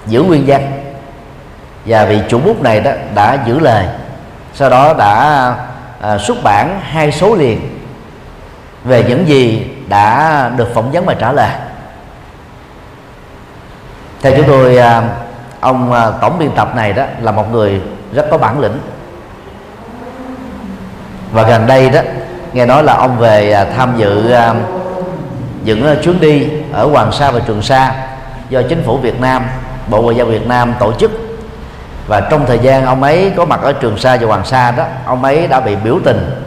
giữ 0.07 0.23
nguyên 0.23 0.43
văn. 0.47 0.71
Và 1.85 2.05
vị 2.05 2.19
chủ 2.29 2.39
bút 2.39 2.61
này 2.61 2.79
đó 2.79 2.91
đã 3.15 3.37
giữ 3.45 3.59
lời 3.59 3.85
sau 4.53 4.69
đó 4.69 4.93
đã 4.93 5.53
à, 6.01 6.17
xuất 6.17 6.37
bản 6.43 6.79
hai 6.83 7.11
số 7.11 7.35
liền 7.35 7.59
về 8.83 9.03
những 9.07 9.27
gì 9.27 9.74
đã 9.87 10.49
được 10.57 10.73
phỏng 10.73 10.91
vấn 10.91 11.05
và 11.05 11.13
trả 11.13 11.31
lời. 11.31 11.49
Theo 14.21 14.33
chúng 14.37 14.47
tôi 14.47 14.77
à, 14.77 15.03
ông 15.59 15.91
à, 15.93 16.11
tổng 16.21 16.39
biên 16.39 16.51
tập 16.51 16.75
này 16.75 16.93
đó 16.93 17.03
là 17.21 17.31
một 17.31 17.51
người 17.51 17.81
rất 18.13 18.25
có 18.31 18.37
bản 18.37 18.59
lĩnh. 18.59 18.77
Và 21.31 21.43
gần 21.43 21.67
đây 21.67 21.89
đó, 21.89 21.99
nghe 22.53 22.65
nói 22.65 22.83
là 22.83 22.93
ông 22.93 23.17
về 23.17 23.51
à, 23.51 23.65
tham 23.77 23.93
dự 23.97 24.35
những 25.63 25.95
chuyến 26.03 26.19
đi 26.19 26.47
ở 26.73 26.85
Hoàng 26.85 27.11
Sa 27.11 27.31
và 27.31 27.39
Trường 27.39 27.61
Sa 27.61 27.95
do 28.49 28.61
chính 28.69 28.83
phủ 28.83 28.97
Việt 28.97 29.21
Nam, 29.21 29.45
Bộ 29.87 30.01
Ngoại 30.01 30.15
giao 30.15 30.25
Việt 30.25 30.47
Nam 30.47 30.73
tổ 30.79 30.93
chức. 30.93 31.11
Và 32.07 32.21
trong 32.21 32.45
thời 32.45 32.59
gian 32.59 32.85
ông 32.85 33.03
ấy 33.03 33.31
có 33.37 33.45
mặt 33.45 33.59
ở 33.61 33.73
Trường 33.73 33.97
Sa 33.97 34.17
và 34.21 34.27
Hoàng 34.27 34.45
Sa 34.45 34.71
đó, 34.71 34.83
ông 35.05 35.23
ấy 35.23 35.47
đã 35.47 35.59
bị 35.59 35.75
biểu 35.75 35.99
tình. 36.03 36.41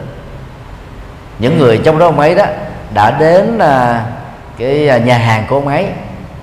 Những 1.39 1.57
người 1.59 1.77
trong 1.77 1.99
đó 1.99 2.05
ông 2.05 2.19
ấy 2.19 2.35
đó 2.35 2.45
đã 2.93 3.11
đến 3.11 3.59
à, 3.59 4.05
cái 4.57 4.89
à, 4.89 4.97
nhà 4.97 5.17
hàng 5.17 5.45
của 5.49 5.55
ông 5.55 5.67
ấy 5.67 5.87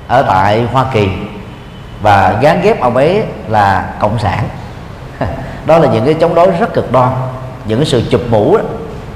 ở 0.08 0.22
tại 0.22 0.62
Hoa 0.72 0.84
Kỳ. 0.92 1.08
Và 2.02 2.38
gán 2.40 2.60
ghép 2.62 2.80
ông 2.80 2.96
ấy 2.96 3.22
là 3.48 3.94
cộng 4.00 4.18
sản. 4.18 4.44
Đó 5.66 5.78
là 5.78 5.88
những 5.88 6.04
cái 6.04 6.14
chống 6.14 6.34
đối 6.34 6.50
rất 6.50 6.74
cực 6.74 6.92
đoan 6.92 7.12
những 7.68 7.78
cái 7.78 7.86
sự 7.86 8.02
chụp 8.10 8.20
mũ 8.30 8.56
đó, 8.56 8.62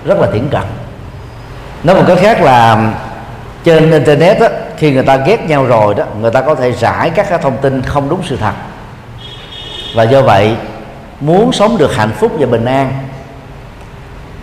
rất 0.04 0.18
là 0.18 0.26
thiển 0.32 0.48
cận. 0.48 0.62
Nói 1.84 1.96
một 1.96 2.02
cách 2.06 2.18
khác 2.20 2.42
là 2.42 2.92
trên 3.64 3.90
internet 3.90 4.40
đó, 4.40 4.46
khi 4.76 4.92
người 4.92 5.02
ta 5.02 5.16
ghét 5.16 5.48
nhau 5.48 5.64
rồi 5.64 5.94
đó 5.94 6.04
người 6.20 6.30
ta 6.30 6.40
có 6.40 6.54
thể 6.54 6.72
rải 6.72 7.10
các 7.10 7.26
cái 7.30 7.38
thông 7.42 7.56
tin 7.56 7.82
không 7.82 8.08
đúng 8.08 8.20
sự 8.24 8.36
thật. 8.36 8.52
Và 9.94 10.02
do 10.02 10.22
vậy 10.22 10.56
muốn 11.20 11.52
sống 11.52 11.78
được 11.78 11.96
hạnh 11.96 12.12
phúc 12.18 12.32
và 12.38 12.46
bình 12.46 12.64
an 12.64 12.92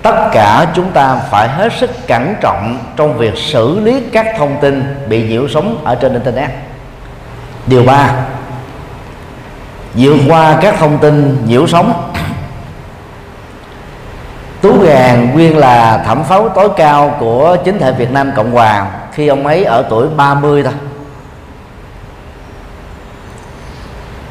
tất 0.08 0.30
cả 0.32 0.68
chúng 0.76 0.91
ta 0.91 1.16
phải 1.16 1.49
hết 1.49 1.74
sức 1.80 1.89
cẩn 2.08 2.36
trọng 2.41 2.80
trong 2.95 3.18
việc 3.18 3.38
xử 3.38 3.80
lý 3.80 4.01
các 4.12 4.28
thông 4.38 4.58
tin 4.62 4.95
bị 5.10 5.30
nhiễu 5.30 5.47
sóng 5.47 5.82
ở 5.84 5.95
trên 5.95 6.14
internet. 6.14 6.49
Điều 7.66 7.84
ba, 7.84 8.12
vượt 9.93 10.18
qua 10.28 10.58
các 10.62 10.76
thông 10.80 10.97
tin 10.97 11.45
nhiễu 11.45 11.68
sóng. 11.68 12.12
Tú 14.62 14.80
Gàn 14.84 15.34
nguyên 15.34 15.58
là 15.58 16.03
thẩm 16.05 16.24
phán 16.24 16.49
tối 16.55 16.70
cao 16.78 17.16
của 17.20 17.58
chính 17.66 17.80
thể 17.80 17.91
Việt 17.91 18.12
Nam 18.12 18.32
Cộng 18.36 18.51
Hòa 18.51 18.88
khi 19.12 19.28
ông 19.28 19.47
ấy 19.47 19.64
ở 19.64 19.86
tuổi 19.89 20.08
30 20.18 20.64
thôi. 20.64 20.74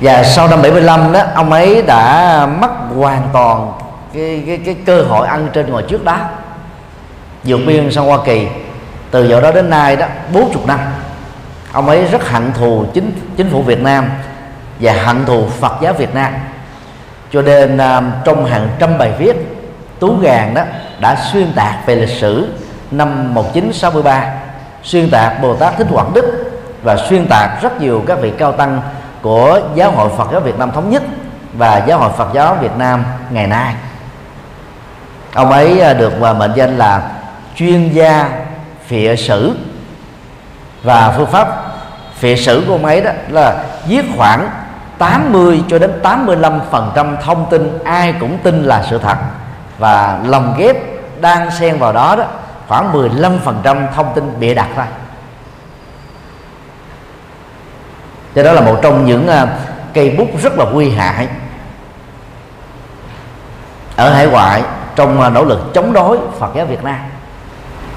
Và 0.00 0.24
sau 0.24 0.48
năm 0.48 0.62
75 0.62 1.12
đó, 1.12 1.20
ông 1.34 1.52
ấy 1.52 1.82
đã 1.82 2.46
mất 2.60 2.70
hoàn 2.96 3.28
toàn 3.32 3.72
cái, 4.16 4.42
cái, 4.46 4.60
cái 4.64 4.76
cơ 4.86 5.02
hội 5.02 5.26
ăn 5.26 5.48
trên 5.52 5.70
ngồi 5.70 5.82
trước 5.82 6.04
đó. 6.04 6.18
Vượt 7.44 7.60
biên 7.66 7.92
sang 7.92 8.06
Hoa 8.06 8.18
Kỳ. 8.24 8.46
Từ 9.10 9.28
giờ 9.28 9.40
đó 9.40 9.50
đến 9.52 9.70
nay 9.70 9.96
đó 9.96 10.06
40 10.32 10.64
năm. 10.66 10.78
Ông 11.72 11.88
ấy 11.88 12.04
rất 12.04 12.30
hận 12.30 12.52
thù 12.52 12.84
chính 12.94 13.12
chính 13.36 13.50
phủ 13.50 13.62
Việt 13.62 13.82
Nam 13.82 14.10
và 14.80 14.92
hận 14.92 15.24
thù 15.24 15.46
Phật 15.60 15.72
giáo 15.82 15.92
Việt 15.92 16.14
Nam. 16.14 16.32
Cho 17.32 17.42
nên 17.42 17.78
à, 17.78 18.02
trong 18.24 18.44
hàng 18.44 18.68
trăm 18.78 18.98
bài 18.98 19.12
viết 19.18 19.36
Tú 19.98 20.16
Gàn 20.16 20.54
đó 20.54 20.62
đã 21.00 21.16
xuyên 21.32 21.52
tạc 21.52 21.86
về 21.86 21.94
lịch 21.94 22.20
sử 22.20 22.48
năm 22.90 23.34
1963 23.34 24.34
xuyên 24.82 25.10
tạc 25.10 25.42
Bồ 25.42 25.54
Tát 25.54 25.76
Thích 25.78 25.86
Quảng 25.90 26.12
Đức 26.14 26.50
và 26.82 26.96
xuyên 26.96 27.26
tạc 27.26 27.62
rất 27.62 27.80
nhiều 27.80 28.04
các 28.06 28.18
vị 28.20 28.32
cao 28.38 28.52
tăng 28.52 28.80
của 29.22 29.60
giáo 29.74 29.90
hội 29.90 30.10
Phật 30.16 30.28
giáo 30.32 30.40
Việt 30.40 30.58
Nam 30.58 30.70
thống 30.72 30.90
nhất 30.90 31.02
và 31.58 31.84
giáo 31.86 31.98
hội 31.98 32.10
Phật 32.16 32.28
giáo 32.34 32.54
Việt 32.60 32.76
Nam 32.78 33.04
ngày 33.30 33.46
nay 33.46 33.74
ông 35.36 35.50
ấy 35.50 35.80
à, 35.80 35.94
được 35.94 36.20
mệnh 36.20 36.52
danh 36.54 36.78
là 36.78 37.02
chuyên 37.56 37.92
gia 37.92 38.30
phịa 38.86 39.16
sử. 39.16 39.56
Và 40.82 41.14
phương 41.16 41.26
pháp 41.26 41.48
phịa 42.14 42.36
sử 42.36 42.64
của 42.66 42.72
ông 42.72 42.84
ấy 42.84 43.00
đó 43.00 43.10
là 43.28 43.64
viết 43.88 44.04
khoảng 44.16 44.50
80 44.98 45.62
cho 45.68 45.78
đến 45.78 46.00
85 46.02 46.60
phần 46.70 46.92
trăm 46.94 47.16
thông 47.24 47.46
tin 47.50 47.78
ai 47.84 48.14
cũng 48.20 48.38
tin 48.38 48.62
là 48.62 48.84
sự 48.90 48.98
thật. 48.98 49.16
Và 49.78 50.20
lồng 50.24 50.54
ghép 50.58 50.76
đang 51.20 51.50
xen 51.50 51.78
vào 51.78 51.92
đó 51.92 52.16
đó, 52.16 52.24
khoảng 52.68 52.92
15 52.92 53.38
phần 53.44 53.60
trăm 53.62 53.86
thông 53.94 54.12
tin 54.14 54.40
bịa 54.40 54.54
đặt 54.54 54.68
ra. 54.76 54.86
Cho 58.34 58.42
đó 58.42 58.52
là 58.52 58.60
một 58.60 58.78
trong 58.82 59.06
những 59.06 59.28
à, 59.28 59.46
cây 59.94 60.10
bút 60.10 60.28
rất 60.42 60.58
là 60.58 60.64
nguy 60.64 60.90
hại 60.90 61.28
ở 63.96 64.10
hải 64.10 64.26
ngoại 64.26 64.62
trong 64.96 65.20
à, 65.20 65.28
nỗ 65.28 65.44
lực 65.44 65.74
chống 65.74 65.92
đối 65.92 66.18
Phật 66.38 66.50
giáo 66.54 66.66
Việt 66.66 66.84
Nam. 66.84 66.98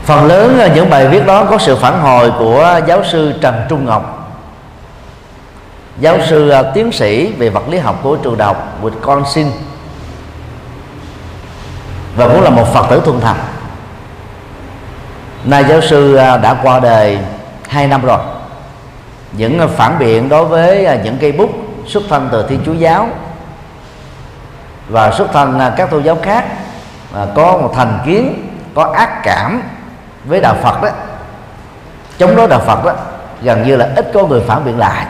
Phần 0.03 0.25
lớn 0.25 0.59
à, 0.59 0.67
những 0.75 0.89
bài 0.89 1.07
viết 1.07 1.25
đó 1.25 1.45
có 1.49 1.57
sự 1.57 1.75
phản 1.75 1.99
hồi 2.01 2.31
của 2.39 2.79
giáo 2.87 3.03
sư 3.03 3.33
Trần 3.41 3.55
Trung 3.69 3.85
Ngọc, 3.85 4.31
giáo 5.99 6.17
sư 6.27 6.49
à, 6.49 6.63
tiến 6.73 6.91
sĩ 6.91 7.33
về 7.37 7.49
vật 7.49 7.69
lý 7.69 7.77
học 7.77 7.99
của 8.03 8.15
trường 8.15 8.37
đại 8.37 8.47
học 8.47 8.77
Wisconsin, 8.83 9.49
và 12.15 12.27
cũng 12.27 12.41
là 12.41 12.49
một 12.49 12.73
Phật 12.73 12.85
tử 12.89 13.01
thuần 13.05 13.19
thành 13.21 13.37
nay 15.43 15.65
giáo 15.69 15.81
sư 15.81 16.15
đã 16.15 16.55
qua 16.63 16.79
đời 16.79 17.19
hai 17.67 17.87
năm 17.87 18.05
rồi. 18.05 18.19
Những 19.31 19.69
phản 19.75 19.99
biện 19.99 20.29
đối 20.29 20.45
với 20.45 20.99
những 21.03 21.17
cây 21.17 21.31
bút 21.31 21.49
xuất 21.87 22.03
thân 22.09 22.29
từ 22.31 22.45
thiên 22.49 22.59
chúa 22.65 22.73
giáo 22.73 23.07
và 24.89 25.11
xuất 25.11 25.33
thân 25.33 25.59
các 25.77 25.89
tôn 25.91 26.03
giáo 26.03 26.17
khác 26.23 26.45
mà 27.13 27.25
có 27.35 27.57
một 27.57 27.71
thành 27.75 27.99
kiến 28.05 28.47
có 28.75 28.93
ác 28.95 29.23
cảm 29.23 29.61
với 30.25 30.41
đạo 30.41 30.55
Phật 30.61 30.81
đó. 30.83 30.89
Chống 32.17 32.35
đối 32.35 32.47
đạo 32.47 32.59
Phật 32.59 32.85
đó 32.85 32.93
gần 33.41 33.63
như 33.63 33.75
là 33.75 33.89
ít 33.95 34.11
có 34.13 34.27
người 34.27 34.41
phản 34.47 34.65
biện 34.65 34.79
lại. 34.79 35.05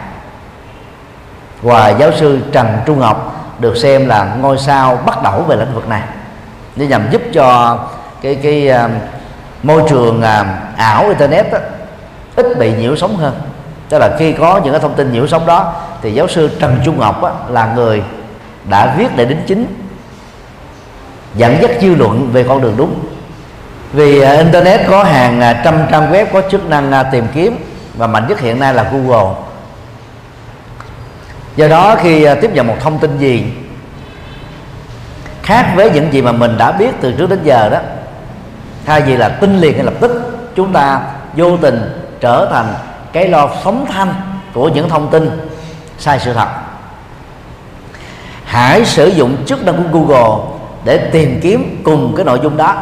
Và 1.61 1.89
giáo 1.89 2.11
sư 2.11 2.39
Trần 2.51 2.67
Trung 2.85 2.99
Ngọc 2.99 3.35
được 3.59 3.77
xem 3.77 4.07
là 4.07 4.35
ngôi 4.41 4.57
sao 4.57 4.99
bắt 5.05 5.23
đầu 5.23 5.41
về 5.41 5.55
lĩnh 5.55 5.73
vực 5.73 5.87
này 5.87 6.01
để 6.75 6.87
nhằm 6.87 7.07
giúp 7.11 7.21
cho 7.33 7.77
cái 8.21 8.35
cái 8.35 8.71
uh, 8.85 8.91
môi 9.63 9.83
trường 9.89 10.19
uh, 10.19 10.47
ảo 10.77 11.07
internet 11.07 11.51
đó, 11.51 11.57
ít 12.35 12.57
bị 12.59 12.73
nhiễu 12.73 12.95
sóng 12.95 13.17
hơn. 13.17 13.33
Tức 13.89 13.99
là 13.99 14.15
khi 14.19 14.33
có 14.33 14.61
những 14.63 14.73
cái 14.73 14.81
thông 14.81 14.93
tin 14.93 15.13
nhiễu 15.13 15.27
sóng 15.27 15.45
đó 15.45 15.73
thì 16.01 16.13
giáo 16.13 16.27
sư 16.27 16.49
Trần 16.59 16.79
Trung 16.85 16.99
Ngọc 16.99 17.23
á, 17.23 17.31
là 17.49 17.73
người 17.75 18.03
đã 18.69 18.95
viết 18.97 19.07
để 19.15 19.25
đính 19.25 19.43
chính 19.47 19.65
dẫn 21.35 21.57
dắt 21.61 21.71
dư 21.81 21.95
luận 21.95 22.29
về 22.31 22.43
con 22.43 22.61
đường 22.61 22.73
đúng. 22.77 22.99
Vì 23.93 24.19
uh, 24.19 24.37
internet 24.37 24.81
có 24.87 25.03
hàng 25.03 25.41
à, 25.41 25.61
trăm 25.63 25.75
trang 25.91 26.11
web 26.11 26.25
có 26.33 26.41
chức 26.51 26.69
năng 26.69 26.91
uh, 26.91 27.05
tìm 27.11 27.27
kiếm 27.33 27.55
và 27.97 28.07
mạnh 28.07 28.27
nhất 28.27 28.39
hiện 28.39 28.59
nay 28.59 28.73
là 28.73 28.91
google. 28.91 29.35
Do 31.55 31.67
đó 31.67 31.95
khi 32.01 32.31
uh, 32.31 32.37
tiếp 32.41 32.51
nhận 32.53 32.67
một 32.67 32.75
thông 32.79 32.99
tin 32.99 33.17
gì 33.17 33.43
khác 35.43 35.73
với 35.75 35.91
những 35.91 36.13
gì 36.13 36.21
mà 36.21 36.31
mình 36.31 36.57
đã 36.57 36.71
biết 36.71 36.91
từ 37.01 37.11
trước 37.11 37.29
đến 37.29 37.39
giờ 37.43 37.69
đó 37.69 37.79
thay 38.85 39.01
vì 39.01 39.17
là 39.17 39.29
tin 39.29 39.57
liền 39.57 39.75
ngay 39.75 39.85
lập 39.85 39.93
tức 39.99 40.11
chúng 40.55 40.73
ta 40.73 41.01
vô 41.35 41.57
tình 41.57 42.05
trở 42.19 42.47
thành 42.51 42.73
cái 43.13 43.27
lo 43.27 43.47
phóng 43.63 43.85
thanh 43.91 44.13
của 44.53 44.69
những 44.69 44.89
thông 44.89 45.09
tin 45.09 45.49
sai 45.97 46.19
sự 46.19 46.33
thật. 46.33 46.47
Hãy 48.45 48.85
sử 48.85 49.07
dụng 49.07 49.45
chức 49.45 49.65
năng 49.65 49.75
của 49.75 49.99
google 49.99 50.58
để 50.83 50.97
tìm 50.97 51.39
kiếm 51.43 51.81
cùng 51.83 52.13
cái 52.15 52.25
nội 52.25 52.39
dung 52.43 52.57
đó 52.57 52.75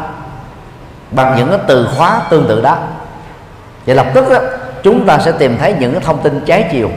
bằng 1.11 1.35
những 1.37 1.49
cái 1.49 1.59
từ 1.67 1.87
khóa 1.97 2.21
tương 2.29 2.47
tự 2.47 2.61
đó. 2.61 2.77
Và 3.85 3.93
lập 3.93 4.07
tức 4.13 4.29
đó, 4.29 4.39
chúng 4.83 5.05
ta 5.05 5.19
sẽ 5.19 5.31
tìm 5.31 5.57
thấy 5.57 5.75
những 5.79 5.91
cái 5.91 6.01
thông 6.05 6.21
tin 6.21 6.41
trái 6.45 6.67
chiều 6.71 6.89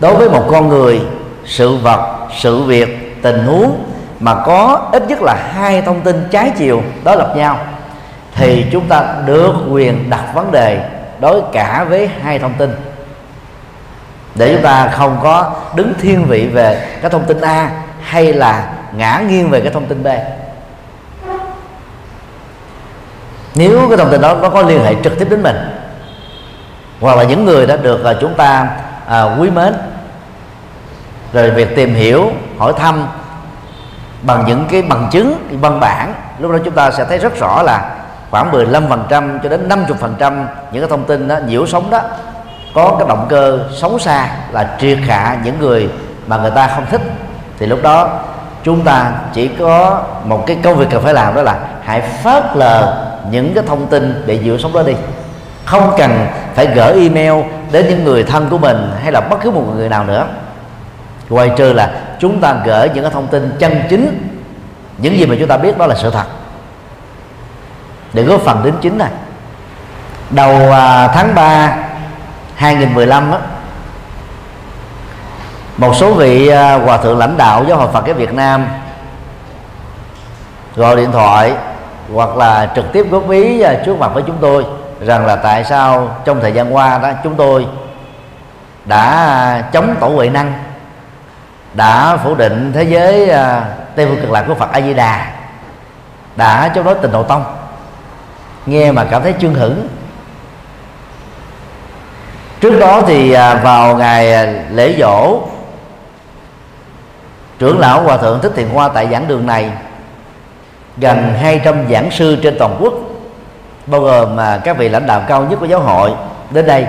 đối 0.00 0.14
với 0.14 0.30
một 0.30 0.46
con 0.50 0.68
người 0.68 1.00
sự 1.44 1.76
vật 1.76 2.18
sự 2.38 2.62
việc 2.62 3.22
tình 3.22 3.44
huống 3.44 3.84
mà 4.20 4.34
có 4.34 4.88
ít 4.92 5.08
nhất 5.08 5.22
là 5.22 5.34
hai 5.54 5.82
thông 5.82 6.00
tin 6.00 6.28
trái 6.30 6.52
chiều 6.56 6.82
đối 7.04 7.16
lập 7.16 7.32
nhau 7.36 7.58
thì 8.34 8.66
chúng 8.72 8.88
ta 8.88 9.14
được 9.26 9.54
quyền 9.70 10.10
đặt 10.10 10.24
vấn 10.34 10.52
đề 10.52 10.90
đối 11.20 11.42
cả 11.52 11.86
với 11.88 12.10
hai 12.22 12.38
thông 12.38 12.54
tin. 12.58 12.70
Để 14.34 14.54
chúng 14.54 14.62
ta 14.62 14.88
không 14.88 15.18
có 15.22 15.52
đứng 15.74 15.92
thiên 16.00 16.24
vị 16.24 16.46
về 16.46 16.88
cái 17.02 17.10
thông 17.10 17.24
tin 17.24 17.40
A 17.40 17.70
hay 18.02 18.32
là 18.32 18.72
ngã 18.92 19.22
nghiêng 19.28 19.50
về 19.50 19.60
cái 19.60 19.72
thông 19.72 19.86
tin 19.86 20.02
B. 20.02 20.06
Nếu 23.54 23.88
cái 23.88 23.98
thông 23.98 24.10
tin 24.10 24.20
đó 24.20 24.34
nó 24.42 24.48
có 24.48 24.62
liên 24.62 24.84
hệ 24.84 24.94
trực 25.04 25.18
tiếp 25.18 25.26
đến 25.30 25.42
mình 25.42 25.56
hoặc 27.00 27.16
là 27.16 27.22
những 27.22 27.44
người 27.44 27.66
đã 27.66 27.76
được 27.76 28.04
là 28.04 28.14
chúng 28.20 28.34
ta 28.34 28.68
à, 29.06 29.22
quý 29.22 29.50
mến 29.50 29.74
rồi 31.32 31.50
việc 31.50 31.76
tìm 31.76 31.94
hiểu 31.94 32.32
hỏi 32.58 32.72
thăm 32.76 33.06
bằng 34.22 34.44
những 34.46 34.64
cái 34.70 34.82
bằng 34.82 35.08
chứng 35.10 35.46
cái 35.48 35.56
văn 35.56 35.80
bản 35.80 36.14
lúc 36.38 36.52
đó 36.52 36.58
chúng 36.64 36.74
ta 36.74 36.90
sẽ 36.90 37.04
thấy 37.04 37.18
rất 37.18 37.38
rõ 37.40 37.62
là 37.62 37.94
khoảng 38.30 38.52
15% 38.52 39.38
cho 39.42 39.48
đến 39.48 39.68
50% 39.68 40.44
những 40.72 40.82
cái 40.82 40.90
thông 40.90 41.04
tin 41.04 41.28
đó 41.28 41.36
nhiễu 41.46 41.66
sống 41.66 41.90
đó 41.90 42.00
có 42.74 42.96
cái 42.98 43.08
động 43.08 43.26
cơ 43.28 43.58
xấu 43.72 43.98
xa 43.98 44.28
là 44.52 44.76
triệt 44.80 44.98
hạ 45.08 45.38
những 45.44 45.58
người 45.58 45.90
mà 46.26 46.36
người 46.36 46.50
ta 46.50 46.66
không 46.74 46.86
thích. 46.90 47.00
Thì 47.58 47.66
lúc 47.66 47.82
đó 47.82 48.20
chúng 48.62 48.84
ta 48.84 49.12
chỉ 49.32 49.48
có 49.48 50.02
một 50.24 50.44
cái 50.46 50.58
công 50.62 50.76
việc 50.76 50.86
cần 50.90 51.02
phải 51.02 51.14
làm 51.14 51.34
đó 51.34 51.42
là 51.42 51.58
hãy 51.84 52.00
phớt 52.00 52.44
lờ 52.54 53.04
những 53.30 53.54
cái 53.54 53.64
thông 53.66 53.86
tin 53.86 54.22
để 54.26 54.34
giữ 54.34 54.58
sống 54.58 54.72
đó 54.72 54.82
đi. 54.82 54.94
Không 55.64 55.94
cần 55.98 56.26
phải 56.54 56.66
gửi 56.66 56.92
email 56.92 57.44
đến 57.72 57.86
những 57.88 58.04
người 58.04 58.22
thân 58.22 58.48
của 58.50 58.58
mình 58.58 58.92
hay 59.02 59.12
là 59.12 59.20
bất 59.20 59.40
cứ 59.42 59.50
một 59.50 59.64
người 59.76 59.88
nào 59.88 60.04
nữa. 60.04 60.26
Ngoài 61.28 61.50
trừ 61.56 61.72
là 61.72 61.90
chúng 62.20 62.40
ta 62.40 62.56
gửi 62.64 62.90
những 62.94 63.04
cái 63.04 63.12
thông 63.12 63.26
tin 63.26 63.56
chân 63.58 63.82
chính. 63.90 64.28
Những 64.98 65.18
gì 65.18 65.26
mà 65.26 65.34
chúng 65.38 65.48
ta 65.48 65.56
biết 65.56 65.78
đó 65.78 65.86
là 65.86 65.94
sự 65.94 66.10
thật. 66.10 66.24
Để 68.12 68.22
góp 68.22 68.40
phần 68.40 68.60
đến 68.64 68.74
chính 68.80 68.98
này. 68.98 69.10
Đầu 70.30 70.72
à, 70.72 71.08
tháng 71.08 71.34
3 71.34 71.76
2015 72.54 73.30
đó 73.30 73.38
một 75.78 75.94
số 75.94 76.14
vị 76.14 76.48
à, 76.48 76.74
hòa 76.74 76.96
thượng 76.96 77.18
lãnh 77.18 77.36
đạo 77.36 77.64
giáo 77.68 77.78
hội 77.78 77.88
Phật 77.92 78.06
giáo 78.06 78.14
Việt 78.14 78.34
Nam 78.34 78.66
gọi 80.76 80.96
điện 80.96 81.12
thoại 81.12 81.52
hoặc 82.14 82.36
là 82.36 82.72
trực 82.76 82.92
tiếp 82.92 83.06
góp 83.10 83.30
ý 83.30 83.60
à, 83.60 83.74
trước 83.86 83.98
mặt 83.98 84.10
với 84.14 84.22
chúng 84.26 84.36
tôi 84.40 84.64
rằng 85.00 85.26
là 85.26 85.36
tại 85.36 85.64
sao 85.64 86.16
trong 86.24 86.40
thời 86.40 86.52
gian 86.52 86.74
qua 86.74 86.98
đó 86.98 87.08
chúng 87.24 87.34
tôi 87.34 87.66
đã 88.84 89.62
chống 89.72 89.94
tổ 90.00 90.08
huệ 90.08 90.28
năng, 90.28 90.52
đã 91.74 92.16
phủ 92.16 92.34
định 92.34 92.72
thế 92.74 92.82
giới 92.82 93.30
à, 93.30 93.64
tây 93.96 94.06
phương 94.06 94.20
cực 94.20 94.30
lạc 94.30 94.44
của 94.48 94.54
phật 94.54 94.72
a 94.72 94.80
di 94.80 94.94
đà 94.94 95.26
đã 96.36 96.68
chống 96.74 96.84
đối 96.84 96.94
tình 96.94 97.12
độ 97.12 97.22
tông. 97.22 97.44
Nghe 98.66 98.92
mà 98.92 99.04
cảm 99.04 99.22
thấy 99.22 99.34
chương 99.40 99.54
hửng. 99.54 99.88
Trước 102.60 102.78
đó 102.80 103.02
thì 103.06 103.32
vào 103.62 103.96
ngày 103.96 104.46
lễ 104.70 104.96
dỗ 104.98 105.40
trưởng 107.58 107.78
lão 107.78 108.02
hòa 108.02 108.16
thượng 108.16 108.40
thích 108.42 108.52
thiện 108.56 108.68
hoa 108.68 108.88
tại 108.88 109.08
giảng 109.10 109.28
đường 109.28 109.46
này, 109.46 109.70
gần 110.96 111.34
200 111.40 111.90
giảng 111.90 112.10
sư 112.10 112.36
trên 112.42 112.56
toàn 112.58 112.76
quốc, 112.80 112.94
bao 113.86 114.00
gồm 114.00 114.36
mà 114.36 114.60
các 114.64 114.78
vị 114.78 114.88
lãnh 114.88 115.06
đạo 115.06 115.22
cao 115.28 115.46
nhất 115.50 115.60
của 115.60 115.66
giáo 115.66 115.80
hội. 115.80 116.10
Đến 116.50 116.66
đây 116.66 116.86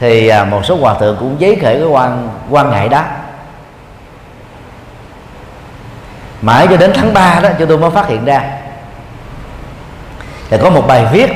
thì 0.00 0.28
à, 0.28 0.44
một 0.44 0.64
số 0.64 0.76
hòa 0.76 0.94
thượng 0.94 1.16
cũng 1.20 1.36
giấy 1.38 1.58
khởi 1.62 1.74
cái 1.74 1.86
quan 1.86 2.28
quan 2.50 2.70
ngại 2.70 2.88
đó. 2.88 3.04
Mãi 6.42 6.66
cho 6.70 6.76
đến 6.76 6.92
tháng 6.94 7.14
3 7.14 7.40
đó, 7.42 7.48
chúng 7.58 7.68
tôi 7.68 7.78
mới 7.78 7.90
phát 7.90 8.08
hiện 8.08 8.24
ra. 8.24 8.42
Là 10.50 10.58
có 10.62 10.70
một 10.70 10.86
bài 10.86 11.06
viết, 11.12 11.30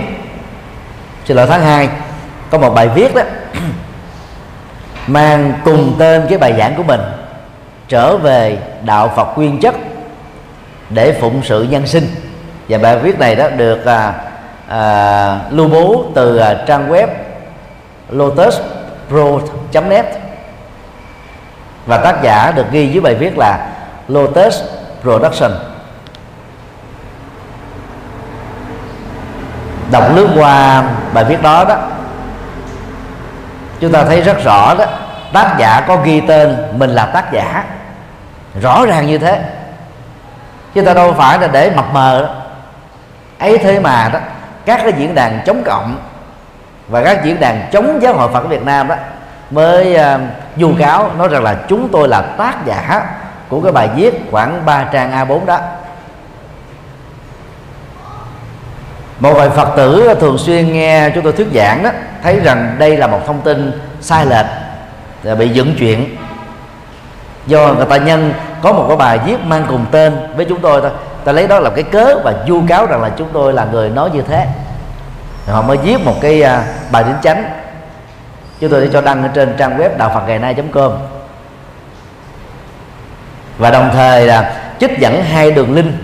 xin 1.25 1.37
lỗi, 1.37 1.47
tháng 1.47 1.62
2 1.62 1.89
có 2.51 2.59
một 2.59 2.75
bài 2.75 2.89
viết 2.89 3.14
đó, 3.14 3.23
mang 5.07 5.53
cùng 5.64 5.95
tên 5.99 6.27
cái 6.29 6.39
bài 6.39 6.55
giảng 6.59 6.75
của 6.75 6.83
mình 6.83 7.01
trở 7.89 8.16
về 8.16 8.59
đạo 8.84 9.12
Phật 9.16 9.39
nguyên 9.39 9.61
chất 9.61 9.74
để 10.91 11.18
phụng 11.20 11.41
sự 11.45 11.62
nhân 11.62 11.87
sinh. 11.87 12.07
Và 12.68 12.78
bài 12.78 12.99
viết 12.99 13.18
này 13.18 13.37
đó 13.37 13.49
được 13.49 13.84
à, 13.84 14.12
à, 14.68 15.41
lưu 15.51 15.68
bố 15.68 16.05
từ 16.14 16.37
à, 16.37 16.55
trang 16.66 16.91
web 16.91 17.09
lotuspro.net 18.11 20.07
và 21.87 21.99
tác 21.99 22.22
giả 22.22 22.53
được 22.57 22.70
ghi 22.70 22.89
dưới 22.89 23.01
bài 23.01 23.14
viết 23.14 23.39
là 23.39 23.66
Lotus 24.09 24.62
Production. 25.03 25.51
Đọc 29.91 30.05
lướt 30.14 30.28
qua 30.37 30.84
bài 31.14 31.24
viết 31.24 31.43
đó 31.43 31.64
đó 31.64 31.76
chúng 33.80 33.93
ta 33.93 34.05
thấy 34.05 34.20
rất 34.20 34.45
rõ 34.45 34.74
đó 34.74 34.84
tác 35.32 35.57
giả 35.59 35.84
có 35.89 35.97
ghi 36.05 36.20
tên 36.20 36.57
mình 36.72 36.91
là 36.91 37.07
tác 37.07 37.32
giả 37.32 37.64
rõ 38.62 38.86
ràng 38.86 39.07
như 39.07 39.18
thế. 39.18 39.40
Chứ 40.74 40.82
ta 40.82 40.94
đâu 40.94 41.14
phải 41.18 41.38
là 41.38 41.46
để 41.46 41.70
mập 41.76 41.94
mờ 41.94 42.22
đó. 42.22 42.34
Ấy 43.38 43.59
thế 43.59 43.80
mà 43.80 44.11
đó 44.12 44.18
các 44.66 44.80
cái 44.82 44.92
diễn 44.98 45.14
đàn 45.14 45.40
chống 45.46 45.62
cộng 45.64 45.98
và 46.88 47.04
các 47.04 47.24
diễn 47.24 47.40
đàn 47.40 47.68
chống 47.72 47.98
giáo 48.02 48.14
hội 48.14 48.28
Phật 48.32 48.40
ở 48.44 48.48
Việt 48.48 48.64
Nam 48.64 48.88
đó 48.88 48.94
mới 49.50 49.94
ờ, 49.94 50.14
uh, 50.14 50.20
du 50.57 50.72
cáo 50.78 51.11
nói 51.18 51.28
rằng 51.28 51.42
là 51.42 51.57
chúng 51.68 51.88
tôi 51.92 52.09
là 52.09 52.22
tác 52.22 52.66
giả 52.66 53.02
của 53.48 53.61
cái 53.61 53.72
bài 53.72 53.88
viết 53.96 54.14
khoảng 54.30 54.66
3 54.66 54.84
trang 54.92 55.12
A4 55.12 55.46
đó. 55.46 55.59
Một 59.20 59.34
vài 59.34 59.50
Phật 59.50 59.76
tử 59.76 60.14
thường 60.20 60.38
xuyên 60.38 60.72
nghe 60.72 61.11
chúng 61.14 61.24
tôi 61.24 61.32
thuyết 61.32 61.48
giảng 61.54 61.82
đó 61.82 61.90
thấy 62.22 62.40
rằng 62.40 62.76
đây 62.78 62.96
là 62.96 63.07
một 63.07 63.20
thông 63.26 63.40
tin 63.40 63.80
sai 64.00 64.26
lệch 64.26 64.46
bị 65.38 65.48
dựng 65.48 65.74
chuyện. 65.78 66.16
Do 67.46 67.74
người 67.74 67.86
ta 67.86 67.96
nhân 67.96 68.32
có 68.62 68.72
một 68.72 68.84
cái 68.88 68.96
bài 68.96 69.18
viết 69.26 69.36
mang 69.44 69.66
cùng 69.68 69.86
tên 69.90 70.16
với 70.36 70.46
chúng 70.48 70.61
tôi 70.61 70.80
thôi. 70.80 70.90
Ta 71.24 71.32
lấy 71.32 71.48
đó 71.48 71.59
làm 71.59 71.74
cái 71.74 71.84
cớ 71.84 72.18
và 72.24 72.34
vu 72.48 72.61
cáo 72.68 72.86
rằng 72.86 73.02
là 73.02 73.11
chúng 73.16 73.28
tôi 73.32 73.52
là 73.52 73.64
người 73.64 73.90
nói 73.90 74.11
như 74.14 74.22
thế. 74.22 74.46
Họ 75.46 75.62
mới 75.62 75.76
viết 75.76 76.04
một 76.04 76.14
cái 76.20 76.42
à, 76.42 76.64
bài 76.90 77.04
đính 77.04 77.16
chánh. 77.22 77.44
Chúng 78.61 78.70
tôi 78.70 78.80
đã 78.80 78.86
cho 78.92 79.00
đăng 79.00 79.22
ở 79.22 79.28
trên 79.34 79.54
trang 79.59 79.78
web 79.78 79.96
đạo 79.96 80.11
phật 80.14 80.22
ngày 80.26 80.38
nay 80.38 80.57
com. 80.72 80.92
Và 83.59 83.70
đồng 83.70 83.90
thời 83.92 84.26
là 84.26 84.54
trích 84.80 84.98
dẫn 84.98 85.22
hai 85.22 85.50
đường 85.50 85.74
link 85.74 85.94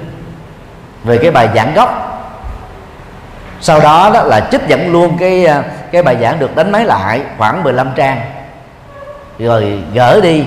về 1.05 1.19
cái 1.19 1.31
bài 1.31 1.49
giảng 1.55 1.75
gốc. 1.75 2.09
Sau 3.61 3.81
đó 3.81 4.11
đó 4.15 4.23
là 4.23 4.49
trích 4.53 4.69
dẫn 4.69 4.93
luôn 4.93 5.17
cái 5.19 5.47
à, 5.47 5.63
cái 5.93 6.03
bài 6.03 6.17
giảng 6.21 6.39
được 6.39 6.57
đánh 6.57 6.73
máy 6.73 6.85
lại 6.85 7.23
khoảng 7.39 7.63
15 7.63 7.91
trang. 7.97 8.21
Rồi 9.39 9.83
gỡ 9.95 10.21
đi 10.21 10.45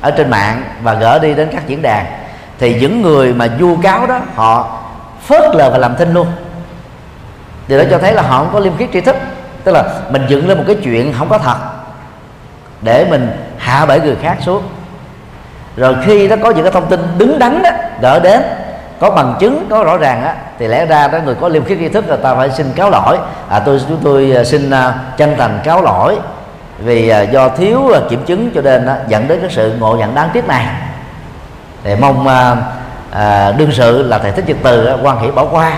ở 0.00 0.10
trên 0.10 0.30
mạng 0.30 0.62
và 0.82 0.94
gỡ 0.94 1.18
đi 1.18 1.34
đến 1.34 1.48
các 1.52 1.66
diễn 1.66 1.82
đàn, 1.82 2.06
thì 2.58 2.80
những 2.80 3.02
người 3.02 3.34
mà 3.34 3.48
vu 3.58 3.76
cáo 3.76 4.06
đó, 4.06 4.20
họ 4.34 4.78
phớt 5.26 5.54
lờ 5.54 5.70
và 5.70 5.78
làm 5.78 5.96
thinh 5.96 6.14
luôn. 6.14 6.26
Điều 7.68 7.78
đó 7.78 7.84
cho 7.90 7.98
thấy 7.98 8.12
là 8.12 8.22
họ 8.22 8.38
không 8.38 8.50
có 8.52 8.58
liêm 8.58 8.76
khiết 8.76 8.88
tri 8.92 9.00
thức, 9.00 9.16
tức 9.64 9.72
là 9.72 9.84
mình 10.10 10.22
dựng 10.28 10.48
lên 10.48 10.58
một 10.58 10.64
cái 10.66 10.76
chuyện 10.82 11.12
không 11.18 11.28
có 11.28 11.38
thật, 11.38 11.56
để 12.82 13.06
mình 13.10 13.30
hạ 13.58 13.86
bẫy 13.86 14.00
người 14.00 14.16
khác 14.22 14.36
xuống. 14.40 14.62
Rồi 15.76 15.96
khi 16.04 16.28
nó 16.28 16.36
có 16.42 16.50
những 16.50 16.62
cái 16.62 16.72
thông 16.72 16.86
tin 16.86 17.00
đứng 17.18 17.38
đắn 17.38 17.62
đó, 17.62 17.70
gỡ 18.00 18.20
đến, 18.20 18.42
có 19.00 19.10
bằng 19.10 19.34
chứng, 19.38 19.66
có 19.70 19.84
rõ 19.84 19.96
ràng 19.96 20.24
á, 20.24 20.34
thì 20.58 20.66
lẽ 20.66 20.86
ra 20.86 21.08
đó 21.08 21.18
người 21.24 21.34
có 21.34 21.48
liêm 21.48 21.64
khiết 21.64 21.78
tri 21.78 21.88
thức 21.88 22.08
là 22.08 22.16
ta 22.16 22.34
phải 22.34 22.50
xin 22.50 22.72
cáo 22.72 22.90
lỗi. 22.90 23.18
À 23.48 23.58
tôi, 23.58 23.80
chúng 23.88 24.00
tôi 24.04 24.32
à, 24.36 24.44
xin 24.44 24.70
à, 24.70 24.94
chân 25.16 25.34
thành 25.38 25.60
cáo 25.64 25.82
lỗi 25.82 26.18
vì 26.78 27.08
à, 27.08 27.20
do 27.20 27.48
thiếu 27.48 27.90
à, 27.94 28.00
kiểm 28.10 28.24
chứng 28.24 28.50
cho 28.54 28.60
nên 28.60 28.86
à, 28.86 28.98
dẫn 29.08 29.28
đến 29.28 29.40
cái 29.40 29.50
sự 29.50 29.76
ngộ 29.78 29.96
nhận 29.96 30.14
đáng 30.14 30.30
tiếc 30.32 30.46
này. 30.46 30.66
Thì 31.84 31.94
mong 31.94 32.24
đương 33.58 33.72
sự 33.72 34.02
là 34.02 34.18
thầy 34.18 34.32
thích 34.32 34.44
nhật 34.48 34.56
từ 34.62 34.96
quan 35.02 35.20
hỷ 35.20 35.30
bỏ 35.30 35.44
qua. 35.44 35.72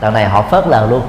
Lần 0.00 0.14
này 0.14 0.28
họ 0.28 0.42
phớt 0.42 0.66
lờ 0.66 0.86
luôn. 0.90 1.02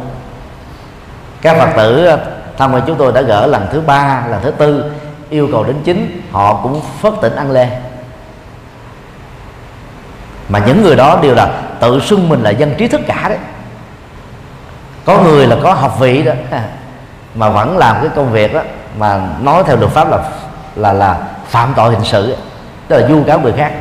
Các 1.42 1.58
phật 1.58 1.70
tử 1.78 2.10
tham 2.58 2.74
quan 2.74 2.84
chúng 2.88 2.98
tôi 2.98 3.12
đã 3.12 3.22
gỡ 3.22 3.48
lần 3.48 3.68
thứ 3.72 3.82
ba, 3.82 4.24
lần 4.30 4.42
thứ 4.44 4.52
tư, 4.52 4.92
yêu 5.30 5.50
cầu 5.52 5.64
đến 5.64 5.76
chính, 5.84 6.22
họ 6.32 6.60
cũng 6.64 6.82
phớt 7.02 7.14
tỉnh 7.22 7.36
ăn 7.36 7.52
lê. 7.52 7.68
Mà 10.50 10.60
những 10.60 10.82
người 10.82 10.96
đó 10.96 11.20
đều 11.22 11.36
là 11.36 11.48
tự 11.80 12.00
xưng 12.00 12.30
mình 12.30 12.42
là 12.42 12.50
dân 12.50 12.76
trí 12.78 12.88
thức 12.88 13.02
cả 13.08 13.26
đấy. 13.30 13.38
Có 15.06 15.22
người 15.22 15.48
là 15.48 15.58
có 15.64 15.74
học 15.74 16.00
vị 16.00 16.24
đó, 16.24 16.34
mà 17.36 17.50
vẫn 17.50 17.78
làm 17.78 17.96
cái 18.02 18.10
công 18.16 18.32
việc 18.32 18.54
đó 18.54 18.62
mà 18.98 19.22
nói 19.42 19.64
theo 19.68 19.78
luật 19.78 19.92
pháp 19.92 20.10
là 20.10 20.18
là 20.76 20.94
là 20.94 21.18
phạm 21.48 21.74
tội 21.76 21.92
hình 21.92 22.04
sự, 22.04 22.36
tức 22.88 23.00
là 23.00 23.08
vu 23.08 23.24
cáo 23.24 23.40
người 23.40 23.54
khác. 23.58 23.72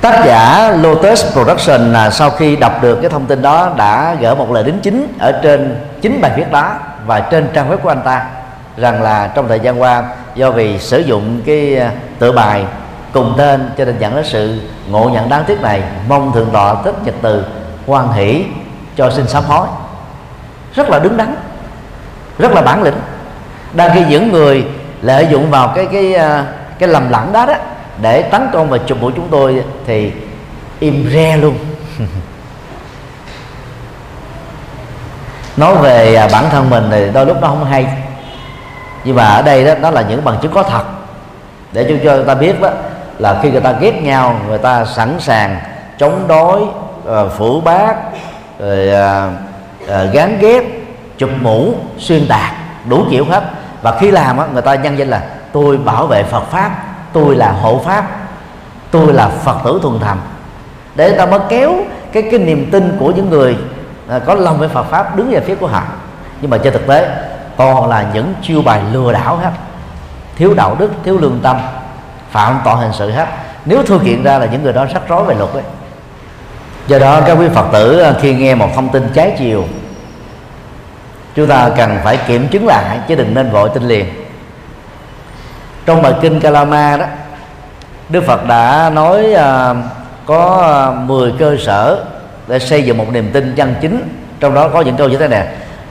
Tác 0.00 0.22
giả 0.26 0.70
Lotus 0.80 1.32
Production 1.32 1.92
là 1.92 2.10
sau 2.10 2.30
khi 2.30 2.56
đọc 2.56 2.82
được 2.82 2.98
cái 3.00 3.10
thông 3.10 3.26
tin 3.26 3.42
đó 3.42 3.70
đã 3.76 4.16
gỡ 4.20 4.34
một 4.34 4.50
lời 4.50 4.64
đính 4.64 4.78
chính 4.82 5.14
ở 5.18 5.32
trên 5.42 5.80
chính 6.00 6.20
bài 6.20 6.32
viết 6.36 6.52
đó 6.52 6.72
và 7.06 7.20
trên 7.20 7.48
trang 7.54 7.70
web 7.70 7.76
của 7.76 7.88
anh 7.88 8.02
ta, 8.04 8.26
rằng 8.76 9.02
là 9.02 9.26
trong 9.34 9.48
thời 9.48 9.60
gian 9.60 9.80
qua, 9.80 10.04
do 10.34 10.50
vì 10.50 10.78
sử 10.78 10.98
dụng 10.98 11.40
cái 11.46 11.78
à, 11.78 11.90
tựa 12.18 12.26
tự 12.26 12.32
bài 12.32 12.64
cùng 13.12 13.34
tên 13.38 13.70
cho 13.78 13.84
nên 13.84 13.98
dẫn 13.98 14.14
đến 14.16 14.24
sự 14.24 14.60
ngộ 14.88 15.10
nhận 15.12 15.28
đáng 15.28 15.44
tiếc 15.46 15.60
này, 15.60 15.82
mong 16.08 16.32
thượng 16.32 16.50
tọa 16.52 16.74
thích 16.84 16.94
nhật 17.04 17.14
từ 17.22 17.44
quan 17.86 18.12
hỷ 18.12 18.44
cho 18.96 19.10
xin 19.10 19.28
sám 19.28 19.44
hối 19.44 19.66
rất 20.74 20.90
là 20.90 20.98
đứng 20.98 21.16
đắn 21.16 21.34
rất 22.38 22.52
là 22.52 22.62
bản 22.62 22.82
lĩnh. 22.82 23.00
Đang 23.72 23.90
khi 23.94 24.04
những 24.08 24.32
người 24.32 24.64
lợi 25.02 25.26
dụng 25.30 25.50
vào 25.50 25.72
cái 25.74 25.88
cái 25.92 26.14
à, 26.14 26.44
cái 26.78 26.88
lầm 26.88 27.10
lẫn 27.10 27.32
đó 27.32 27.46
đó 27.46 27.54
để 28.02 28.22
tấn 28.22 28.48
công 28.52 28.68
và 28.68 28.78
chụp 28.78 28.98
mũi 29.00 29.12
chúng 29.16 29.28
tôi 29.30 29.64
thì 29.86 30.12
im 30.80 31.10
re 31.12 31.36
luôn. 31.36 31.58
Nói 35.56 35.76
về 35.76 36.14
à, 36.14 36.28
bản 36.32 36.44
thân 36.50 36.70
mình 36.70 36.88
thì 36.90 37.10
đôi 37.12 37.26
lúc 37.26 37.36
nó 37.40 37.48
không 37.48 37.64
hay. 37.64 37.86
Nhưng 39.04 39.16
mà 39.16 39.24
ở 39.24 39.42
đây 39.42 39.64
đó 39.64 39.74
nó 39.80 39.90
là 39.90 40.02
những 40.02 40.24
bằng 40.24 40.38
chứng 40.42 40.52
có 40.52 40.62
thật. 40.62 40.84
Để 41.72 41.86
cho 41.88 41.94
cho 42.04 42.16
người 42.16 42.24
ta 42.24 42.34
biết 42.34 42.60
đó 42.60 42.68
là 43.18 43.38
khi 43.42 43.50
người 43.50 43.60
ta 43.60 43.72
ghét 43.72 44.02
nhau 44.02 44.40
người 44.48 44.58
ta 44.58 44.84
sẵn 44.84 45.20
sàng 45.20 45.60
chống 45.98 46.28
đối 46.28 46.60
ờ, 47.06 47.24
uh, 47.24 47.32
phủ 47.32 47.60
bác 47.60 47.94
rồi 48.58 48.88
uh, 48.88 49.32
uh, 49.84 50.12
gán 50.12 50.38
ghép 50.38 50.64
chụp 51.18 51.30
mũ 51.40 51.74
xuyên 51.98 52.28
tạc 52.28 52.52
đủ 52.88 53.04
kiểu 53.10 53.24
hết. 53.24 53.44
Và 53.82 53.98
khi 53.98 54.10
làm 54.10 54.38
á, 54.38 54.46
người 54.52 54.62
ta 54.62 54.74
nhân 54.74 54.98
danh 54.98 55.08
là 55.08 55.22
tôi 55.52 55.76
bảo 55.76 56.06
vệ 56.06 56.22
Phật 56.22 56.44
pháp 56.50 56.70
tôi 57.12 57.36
là 57.36 57.52
hộ 57.52 57.80
pháp 57.84 58.04
tôi 58.90 59.12
là 59.12 59.28
Phật 59.28 59.56
tử 59.64 59.78
thuần 59.82 60.00
thành. 60.00 60.18
Để 60.94 61.08
người 61.08 61.18
ta 61.18 61.26
mới 61.26 61.40
kéo 61.48 61.74
cái 62.12 62.22
cái 62.30 62.40
niềm 62.40 62.70
tin 62.70 62.96
của 63.00 63.10
những 63.10 63.30
người 63.30 63.56
uh, 64.16 64.22
có 64.26 64.34
lòng 64.34 64.58
với 64.58 64.68
Phật 64.68 64.84
pháp 64.84 65.16
đứng 65.16 65.30
về 65.30 65.40
phía 65.40 65.54
của 65.54 65.66
họ. 65.66 65.82
Nhưng 66.40 66.50
mà 66.50 66.58
trên 66.58 66.72
thực 66.72 66.86
tế 66.86 67.10
toàn 67.56 67.88
là 67.88 68.06
những 68.14 68.34
chiêu 68.42 68.62
bài 68.62 68.80
lừa 68.92 69.12
đảo 69.12 69.36
hết. 69.36 69.50
Thiếu 70.36 70.54
đạo 70.54 70.76
đức 70.78 70.90
thiếu 71.04 71.18
lương 71.18 71.40
tâm 71.42 71.56
phạm 72.30 72.60
tội 72.64 72.76
hình 72.76 72.92
sự 72.92 73.10
hết. 73.10 73.26
Nếu 73.64 73.82
thư 73.82 73.98
kiện 73.98 74.22
ra 74.22 74.38
là 74.38 74.46
những 74.46 74.62
người 74.62 74.72
đó 74.72 74.86
rắc 74.94 75.02
rối 75.08 75.24
về 75.24 75.34
luật 75.34 75.50
đấy 75.54 75.62
do 76.86 76.98
đó 76.98 77.20
các 77.26 77.32
quý 77.32 77.46
phật 77.54 77.66
tử 77.72 77.98
ờ, 77.98 78.18
khi 78.20 78.34
nghe 78.34 78.54
một 78.54 78.68
thông 78.74 78.88
tin 78.88 79.08
trái 79.14 79.34
chiều 79.38 79.64
chúng 81.34 81.46
ta 81.46 81.70
cần 81.76 81.98
phải 82.04 82.16
kiểm 82.16 82.48
chứng 82.48 82.66
lại 82.66 82.98
chứ 83.08 83.14
đừng 83.14 83.34
nên 83.34 83.50
vội 83.50 83.70
tin 83.74 83.82
liền. 83.82 84.06
Trong 85.86 86.02
bài 86.02 86.12
kinh 86.20 86.40
Kalama 86.40 86.96
đó 86.96 87.06
Đức 88.08 88.24
Phật 88.26 88.46
đã 88.46 88.90
nói 88.94 89.26
uh, 89.32 89.76
có 90.26 90.62
ờ, 90.62 90.94
10 91.06 91.32
cơ 91.38 91.56
sở 91.60 92.04
để 92.48 92.58
xây 92.58 92.82
dựng 92.82 92.98
một 92.98 93.12
niềm 93.12 93.30
tin 93.32 93.54
chân 93.56 93.74
chính. 93.80 94.08
Trong 94.40 94.54
đó 94.54 94.68
có 94.68 94.80
những 94.80 94.96
câu 94.96 95.08
như 95.08 95.16
thế 95.16 95.28
này 95.28 95.46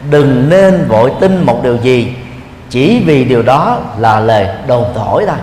đừng 0.09 0.49
nên 0.49 0.85
vội 0.87 1.11
tin 1.19 1.45
một 1.45 1.59
điều 1.63 1.77
gì 1.77 2.15
chỉ 2.69 3.03
vì 3.05 3.23
điều 3.23 3.41
đó 3.41 3.79
là 3.97 4.19
lời 4.19 4.47
đồn 4.67 4.85
thổi 4.95 5.25
thôi. 5.27 5.37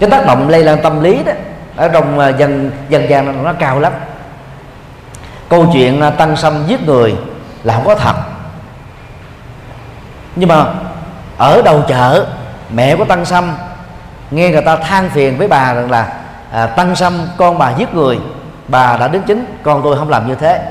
Cái 0.00 0.10
tác 0.10 0.26
động 0.26 0.48
lây 0.48 0.64
lan 0.64 0.82
tâm 0.82 1.02
lý 1.02 1.22
đó 1.24 1.32
ở 1.76 1.88
trong 1.88 2.18
à, 2.18 2.28
dân 2.28 2.70
dân 2.88 3.08
gian 3.08 3.44
nó 3.44 3.52
cao 3.52 3.80
lắm. 3.80 3.92
Câu 5.48 5.70
chuyện 5.72 6.00
à, 6.00 6.10
tăng 6.10 6.36
sâm 6.36 6.66
giết 6.66 6.86
người 6.86 7.16
là 7.62 7.74
không 7.74 7.84
có 7.84 7.94
thật. 7.94 8.16
Nhưng 10.36 10.48
mà 10.48 10.64
ở 11.38 11.62
đầu 11.62 11.82
chợ 11.88 12.26
mẹ 12.70 12.96
của 12.96 13.04
tăng 13.04 13.24
sâm 13.24 13.56
nghe 14.30 14.50
người 14.50 14.62
ta 14.62 14.76
than 14.76 15.10
phiền 15.10 15.38
với 15.38 15.48
bà 15.48 15.74
rằng 15.74 15.90
là 15.90 16.12
à, 16.52 16.66
tăng 16.66 16.96
sâm 16.96 17.28
con 17.36 17.58
bà 17.58 17.72
giết 17.78 17.94
người 17.94 18.18
bà 18.68 18.96
đã 18.96 19.08
đến 19.08 19.22
chính 19.26 19.44
con 19.62 19.80
tôi 19.84 19.96
không 19.96 20.08
làm 20.08 20.28
như 20.28 20.34
thế. 20.34 20.62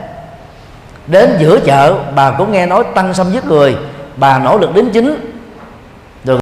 Đến 1.07 1.35
giữa 1.39 1.59
chợ 1.59 1.95
bà 2.15 2.31
cũng 2.31 2.51
nghe 2.51 2.65
nói 2.65 2.83
tăng 2.95 3.13
sâm 3.13 3.31
giết 3.31 3.45
người 3.45 3.77
bà 4.15 4.39
nỗ 4.39 4.57
lực 4.57 4.75
đến 4.75 4.89
chính. 4.93 5.33
Được 6.23 6.39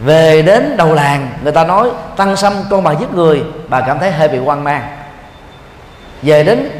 về 0.00 0.42
đến 0.42 0.76
đầu 0.76 0.94
làng, 0.94 1.28
người 1.42 1.52
ta 1.52 1.64
nói, 1.64 1.90
tăng 2.16 2.36
sâm 2.36 2.52
con 2.70 2.82
bà 2.82 2.92
giết 2.92 3.14
người. 3.14 3.44
Bà 3.68 3.80
cảm 3.80 3.98
thấy 3.98 4.10
hơi 4.10 4.28
bị 4.28 4.38
hoang 4.38 4.64
mang. 4.64 4.82
Về 6.22 6.44
đến 6.44 6.70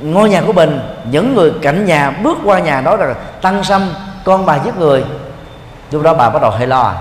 ngôi 0.00 0.28
nhà 0.28 0.42
của 0.46 0.52
mình, 0.52 0.80
những 1.04 1.34
người 1.34 1.52
cạnh 1.62 1.84
nhà 1.84 2.10
bước 2.10 2.38
qua 2.44 2.58
nhà 2.58 2.80
nói 2.80 2.96
rằng 2.96 3.14
tăng 3.42 3.64
sâm 3.64 3.94
con 4.24 4.46
bà 4.46 4.58
giết 4.64 4.76
người. 4.76 5.04
Lúc 5.90 6.02
đó 6.02 6.14
bà 6.14 6.30
bắt 6.30 6.42
đầu 6.42 6.50
hơi 6.50 6.66
lo. 6.66 6.94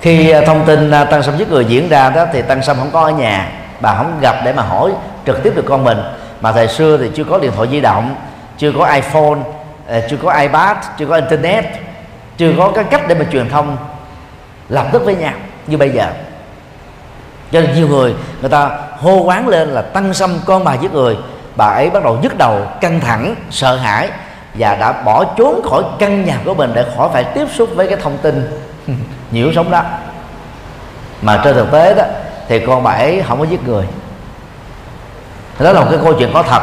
Khi 0.00 0.30
à, 0.30 0.40
thông 0.46 0.64
tin 0.64 0.90
à, 0.90 1.04
tăng 1.04 1.22
sâm 1.22 1.36
giết 1.36 1.50
người 1.50 1.64
diễn 1.64 1.88
ra 1.88 2.10
đó, 2.10 2.26
thì 2.32 2.42
tăng 2.42 2.62
sâm 2.62 2.76
không 2.76 2.90
có 2.92 3.00
ở 3.00 3.10
nhà. 3.10 3.48
Bà 3.80 3.94
không 3.94 4.20
gặp 4.20 4.36
để 4.44 4.52
mà 4.52 4.62
hỏi 4.62 4.92
trực 5.26 5.42
tiếp 5.42 5.52
được 5.56 5.64
con 5.68 5.84
mình. 5.84 5.98
Mà 6.40 6.52
thời 6.52 6.68
xưa 6.68 6.98
thì 6.98 7.10
chưa 7.14 7.24
có 7.24 7.38
điện 7.38 7.52
thoại 7.56 7.68
di 7.70 7.80
động, 7.80 8.16
chưa 8.58 8.72
có 8.78 8.92
iphone 8.92 9.38
Ờ, 9.88 10.00
chưa 10.10 10.16
có 10.16 10.32
ipad, 10.32 10.76
chưa 10.98 11.06
có 11.06 11.14
internet, 11.14 11.64
chưa 12.36 12.52
có 12.58 12.72
cái 12.74 12.84
cách 12.84 13.02
để 13.08 13.14
mà 13.14 13.24
truyền 13.32 13.48
thông 13.48 13.76
lập 14.68 14.86
tức 14.92 15.04
với 15.04 15.14
nhau 15.16 15.32
như 15.66 15.76
bây 15.76 15.90
giờ. 15.90 16.06
Cho 17.52 17.60
nên 17.60 17.74
nhiều 17.74 17.88
người 17.88 18.14
người 18.40 18.50
ta 18.50 18.70
hô 18.98 19.22
quán 19.22 19.48
lên 19.48 19.68
là 19.68 19.82
tăng 19.82 20.14
xâm 20.14 20.30
con 20.46 20.64
bà 20.64 20.74
giết 20.74 20.92
người. 20.92 21.16
Bà 21.56 21.66
ấy 21.66 21.90
bắt 21.90 22.04
đầu 22.04 22.18
nhức 22.22 22.38
đầu, 22.38 22.66
căng 22.80 23.00
thẳng, 23.00 23.34
sợ 23.50 23.76
hãi 23.76 24.08
và 24.54 24.74
đã 24.74 24.92
bỏ 24.92 25.24
trốn 25.24 25.60
khỏi 25.70 25.82
căn 25.98 26.24
nhà 26.24 26.38
của 26.44 26.54
mình 26.54 26.70
để 26.74 26.84
khỏi 26.96 27.08
phải 27.12 27.24
tiếp 27.24 27.46
xúc 27.54 27.68
với 27.74 27.86
cái 27.86 27.98
thông 28.02 28.18
tin 28.18 28.60
nhiễu 29.30 29.52
sống 29.52 29.70
đó. 29.70 29.82
Mà 31.22 31.40
trên 31.44 31.54
thực 31.54 31.70
tế 31.70 31.94
đó, 31.94 32.04
thì 32.48 32.66
con 32.66 32.82
bà 32.82 32.90
ấy 32.90 33.22
không 33.28 33.38
có 33.38 33.44
giết 33.44 33.68
người. 33.68 33.84
Đó 35.58 35.72
là 35.72 35.80
một 35.80 35.86
cái 35.90 35.98
câu 36.02 36.14
chuyện 36.18 36.30
có 36.34 36.42
thật 36.42 36.62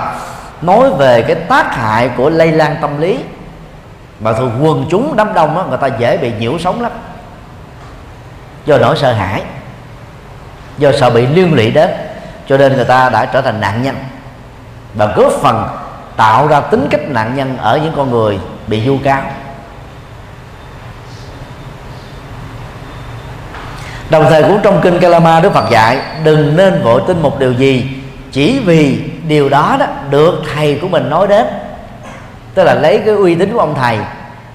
nói 0.62 0.90
về 0.98 1.22
cái 1.22 1.36
tác 1.36 1.76
hại 1.76 2.10
của 2.18 2.30
lây 2.30 2.52
lan 2.52 2.76
tâm 2.82 3.02
lý. 3.02 3.20
Mà 4.20 4.34
thường 4.34 4.60
quần 4.62 4.86
chúng 4.90 5.16
đám 5.16 5.34
đông 5.34 5.56
đó, 5.56 5.66
người 5.70 5.78
ta 5.78 5.88
dễ 5.88 6.18
bị 6.18 6.32
nhiễu 6.40 6.58
sống 6.60 6.82
lắm. 6.82 6.92
Do 8.66 8.78
nỗi 8.78 8.98
sợ 8.98 9.14
hãi 9.14 9.42
do 10.78 10.92
sợ 11.00 11.10
bị 11.10 11.28
liên 11.28 11.54
lụy 11.54 11.72
đến 11.72 11.90
cho 12.48 12.58
nên 12.58 12.76
người 12.76 12.86
ta 12.86 13.10
đã 13.10 13.26
trở 13.26 13.42
thành 13.42 13.62
nạn 13.62 13.84
nhân. 13.84 13.96
Và 14.94 15.06
góp 15.06 15.32
phần 15.42 15.68
tạo 16.18 16.48
ra 16.48 16.60
tính 16.60 16.88
cách 16.90 17.02
nạn 17.10 17.36
nhân 17.36 17.58
ở 17.58 17.80
những 17.84 17.94
con 17.96 18.12
người 18.12 18.40
bị 18.68 18.86
du 18.86 18.98
cáo. 19.04 19.22
Đồng 24.10 24.26
thời 24.30 24.44
cũng 24.44 24.60
trong 24.64 24.82
kinh 24.82 25.00
Kalama 25.00 25.40
Đức 25.40 25.54
Phật 25.54 25.70
dạy 25.72 26.00
đừng 26.24 26.58
nên 26.58 26.82
vội 26.84 27.02
tin 27.08 27.22
một 27.22 27.40
điều 27.40 27.54
gì 27.54 27.90
chỉ 28.32 28.60
vì 28.66 29.11
điều 29.32 29.50
đó 29.50 29.76
đó 29.80 29.86
được 30.10 30.42
thầy 30.54 30.80
của 30.82 30.88
mình 30.88 31.10
nói 31.10 31.28
đến. 31.28 31.48
Tức 32.54 32.64
là 32.64 32.74
lấy 32.74 33.02
cái 33.06 33.16
uy 33.16 33.36
tín 33.36 33.54
của 33.54 33.60
ông 33.60 33.76
thầy 33.76 33.98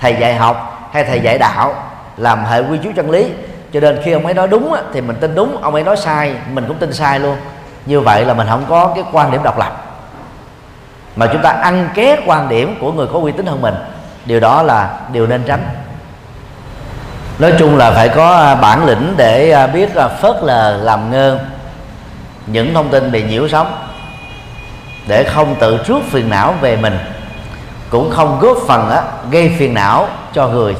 thầy 0.01 0.17
dạy 0.21 0.35
học 0.35 0.89
hay 0.93 1.05
thầy 1.05 1.21
dạy 1.21 1.39
đạo, 1.39 1.75
làm 2.17 2.45
hệ 2.45 2.61
quy 2.61 2.79
chiếu 2.83 2.93
chân 2.97 3.11
lý. 3.11 3.27
Cho 3.73 3.81
nên 3.81 4.01
khi 4.05 4.13
ông 4.13 4.25
ấy 4.25 4.35
nói 4.35 4.49
đúng 4.49 4.75
thì 4.93 5.01
mình 5.01 5.17
tin 5.21 5.35
đúng, 5.35 5.63
ông 5.63 5.75
ấy 5.75 5.83
nói 5.83 5.97
sai, 5.97 6.35
mình 6.53 6.65
cũng 6.69 6.77
tin 6.77 6.93
sai 6.93 7.21
luôn. 7.21 7.37
Như 7.87 8.01
vậy 8.01 8.25
là 8.25 8.35
mình 8.35 8.47
không 8.51 8.65
có 8.69 8.93
cái 8.95 9.05
quan 9.13 9.31
điểm 9.31 9.43
độc 9.43 9.59
lập. 9.59 9.85
Mà 11.17 11.27
chúng 11.27 11.43
ta 11.43 11.51
ăn 11.51 11.89
ké 11.95 12.17
quan 12.27 12.49
điểm 12.49 12.77
của 12.81 12.93
người 12.93 13.07
có 13.13 13.19
uy 13.19 13.33
tín 13.33 13.47
hơn 13.47 13.63
mình. 13.63 13.75
Điều 14.25 14.41
đó 14.41 14.63
là 14.63 14.91
điều 15.13 15.27
nên 15.27 15.43
tránh. 15.47 15.65
Nói 17.39 17.53
chung 17.59 17.77
là 17.77 17.91
phải 17.91 18.09
có 18.09 18.37
à, 18.37 18.55
bản 18.55 18.87
lĩnh 18.87 19.15
để 19.17 19.51
à, 19.51 19.67
biết 19.67 19.95
à, 19.95 20.09
phớt 20.09 20.37
lờ, 20.43 20.77
làm 20.77 21.11
ngơ. 21.11 21.39
Những 22.47 22.75
thông 22.75 22.89
tin 22.89 23.13
bị 23.13 23.23
nhiễu 23.23 23.49
sóng 23.49 23.86
để 25.07 25.25
không 25.25 25.57
tự 25.61 25.79
rước 25.87 26.01
phiền 26.11 26.31
não 26.31 26.55
về 26.61 26.77
mình 26.77 26.99
cũng 27.91 28.11
không 28.11 28.39
góp 28.41 28.57
phần 28.67 28.91
á, 28.91 29.03
gây 29.31 29.55
phiền 29.59 29.75
não 29.75 30.09
cho 30.33 30.49
người. 30.49 30.77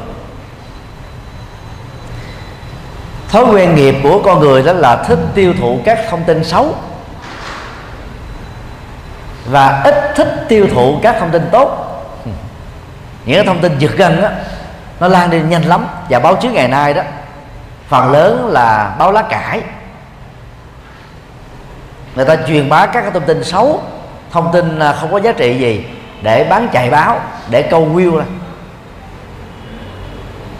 Thói 3.29 3.45
quen 3.45 3.75
nghiệp 3.75 3.95
của 4.03 4.21
con 4.25 4.39
người 4.39 4.63
đó 4.63 4.73
là 4.73 5.03
thích 5.03 5.19
tiêu 5.33 5.53
thụ 5.59 5.79
các 5.85 5.99
thông 6.09 6.23
tin 6.23 6.43
xấu 6.43 6.75
và 9.45 9.81
ít 9.83 9.95
thích 10.15 10.45
tiêu 10.47 10.67
thụ 10.73 10.99
các 11.03 11.15
thông 11.19 11.31
tin 11.31 11.49
tốt. 11.51 11.83
Những 13.25 13.45
thông 13.45 13.59
tin 13.59 13.77
giật 13.79 13.91
gân 13.97 14.21
á 14.21 14.31
nó 14.99 15.07
lan 15.07 15.29
đi 15.29 15.41
nhanh 15.41 15.63
lắm 15.63 15.87
và 16.09 16.19
báo 16.19 16.35
chí 16.35 16.47
ngày 16.47 16.67
nay 16.67 16.93
đó 16.93 17.01
phần 17.87 18.11
lớn 18.11 18.49
là 18.51 18.95
báo 18.99 19.11
lá 19.11 19.21
cải. 19.21 19.61
Người 22.15 22.25
ta 22.25 22.35
truyền 22.47 22.69
bá 22.69 22.85
các 22.85 23.03
thông 23.13 23.25
tin 23.25 23.43
xấu 23.43 23.81
thông 24.31 24.51
tin 24.53 24.79
không 24.99 25.11
có 25.11 25.19
giá 25.19 25.31
trị 25.31 25.57
gì 25.57 25.85
để 26.21 26.43
bán 26.49 26.67
chạy 26.71 26.89
báo 26.89 27.19
để 27.49 27.61
câu 27.61 27.89
view 27.93 28.17
này 28.17 28.27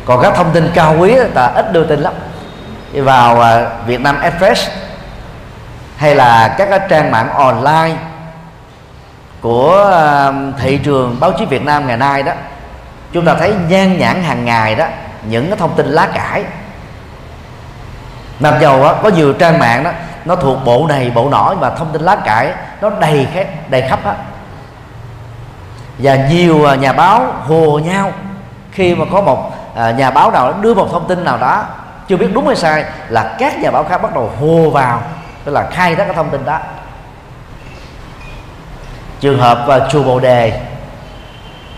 còn 0.05 0.21
các 0.21 0.33
thông 0.35 0.51
tin 0.53 0.71
cao 0.73 0.95
quý 0.99 1.15
ta 1.33 1.45
ít 1.45 1.73
đưa 1.73 1.83
tin 1.83 1.99
lắm. 1.99 2.13
Đi 2.93 2.99
vào 2.99 3.41
à, 3.41 3.61
uh, 3.61 3.87
Việt 3.87 4.01
Nam 4.01 4.21
Express 4.21 4.69
hay 5.97 6.15
là 6.15 6.55
các 6.57 6.67
cái 6.69 6.79
trang 6.89 7.11
mạng 7.11 7.29
online 7.29 7.95
của 9.41 9.91
à, 9.93 10.31
thị 10.59 10.77
trường 10.77 11.17
báo 11.19 11.31
chí 11.31 11.45
Việt 11.45 11.65
Nam 11.65 11.87
ngày 11.87 11.97
nay 11.97 12.23
đó 12.23 12.31
chúng 13.13 13.25
ta 13.25 13.33
thấy 13.33 13.53
nhan 13.69 13.97
nhãn 13.97 14.23
hàng 14.23 14.45
ngày 14.45 14.75
đó 14.75 14.85
những 15.29 15.47
cái 15.47 15.57
thông 15.57 15.75
tin 15.75 15.85
lá 15.85 16.07
cải. 16.13 16.43
Mặc 18.39 18.53
dầu 18.61 18.83
đó, 18.83 18.95
có 19.03 19.09
nhiều 19.09 19.33
trang 19.33 19.59
mạng 19.59 19.83
đó 19.83 19.91
nó 20.25 20.35
thuộc 20.35 20.65
bộ 20.65 20.85
này 20.89 21.11
bộ 21.15 21.29
nọ 21.29 21.53
mà 21.61 21.69
thông 21.69 21.91
tin 21.93 22.01
lá 22.01 22.15
cải 22.15 22.51
nó 22.81 22.89
đầy 22.89 23.27
đầy 23.69 23.81
khắp 23.81 24.05
á. 24.05 24.15
Và 25.97 26.15
nhiều 26.15 26.65
à, 26.65 26.75
nhà 26.75 26.93
báo 26.93 27.33
hồ 27.45 27.79
nhau. 27.79 28.11
Khi 28.71 28.95
mà 28.95 29.05
có 29.11 29.21
một 29.21 29.51
à, 29.75 29.91
nhà 29.91 30.11
báo 30.11 30.31
nào 30.31 30.53
đưa 30.61 30.73
một 30.73 30.87
thông 30.91 31.07
tin 31.07 31.23
nào 31.23 31.37
đó 31.37 31.65
chưa 32.07 32.17
biết 32.17 32.27
đúng 32.33 32.47
hay 32.47 32.55
sai 32.55 32.85
là 33.09 33.35
các 33.39 33.59
nhà 33.59 33.71
báo 33.71 33.83
khác 33.83 34.01
bắt 34.01 34.15
đầu 34.15 34.31
hô 34.39 34.69
vào 34.69 35.01
tức 35.43 35.51
là 35.51 35.69
khai 35.71 35.95
thác 35.95 36.03
cái 36.05 36.13
thông 36.13 36.29
tin 36.29 36.45
đó. 36.45 36.59
Trường 39.19 39.39
hợp 39.39 39.65
uh, 39.67 39.91
chùa 39.91 40.03
Bồ 40.03 40.19
Đề 40.19 40.61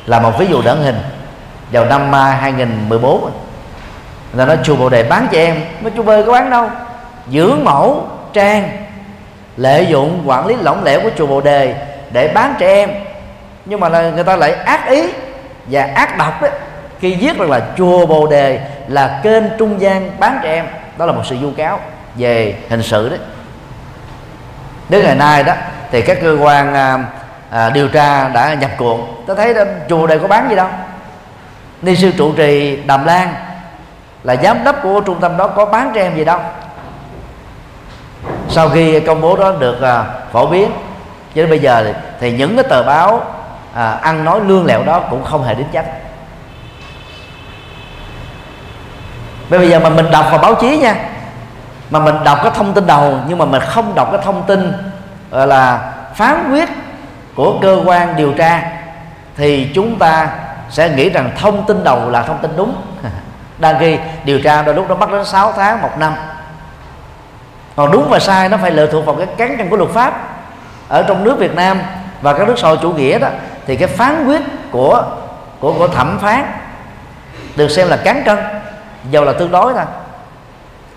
là 0.06 0.20
một 0.20 0.32
ví 0.38 0.48
dụ 0.48 0.62
điển 0.62 0.78
hình 0.78 1.02
vào 1.72 1.86
năm 1.86 2.14
2014 2.14 3.26
à, 3.26 3.32
người 4.34 4.46
ta 4.46 4.46
nói 4.46 4.58
chùa 4.64 4.76
bồ 4.76 4.90
đề 4.90 5.04
bán 5.04 5.28
cho 5.32 5.38
em. 5.38 5.62
Mấy 5.82 5.92
chùa 5.96 6.04
bơi 6.04 6.24
có 6.24 6.32
bán 6.32 6.50
đâu? 6.50 6.70
Dưỡng 7.32 7.64
mẫu 7.64 8.08
trang 8.34 8.89
lợi 9.60 9.86
dụng 9.86 10.24
quản 10.26 10.48
lý 10.48 10.56
lỏng 10.62 10.84
lẻo 10.84 11.02
của 11.02 11.10
chùa 11.18 11.28
bồ 11.28 11.42
đề 11.42 11.76
để 12.12 12.28
bán 12.28 12.56
trẻ 12.60 12.74
em. 12.74 12.90
Nhưng 13.66 13.80
mà 13.80 13.90
là 13.90 14.10
người 14.10 14.24
ta 14.24 14.36
lại 14.36 14.54
ác 14.54 14.88
ý 14.88 15.04
và 15.66 15.90
ác 15.96 16.18
độc 16.18 16.42
ấy, 16.42 16.52
khi 17.00 17.16
viết 17.16 17.38
rằng 17.38 17.52
là 17.52 17.62
chùa 17.78 18.06
bồ 18.06 18.28
đề 18.28 18.60
là 18.88 19.20
kênh 19.24 19.44
trung 19.58 19.82
gian 19.82 20.12
bán 20.20 20.40
trẻ 20.44 20.54
em 20.54 20.66
đó 20.98 21.06
là 21.06 21.12
một 21.12 21.22
sự 21.26 21.38
vu 21.38 21.52
cáo 21.58 21.80
về 22.16 22.56
hình 22.70 22.84
sự 22.84 23.10
đấy 23.10 23.20
đến 24.90 25.06
ngày 25.06 25.16
nay 25.16 25.44
đó 25.44 25.54
thì 25.92 26.02
các 26.02 26.18
cơ 26.22 26.38
quan 26.42 26.74
à, 26.74 26.98
à, 27.50 27.70
điều 27.70 27.88
tra 27.88 28.28
đã 28.28 28.54
nhập 28.54 28.72
cuộc 28.78 29.00
tôi 29.28 29.36
thấy 29.36 29.54
đó, 29.54 29.64
chùa 29.90 30.08
đây 30.08 30.20
có 30.20 30.28
bán 30.28 30.50
gì 30.50 30.56
đâu. 30.56 30.68
Ni 31.82 31.96
sư 31.96 32.12
trụ 32.18 32.34
trì 32.34 32.80
đàm 32.86 33.06
lan 33.06 33.34
là 34.24 34.36
giám 34.36 34.64
đốc 34.64 34.76
của 34.84 35.02
trung 35.02 35.22
tâm 35.22 35.38
đó 35.38 35.48
có 35.48 35.66
bán 35.66 35.92
trẻ 35.96 36.02
em 36.02 36.18
gì 36.18 36.26
đâu 36.26 36.40
sau 38.50 38.70
khi 38.70 39.00
công 39.00 39.22
bố 39.22 39.36
đó 39.36 39.54
được 39.60 39.82
à, 39.82 40.06
phổ 40.32 40.48
biến 40.48 40.72
cho 41.36 41.42
đến 41.42 41.50
bây 41.50 41.60
giờ 41.60 41.84
thì, 41.84 41.94
thì 42.20 42.32
những 42.32 42.56
cái 42.56 42.64
tờ 42.70 42.84
báo 42.84 43.24
à, 43.74 43.92
ăn 43.92 44.26
nói 44.26 44.40
lương 44.46 44.66
lẹo 44.66 44.84
đó 44.84 45.00
cũng 45.00 45.24
không 45.24 45.44
hề 45.44 45.54
đến 45.54 45.68
chánh. 45.74 45.86
Bây 49.50 49.70
giờ 49.70 49.80
mà 49.80 49.90
mình 49.90 50.12
đọc 50.12 50.26
vào 50.30 50.40
báo 50.40 50.56
chí 50.56 50.78
nha 50.78 50.96
mà 51.90 52.00
mình 52.00 52.16
đọc 52.24 52.40
cái 52.44 52.52
thông 52.56 52.74
tin 52.74 52.88
đầu 52.88 53.20
nhưng 53.28 53.38
mà 53.38 53.46
mình 53.46 53.62
không 53.62 53.96
đọc 53.96 54.10
cái 54.12 54.22
thông 54.24 54.44
tin 54.44 54.74
gọi 55.32 55.48
là 55.48 55.92
phán 56.16 56.52
quyết 56.52 56.70
của 57.36 57.60
cơ 57.62 57.82
quan 57.86 58.16
điều 58.16 58.34
tra 58.34 58.64
thì 59.38 59.72
chúng 59.76 60.00
ta 60.00 60.30
sẽ 60.70 60.90
nghĩ 60.90 61.10
rằng 61.10 61.32
thông 61.40 61.66
tin 61.66 61.84
đầu 61.84 62.10
là 62.10 62.22
thông 62.22 62.38
tin 62.38 62.52
đúng. 62.58 62.76
Đang 63.58 63.80
khi 63.80 63.98
điều 64.24 64.42
tra 64.42 64.62
đôi 64.62 64.76
lúc 64.76 64.90
nó 64.90 64.96
mất 64.96 65.12
đến 65.12 65.26
6 65.26 65.52
tháng 65.52 65.82
một 65.82 65.98
năm 65.98 66.14
còn 67.80 67.92
đúng 67.92 68.10
và 68.10 68.20
sai 68.20 68.50
nó 68.50 68.58
phải 68.58 68.72
lệ 68.72 68.88
thuộc 68.92 69.06
vào 69.06 69.16
cái 69.16 69.28
cán 69.38 69.58
cân 69.58 69.70
của 69.70 69.78
luật 69.78 69.90
pháp. 69.90 70.28
Ở 70.88 71.04
trong 71.04 71.24
nước 71.24 71.40
Việt 71.40 71.56
Nam 71.56 71.82
và 72.22 72.34
các 72.34 72.48
nước 72.48 72.60
xã 72.60 72.68
hội 72.68 72.78
chủ 72.82 72.92
nghĩa 72.92 73.20
đó, 73.20 73.28
thì 73.66 73.76
cái 73.76 73.88
phán 73.88 74.26
quyết 74.26 74.42
của 74.72 75.04
của 75.60 75.74
của 75.74 75.88
thẩm 75.88 76.20
phán 76.20 76.46
được 77.56 77.68
xem 77.68 77.88
là 77.88 77.98
cán 77.98 78.24
cân, 78.26 78.38
dầu 79.12 79.24
là 79.24 79.34
tương 79.34 79.52
đối 79.52 79.74
thôi. 79.74 79.84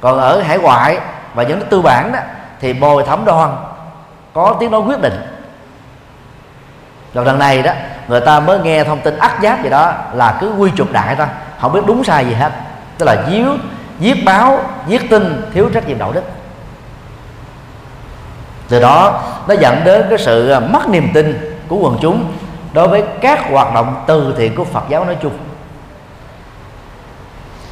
Còn 0.01 0.19
ở 0.19 0.41
hải 0.41 0.59
ngoại 0.59 0.99
và 1.35 1.43
những 1.43 1.61
tư 1.71 1.83
bản 1.83 2.13
đó, 2.13 2.19
thì 2.61 2.73
bồi 2.73 3.05
thẩm 3.05 3.25
đoàn 3.25 3.65
có 4.33 4.57
tiếng 4.61 4.71
nói 4.71 4.81
quyết 4.81 5.01
định. 5.01 5.27
Rồi 7.15 7.25
lần 7.25 7.39
này 7.39 7.63
đó, 7.63 7.73
người 8.09 8.21
ta 8.21 8.41
mới 8.41 8.59
nghe 8.59 8.85
thông 8.85 9.01
tin 9.01 9.19
ắt 9.19 9.33
giáp 9.43 9.63
gì 9.63 9.71
đó 9.71 9.93
là 10.13 10.39
cứ 10.41 10.53
quy 10.59 10.71
chụp 10.77 10.93
đại 10.93 11.17
thôi, 11.17 11.27
không 11.61 11.73
biết 11.73 11.83
đúng 11.87 12.05
sai 12.05 12.27
gì 12.27 12.35
hết. 12.35 12.53
Tức 12.99 13.07
là 13.07 13.17
giết 13.29 13.47
giết 13.99 14.25
báo 14.25 14.61
giết 14.87 15.11
tin 15.11 15.51
thiếu 15.55 15.71
trách 15.75 15.89
nhiệm 15.89 15.99
đạo 15.99 16.13
đức 16.13 16.23
từ 18.69 18.81
đó, 18.81 19.23
nó 19.49 19.55
dẫn 19.55 19.85
đến 19.85 20.07
cái 20.09 20.19
sự 20.19 20.51
à, 20.51 20.61
mất 20.61 20.89
niềm 20.89 21.09
tin 21.15 21.57
của 21.69 21.77
quần 21.77 21.99
chúng 22.01 22.33
đối 22.73 22.89
với 22.89 23.05
các 23.21 23.51
hoạt 23.51 23.75
động 23.75 24.05
từ 24.07 24.35
thiện 24.39 24.55
của 24.55 24.65
Phật 24.65 24.85
giáo 24.89 25.05
nói 25.05 25.17
chung. 25.23 25.39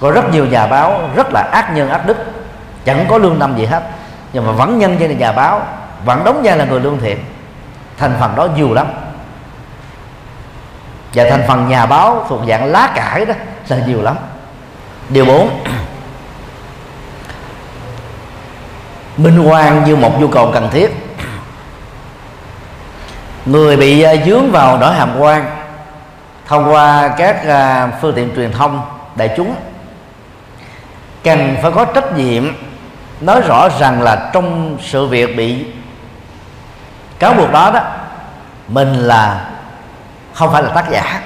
Có 0.01 0.11
rất 0.11 0.33
nhiều 0.33 0.47
nhà 0.47 0.67
báo 0.67 1.01
rất 1.15 1.27
là 1.33 1.41
ác 1.53 1.73
nhân, 1.75 1.89
ác 1.89 2.07
đức, 2.07 2.17
chẳng 2.85 3.07
có 3.09 3.19
lương 3.19 3.39
tâm 3.39 3.59
gì 3.59 3.65
hết, 3.65 3.83
nhưng 4.33 4.47
mà 4.47 4.53
vẫn 4.53 4.79
nhân 4.79 4.97
danh 5.01 5.11
là 5.11 5.17
nhà 5.17 5.33
báo, 5.33 5.63
vẫn 6.05 6.25
đóng 6.25 6.41
vai 6.45 6.57
là 6.57 6.65
người 6.65 6.81
lương 6.81 6.99
thiện. 6.99 7.19
Thành 7.99 8.17
phần 8.21 8.37
đó 8.37 8.49
nhiều 8.57 8.75
lắm. 8.75 8.87
Và 11.15 11.25
thành 11.31 11.45
phần 11.49 11.69
nhà 11.69 11.87
báo 11.87 12.27
thuộc 12.29 12.41
dạng 12.49 12.65
lá 12.65 12.93
cải 12.95 13.25
đó 13.25 13.35
là 13.69 13.77
nhiều 13.87 14.03
lắm. 14.03 14.17
Điều 15.09 15.25
4 15.25 15.51
minh 19.23 19.49
quan 19.49 19.85
như 19.85 19.97
một 19.97 20.21
nhu 20.21 20.29
cầu 20.29 20.51
cần 20.55 20.69
thiết. 20.73 20.91
Người 23.45 23.77
bị 23.77 24.03
à, 24.03 24.15
dướng 24.27 24.51
vào 24.51 24.79
nỗi 24.79 24.95
hàm 24.95 25.19
quan 25.19 25.45
thông 26.47 26.73
qua 26.73 27.09
các 27.09 27.47
à, 27.47 27.89
phương 28.01 28.15
tiện 28.15 28.35
truyền 28.37 28.53
thông 28.53 28.83
đại 29.17 29.35
chúng 29.37 29.55
cần 31.25 31.57
phải 31.63 31.71
có 31.71 31.85
trách 31.85 32.17
nhiệm 32.17 32.45
nói 33.21 33.41
rõ 33.41 33.69
rằng 33.79 34.03
là 34.03 34.31
trong 34.33 34.77
sự 34.83 35.07
việc 35.07 35.37
bị 35.37 35.65
cáo 37.19 37.35
buộc 37.35 37.53
đó 37.53 37.71
đó, 37.75 37.81
mình 38.69 38.95
là 38.95 39.49
không 40.33 40.53
phải 40.53 40.63
là 40.63 40.69
tác 40.69 40.91
giả. 40.91 41.23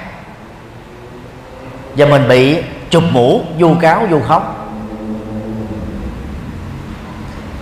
Và 1.97 2.05
mình 2.05 2.27
bị 2.27 2.63
chụp 2.89 3.03
mũ, 3.11 3.41
vu 3.59 3.75
cáo, 3.75 4.05
vu 4.09 4.21
khống 4.21 4.64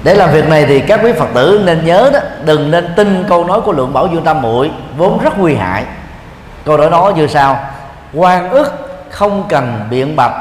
để 0.04 0.14
làm 0.14 0.32
việc 0.32 0.50
này 0.50 0.66
thì 0.66 0.80
các 0.80 1.00
quý 1.04 1.12
phật 1.12 1.28
tử 1.34 1.62
nên 1.66 1.86
nhớ 1.86 2.10
đó, 2.14 2.20
đừng 2.46 2.72
nên 2.72 2.94
tin 2.96 3.26
câu 3.30 3.46
nói 3.46 3.62
của 3.62 3.72
lượng 3.72 3.94
bảo 3.94 4.08
dương 4.08 4.24
tam 4.24 4.42
muội 4.42 4.72
vốn 4.98 5.20
rất 5.24 5.40
nguy 5.40 5.56
hại. 5.56 5.84
Câu 6.66 6.78
nói 6.78 6.90
đó 6.90 7.12
như 7.16 7.28
sau, 7.28 7.60
quan 8.14 8.50
ức 8.50 8.72
không 9.10 9.44
cần 9.50 9.88
biện 9.90 10.16
bạch, 10.16 10.34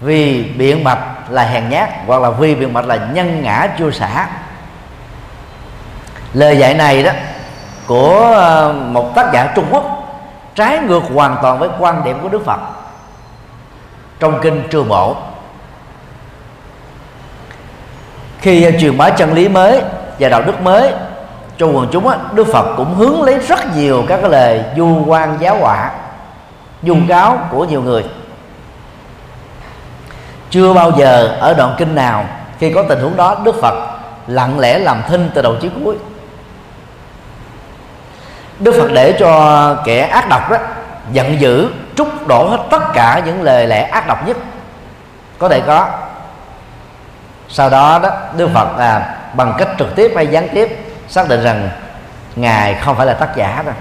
vì 0.00 0.44
biện 0.44 0.84
bạch 0.84 0.98
là 1.30 1.42
hèn 1.42 1.68
nhát, 1.68 1.88
hoặc 2.06 2.22
là 2.22 2.30
vì 2.30 2.54
biện 2.54 2.72
bạch 2.72 2.86
là 2.86 2.96
nhân 2.96 3.42
ngã 3.42 3.68
chưa 3.78 3.90
xả 3.90 4.26
lời 6.34 6.58
dạy 6.58 6.74
này 6.74 7.02
đó 7.02 7.12
của 7.86 8.32
ờ, 8.34 8.72
một 8.72 9.14
tác 9.14 9.32
giả 9.32 9.52
trung 9.54 9.66
quốc 9.70 9.84
trái 10.54 10.78
ngược 10.78 11.02
hoàn 11.14 11.36
toàn 11.42 11.58
với 11.58 11.68
quan 11.78 12.04
điểm 12.04 12.18
của 12.22 12.28
đức 12.28 12.44
phật. 12.44 12.60
Trong 14.20 14.40
kinh 14.42 14.62
trường 14.70 14.88
bộ 14.88 15.16
khi 18.40 18.66
truyền 18.80 18.98
bá 18.98 19.10
chân 19.10 19.32
lý 19.32 19.48
mới 19.48 19.80
và 20.18 20.28
đạo 20.28 20.42
đức 20.42 20.60
mới 20.60 20.92
cho 21.58 21.66
quần 21.66 21.88
chúng 21.92 22.08
á, 22.08 22.16
Đức 22.32 22.46
Phật 22.52 22.76
cũng 22.76 22.94
hướng 22.94 23.22
lấy 23.22 23.38
rất 23.38 23.76
nhiều 23.76 24.04
các 24.08 24.18
cái 24.22 24.30
lời 24.30 24.64
du 24.76 25.04
quan 25.06 25.36
giáo 25.40 25.56
họa 25.56 25.90
dung 26.82 27.08
cáo 27.08 27.38
của 27.50 27.64
nhiều 27.64 27.82
người. 27.82 28.04
Chưa 30.50 30.72
bao 30.72 30.92
giờ 30.98 31.36
ở 31.40 31.54
đoạn 31.54 31.74
kinh 31.78 31.94
nào 31.94 32.24
khi 32.58 32.72
có 32.72 32.82
tình 32.88 33.00
huống 33.00 33.16
đó 33.16 33.36
Đức 33.44 33.54
Phật 33.60 33.74
lặng 34.26 34.58
lẽ 34.58 34.78
làm 34.78 35.02
thinh 35.08 35.30
từ 35.34 35.42
đầu 35.42 35.56
chí 35.60 35.70
cuối. 35.84 35.96
Đức 38.58 38.74
Phật 38.80 38.92
để 38.92 39.12
cho 39.18 39.76
kẻ 39.84 40.00
ác 40.00 40.28
độc 40.28 40.50
đó 40.50 40.56
giận 41.12 41.40
dữ 41.40 41.68
trút 41.96 42.08
đổ 42.26 42.48
hết 42.48 42.58
tất 42.70 42.82
cả 42.94 43.22
những 43.26 43.42
lời 43.42 43.66
lẽ 43.66 43.82
ác 43.82 44.06
độc 44.06 44.26
nhất. 44.26 44.36
Có 45.38 45.48
thể 45.48 45.60
có 45.60 45.88
sau 47.48 47.70
đó 47.70 48.00
đó 48.02 48.10
Đức 48.36 48.50
Phật 48.54 48.78
à, 48.78 49.16
bằng 49.34 49.54
cách 49.58 49.68
trực 49.78 49.96
tiếp 49.96 50.12
hay 50.16 50.26
gián 50.26 50.48
tiếp 50.54 50.78
xác 51.08 51.28
định 51.28 51.42
rằng 51.42 51.68
ngài 52.36 52.74
không 52.74 52.96
phải 52.96 53.06
là 53.06 53.14
tác 53.14 53.36
giả 53.36 53.62
đâu. 53.66 53.74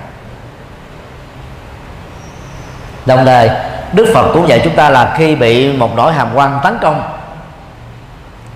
Đồng 3.06 3.26
thời 3.26 3.52
Đức 3.94 4.12
Phật 4.14 4.32
cũng 4.34 4.48
dạy 4.48 4.62
chúng 4.64 4.76
ta 4.76 4.90
là 4.90 5.14
khi 5.18 5.36
bị 5.36 5.78
một 5.78 5.96
nỗi 5.96 6.14
hàm 6.14 6.28
quan 6.34 6.60
tấn 6.64 6.78
công 6.82 7.02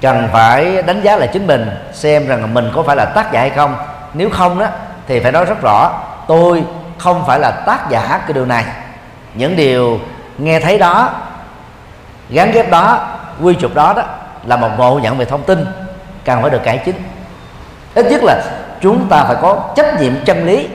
cần 0.02 0.28
phải 0.32 0.82
đánh 0.82 1.02
giá 1.02 1.16
lại 1.16 1.30
chính 1.34 1.48
mình 1.48 1.70
xem 1.94 2.28
rằng 2.28 2.54
mình 2.54 2.72
có 2.76 2.84
phải 2.84 2.96
là 2.96 3.06
tác 3.06 3.32
giả 3.32 3.40
hay 3.40 3.50
không. 3.50 3.76
Nếu 4.14 4.30
không 4.30 4.60
đó 4.60 4.68
thì 5.08 5.20
phải 5.20 5.32
nói 5.32 5.46
rất 5.46 5.62
rõ 5.62 5.92
tôi 6.28 6.64
không 6.98 7.24
phải 7.28 7.40
là 7.40 7.52
tác 7.52 7.90
giả 7.90 8.20
cái 8.26 8.34
điều 8.34 8.46
này. 8.46 8.66
Những 9.34 9.56
điều 9.56 10.00
nghe 10.38 10.60
thấy 10.60 10.78
đó 10.78 11.10
gắn 12.30 12.52
ghép 12.52 12.72
đó 12.72 13.08
quy 13.42 13.56
chụp 13.56 13.76
đó 13.76 13.94
đó 13.94 14.04
là 14.46 14.58
một 14.58 14.70
ngộ 14.78 15.00
nhận 15.04 15.18
về 15.18 15.26
thông 15.26 15.44
tin 15.44 15.66
cần 16.26 16.42
phải 16.42 16.50
được 16.50 16.64
cải 16.64 16.78
chính. 16.78 17.04
Ít 17.96 18.06
nhất 18.06 18.22
là 18.24 18.44
chúng 18.82 19.08
ta 19.10 19.24
phải 19.24 19.36
có 19.42 19.60
trách 19.76 20.02
nhiệm 20.02 20.14
chân 20.26 20.46
lý 20.46 20.68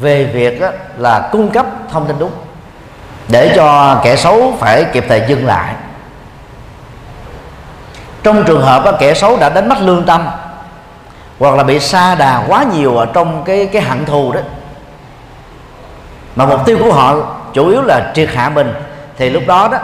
về 0.00 0.24
việc 0.24 0.60
đó 0.60 0.68
là 0.96 1.28
cung 1.32 1.50
cấp 1.50 1.66
thông 1.90 2.06
tin 2.06 2.18
đúng 2.18 2.30
để 3.28 3.52
cho 3.56 4.00
kẻ 4.04 4.16
xấu 4.16 4.54
phải 4.58 4.84
kịp 4.84 5.04
thời 5.08 5.22
dừng 5.28 5.46
lại. 5.46 5.74
Trong 8.22 8.44
trường 8.44 8.62
hợp 8.62 8.84
đó, 8.84 8.92
kẻ 8.98 9.14
xấu 9.14 9.36
đã 9.36 9.48
đánh 9.48 9.68
mất 9.68 9.78
lương 9.80 10.04
tâm 10.04 10.28
hoặc 11.38 11.54
là 11.54 11.62
bị 11.62 11.80
sa 11.80 12.14
đà 12.14 12.44
quá 12.48 12.64
nhiều 12.74 12.96
ở 12.96 13.06
trong 13.06 13.44
cái 13.44 13.66
cái 13.72 13.82
hận 13.82 14.04
thù 14.04 14.32
đó 14.32 14.40
mà 16.36 16.46
mục 16.46 16.60
tiêu 16.66 16.78
của 16.82 16.92
họ 16.92 17.16
chủ 17.52 17.68
yếu 17.68 17.82
là 17.82 18.12
triệt 18.14 18.28
hạ 18.34 18.48
mình 18.48 18.74
thì 19.16 19.30
lúc 19.30 19.42
đó 19.46 19.68
đó 19.72 19.78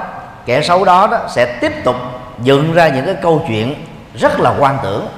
kẻ 0.47 0.63
xấu 0.63 0.85
đó 0.85 1.07
đó 1.07 1.19
sẽ 1.29 1.47
tiếp 1.61 1.85
tục 1.85 1.97
dựng 2.43 2.73
ra 2.73 2.89
những 2.89 3.07
cái 3.07 3.15
câu 3.23 3.45
chuyện 3.49 3.87
rất 4.15 4.41
là 4.41 4.55
quan 4.59 4.79
tưởng. 4.83 5.09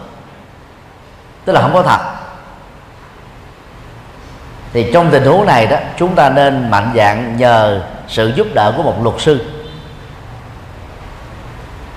Tức 1.45 1.53
là 1.53 1.61
không 1.61 1.75
có 1.75 1.83
thật. 1.83 1.99
Thì 4.73 4.91
trong 4.93 5.11
tình 5.11 5.25
huống 5.25 5.47
này 5.47 5.67
đó, 5.67 5.77
chúng 5.97 6.15
ta 6.15 6.29
nên 6.29 6.71
mạnh 6.71 6.93
dạng 6.97 7.37
nhờ 7.37 7.83
sự 8.09 8.33
giúp 8.37 8.47
đỡ 8.55 8.75
của 8.77 8.83
một 8.83 8.97
luật 9.03 9.21
sư 9.21 9.51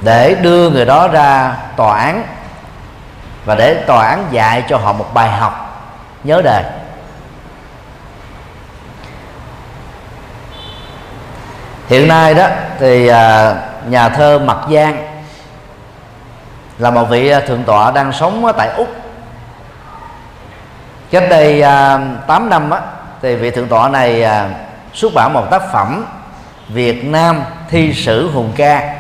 để 0.02 0.36
đưa 0.42 0.70
người 0.70 0.86
đó 0.86 1.08
ra 1.08 1.56
tòa 1.76 2.00
án 2.00 2.24
và 3.46 3.56
để 3.56 3.74
tòa 3.74 4.08
án 4.08 4.28
dạy 4.32 4.64
cho 4.70 4.78
họ 4.78 4.94
một 4.94 5.14
bài 5.14 5.32
học 5.32 5.84
nhớ 6.24 6.42
đời. 6.44 6.64
Hiện 11.88 12.08
nay 12.08 12.34
đó 12.34 12.48
thì 12.80 13.08
à, 13.08 13.56
nhà 13.86 14.10
thơ 14.10 14.40
mặc 14.40 14.58
Giang 14.74 15.07
là 16.78 16.92
một 16.92 17.06
vị 17.06 17.30
à, 17.30 17.40
thượng 17.40 17.64
tọa 17.64 17.92
đang 17.92 18.12
sống 18.12 18.52
tại 18.58 18.70
úc. 18.78 18.88
Cách 21.12 21.24
đây 21.30 21.62
à, 21.62 22.00
8 22.28 22.50
năm 22.50 22.70
á, 22.70 22.82
thì 23.22 23.36
vị 23.36 23.52
thượng 23.52 23.68
tọa 23.68 23.90
này 23.90 24.24
à, 24.24 24.50
xuất 24.94 25.14
bản 25.14 25.34
một 25.34 25.48
tác 25.52 25.72
phẩm 25.72 26.06
Việt 26.68 27.06
Nam 27.06 27.44
thi 27.70 27.94
sử 27.94 28.32
hùng 28.32 28.52
ca. 28.56 28.94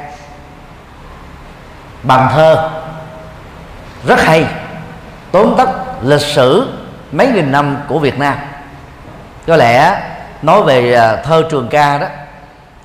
Bằng 2.03 2.29
thơ. 2.33 2.69
Rất 4.07 4.21
hay. 4.21 4.45
Tóm 5.31 5.53
tắt 5.57 5.69
lịch 6.01 6.21
sử 6.21 6.77
mấy 7.11 7.27
nghìn 7.27 7.51
năm 7.51 7.77
của 7.87 7.99
Việt 7.99 8.19
Nam. 8.19 8.35
Có 9.47 9.55
lẽ 9.55 10.01
nói 10.41 10.63
về 10.63 10.93
à, 10.93 11.15
thơ 11.15 11.43
trường 11.51 11.67
ca 11.67 11.97
đó 11.97 12.07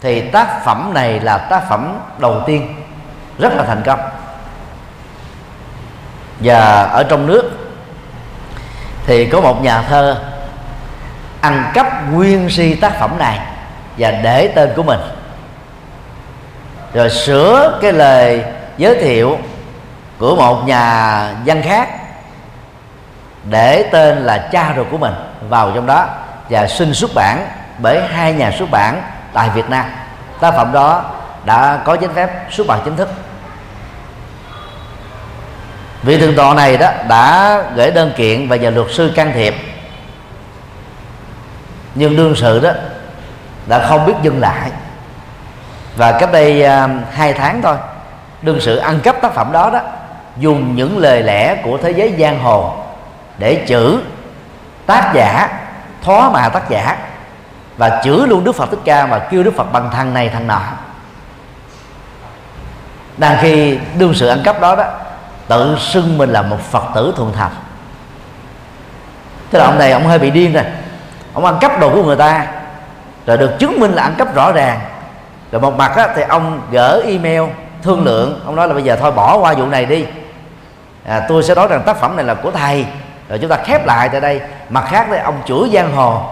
thì 0.01 0.21
tác 0.21 0.65
phẩm 0.65 0.91
này 0.95 1.21
là 1.21 1.39
tác 1.39 1.69
phẩm 1.69 1.99
đầu 2.19 2.43
tiên 2.47 2.75
rất 3.39 3.53
là 3.57 3.65
thành 3.65 3.83
công 3.87 4.01
và 6.43 6.83
ở 6.83 7.03
trong 7.03 7.27
nước 7.27 7.51
thì 9.07 9.27
có 9.27 9.41
một 9.41 9.63
nhà 9.63 9.83
thơ 9.83 10.17
ăn 11.41 11.71
cắp 11.75 11.87
nguyên 12.13 12.51
si 12.51 12.75
tác 12.75 13.01
phẩm 13.01 13.19
này 13.19 13.39
và 13.99 14.11
để 14.11 14.49
tên 14.49 14.71
của 14.77 14.83
mình. 14.83 15.01
Rồi 16.95 17.11
sửa 17.11 17.79
cái 17.83 17.93
lời 17.93 18.45
giới 18.77 18.95
thiệu 19.03 19.39
của 20.19 20.37
một 20.37 20.67
nhà 20.67 21.29
văn 21.47 21.63
khác 21.63 21.89
để 23.45 23.89
tên 23.93 24.19
là 24.19 24.39
cha 24.39 24.73
ruột 24.77 24.87
của 24.91 24.99
mình 24.99 25.15
vào 25.49 25.73
trong 25.75 25.87
đó 25.87 26.07
và 26.51 26.67
xin 26.67 26.95
xuất 26.95 27.11
bản 27.15 27.47
bởi 27.79 28.03
hai 28.07 28.33
nhà 28.33 28.51
xuất 28.59 28.71
bản 28.71 29.03
tại 29.33 29.51
Việt 29.55 29.71
Nam. 29.71 29.85
Tác 30.41 30.55
phẩm 30.57 30.73
đó 30.73 31.05
đã 31.45 31.81
có 31.85 31.97
giấy 32.01 32.11
phép 32.15 32.31
xuất 32.51 32.67
bản 32.67 32.81
chính 32.85 32.97
thức 32.97 33.09
vị 36.03 36.19
thượng 36.19 36.37
tọa 36.37 36.55
này 36.55 36.77
đó 36.77 36.91
đã 37.09 37.59
gửi 37.75 37.91
đơn 37.91 38.13
kiện 38.17 38.49
và 38.49 38.57
nhờ 38.57 38.71
luật 38.71 38.87
sư 38.91 39.13
can 39.17 39.33
thiệp. 39.35 39.55
Nhưng 41.95 42.17
đương 42.17 42.35
sự 42.37 42.61
đó 42.61 42.71
đã 43.67 43.87
không 43.89 44.07
biết 44.07 44.15
dừng 44.23 44.41
lại. 44.41 44.71
Và 45.97 46.19
cách 46.21 46.33
đây 46.33 46.67
uh, 46.85 46.91
hai 47.15 47.33
tháng 47.33 47.63
thôi 47.63 47.77
đương 48.43 48.61
sự 48.61 48.77
ăn 48.77 49.01
cắp 49.01 49.23
tác 49.23 49.35
phẩm 49.35 49.53
đó 49.53 49.71
đó 49.71 49.81
dùng 50.37 50.77
những 50.77 50.99
lời 50.99 51.23
lẽ 51.23 51.57
của 51.65 51.79
thế 51.79 51.91
giới 51.91 52.15
giang 52.19 52.39
hồ 52.43 52.75
để 53.39 53.65
chữ 53.67 54.03
tác 54.87 55.13
giả 55.15 55.49
thó 56.03 56.31
mà 56.31 56.49
tác 56.49 56.71
giả 56.71 56.97
và 57.77 58.01
chửi 58.05 58.29
luôn 58.29 58.45
Đức 58.45 58.53
Phật 58.53 58.71
Thích 58.71 58.81
Ca 58.85 59.07
và 59.07 59.19
kêu 59.19 59.43
Đức 59.43 59.55
Phật 59.57 59.73
bằng 59.73 59.91
thằng 59.93 60.15
này 60.15 60.29
thằng 60.29 60.47
nọ. 60.47 60.61
Đang 63.17 63.39
khi 63.41 63.79
đương 63.99 64.15
sự 64.15 64.29
ăn 64.29 64.43
cắp 64.45 64.61
đó 64.61 64.77
đó 64.77 64.85
tự 65.49 65.77
xưng 65.79 66.19
mình 66.19 66.31
là 66.31 66.43
một 66.43 66.61
Phật 66.71 66.85
tử 66.95 67.15
thuần 67.17 67.33
thành 67.33 67.51
thế 69.51 69.59
là 69.59 69.65
ông 69.65 69.79
này 69.79 69.93
ông 69.93 70.07
hơi 70.07 70.19
bị 70.19 70.31
điên 70.31 70.53
rồi. 70.53 70.65
Ông 71.35 71.45
ăn 71.45 71.59
cắp 71.61 71.81
đồ 71.81 71.91
của 71.91 72.03
người 72.03 72.17
ta 72.17 72.47
rồi 73.27 73.37
được 73.37 73.59
chứng 73.59 73.81
minh 73.81 73.93
là 73.93 74.03
ăn 74.03 74.15
cắp 74.19 74.35
rõ 74.35 74.53
ràng. 74.53 74.81
Rồi 75.53 75.61
một 75.61 75.75
mặt 75.77 75.97
á, 75.97 76.09
thì 76.17 76.23
ông 76.23 76.61
gỡ 76.71 77.03
email 77.07 77.43
thương 77.83 78.05
lượng 78.05 78.41
ông 78.47 78.57
nói 78.57 78.69
là 78.69 78.75
bây 78.75 78.83
giờ 78.83 78.97
thôi 79.01 79.13
bỏ 79.13 79.37
qua 79.37 79.55
vụ 79.55 79.67
này 79.67 79.87
đi. 79.87 80.07
À, 81.07 81.27
tôi 81.29 81.43
sẽ 81.43 81.55
nói 81.55 81.67
rằng 81.69 81.83
tác 81.87 81.97
phẩm 81.97 82.17
này 82.17 82.25
là 82.25 82.35
của 82.35 82.51
thầy 82.51 82.87
rồi 83.29 83.39
chúng 83.39 83.51
ta 83.51 83.57
khép 83.57 83.87
lại 83.87 84.09
tại 84.09 84.21
đây. 84.21 84.41
Mặt 84.69 84.85
khác 84.89 85.07
thì 85.11 85.17
ông 85.25 85.43
chửi 85.47 85.71
giang 85.73 85.97
hồ 85.97 86.23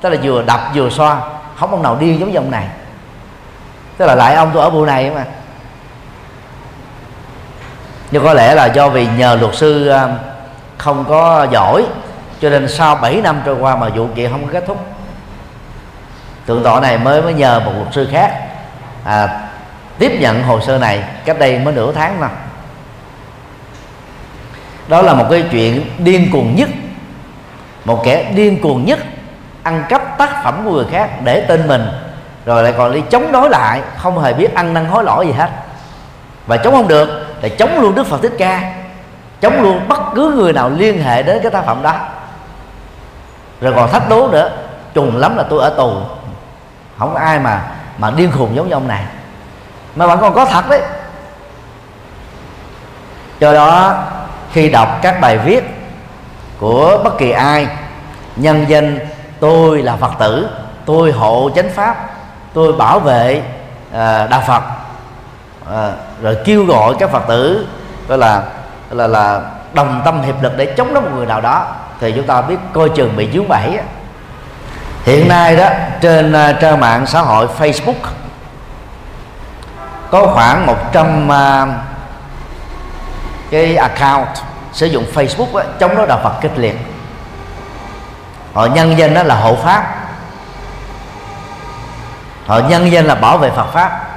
tức 0.00 0.08
là 0.08 0.16
vừa 0.22 0.42
đập 0.42 0.60
vừa 0.74 0.90
xoa 0.90 1.20
không 1.56 1.70
ông 1.70 1.82
nào 1.82 1.96
điên 2.00 2.20
giống 2.20 2.32
như 2.32 2.38
ông 2.38 2.50
này. 2.50 2.66
Tức 3.96 4.06
là 4.06 4.14
lại 4.14 4.34
ông 4.34 4.50
tôi 4.54 4.62
ở 4.62 4.70
vụ 4.70 4.84
này 4.84 5.10
mà 5.10 5.24
nhưng 8.10 8.24
có 8.24 8.34
lẽ 8.34 8.54
là 8.54 8.66
do 8.66 8.88
vì 8.88 9.08
nhờ 9.16 9.36
luật 9.40 9.54
sư 9.54 9.88
à, 9.88 10.08
không 10.78 11.04
có 11.08 11.46
giỏi 11.50 11.86
cho 12.40 12.50
nên 12.50 12.68
sau 12.68 12.94
7 12.94 13.20
năm 13.20 13.40
trôi 13.44 13.56
qua 13.60 13.76
mà 13.76 13.88
vụ 13.88 14.06
kiện 14.14 14.30
không 14.30 14.46
có 14.46 14.52
kết 14.52 14.64
thúc. 14.66 14.86
Tượng 16.46 16.62
tọa 16.62 16.80
này 16.80 16.98
mới 16.98 17.22
mới 17.22 17.34
nhờ 17.34 17.60
một 17.60 17.72
luật 17.76 17.94
sư 17.94 18.08
khác 18.12 18.32
à, 19.04 19.48
tiếp 19.98 20.12
nhận 20.20 20.42
hồ 20.42 20.60
sơ 20.60 20.78
này 20.78 21.02
cách 21.24 21.38
đây 21.38 21.58
mới 21.58 21.74
nửa 21.74 21.92
tháng 21.92 22.20
nào. 22.20 22.30
đó 24.88 25.02
là 25.02 25.14
một 25.14 25.26
cái 25.30 25.44
chuyện 25.50 25.84
điên 25.98 26.28
cuồng 26.32 26.54
nhất 26.54 26.68
một 27.84 28.02
kẻ 28.04 28.32
điên 28.34 28.62
cuồng 28.62 28.84
nhất 28.84 28.98
ăn 29.62 29.84
cắp 29.88 30.18
tác 30.18 30.42
phẩm 30.44 30.60
của 30.64 30.70
người 30.72 30.86
khác 30.90 31.10
để 31.24 31.40
tên 31.40 31.68
mình 31.68 31.88
rồi 32.46 32.62
lại 32.62 32.74
còn 32.78 32.92
đi 32.92 33.02
chống 33.10 33.32
đối 33.32 33.50
lại 33.50 33.80
không 33.96 34.18
hề 34.18 34.32
biết 34.32 34.54
ăn 34.54 34.74
năn 34.74 34.84
hối 34.84 35.04
lỗi 35.04 35.26
gì 35.26 35.32
hết. 35.32 35.50
Và 36.46 36.56
chống 36.56 36.74
không 36.74 36.88
được 36.88 37.27
để 37.40 37.48
chống 37.48 37.80
luôn 37.80 37.94
đức 37.94 38.06
phật 38.06 38.22
thích 38.22 38.34
ca 38.38 38.72
chống 39.40 39.62
luôn 39.62 39.88
bất 39.88 40.00
cứ 40.14 40.34
người 40.36 40.52
nào 40.52 40.70
liên 40.70 41.02
hệ 41.02 41.22
đến 41.22 41.38
cái 41.42 41.50
tác 41.50 41.64
phẩm 41.66 41.82
đó. 41.82 41.94
Rồi 43.60 43.72
còn 43.76 43.90
thách 43.90 44.08
đố 44.08 44.28
nữa 44.28 44.50
trùng 44.94 45.16
lắm 45.16 45.36
là 45.36 45.42
tôi 45.42 45.62
ở 45.62 45.70
tù. 45.70 45.92
Không 46.98 47.14
có 47.14 47.20
ai 47.20 47.38
mà 47.38 47.62
mà 47.98 48.10
điên 48.10 48.32
khùng 48.32 48.56
giống 48.56 48.68
như 48.68 48.74
ông 48.74 48.88
này. 48.88 49.04
Mà 49.96 50.06
bạn 50.06 50.18
còn 50.20 50.34
có 50.34 50.44
thật 50.44 50.68
đấy. 50.70 50.80
Do 53.40 53.52
đó 53.52 54.02
khi 54.52 54.68
đọc 54.68 54.98
các 55.02 55.20
bài 55.20 55.38
viết 55.38 55.64
của 56.58 57.00
bất 57.04 57.18
kỳ 57.18 57.30
ai 57.30 57.66
nhân 58.36 58.64
danh 58.68 58.98
tôi 59.40 59.82
là 59.82 59.96
phật 59.96 60.12
tử 60.18 60.48
tôi 60.84 61.12
hộ 61.12 61.50
chánh 61.54 61.70
pháp 61.70 62.10
tôi 62.54 62.72
bảo 62.72 63.00
vệ 63.00 63.42
uh, 63.90 64.30
đạo 64.30 64.42
phật 64.46 64.62
à, 65.74 65.92
rồi 66.22 66.36
kêu 66.44 66.64
gọi 66.64 66.94
các 66.98 67.10
phật 67.10 67.22
tử 67.28 67.66
gọi 68.08 68.18
là 68.18 68.42
là 68.90 69.06
là 69.06 69.40
đồng 69.74 70.02
tâm 70.04 70.22
hiệp 70.22 70.42
lực 70.42 70.52
để 70.56 70.74
chống 70.76 70.94
đối 70.94 71.02
một 71.02 71.10
người 71.14 71.26
nào 71.26 71.40
đó 71.40 71.66
thì 72.00 72.12
chúng 72.12 72.26
ta 72.26 72.42
biết 72.42 72.56
coi 72.72 72.88
chừng 72.88 73.16
bị 73.16 73.28
dướng 73.34 73.48
bẫy 73.48 73.78
hiện 75.04 75.28
nay 75.28 75.56
đó 75.56 75.68
trên 76.00 76.32
uh, 76.32 76.60
trang 76.60 76.80
mạng 76.80 77.06
xã 77.06 77.20
hội 77.20 77.48
Facebook 77.58 77.94
có 80.10 80.26
khoảng 80.26 80.66
100 80.66 81.24
uh, 81.26 81.30
à, 81.32 81.66
cái 83.50 83.76
account 83.76 84.28
sử 84.72 84.86
dụng 84.86 85.04
Facebook 85.14 85.54
đó, 85.54 85.62
chống 85.80 85.96
đối 85.96 86.06
đạo 86.06 86.20
Phật 86.22 86.32
kịch 86.40 86.58
liệt. 86.58 86.76
Họ 88.54 88.66
nhân 88.66 88.98
danh 88.98 89.14
đó 89.14 89.22
là 89.22 89.34
hộ 89.34 89.56
pháp. 89.56 89.94
Họ 92.46 92.58
nhân 92.58 92.92
danh 92.92 93.04
là 93.04 93.14
bảo 93.14 93.38
vệ 93.38 93.50
Phật 93.50 93.66
pháp 93.72 94.07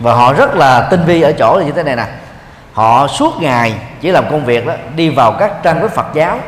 và 0.00 0.14
họ 0.14 0.32
rất 0.32 0.54
là 0.54 0.80
tinh 0.90 1.04
vi 1.04 1.22
ở 1.22 1.32
chỗ 1.32 1.58
là 1.58 1.64
như 1.64 1.72
thế 1.72 1.82
này 1.82 1.96
nè. 1.96 2.06
Họ 2.72 3.06
suốt 3.06 3.40
ngày 3.40 3.74
chỉ 4.00 4.10
làm 4.10 4.30
công 4.30 4.44
việc 4.44 4.66
đó, 4.66 4.72
đi 4.96 5.10
vào 5.10 5.32
các 5.32 5.62
trang 5.62 5.82
web 5.82 5.88
Phật 5.88 6.06
giáo, 6.14 6.38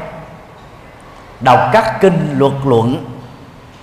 đọc 1.41 1.61
các 1.73 2.01
kinh 2.01 2.35
luật 2.39 2.53
luận, 2.65 3.05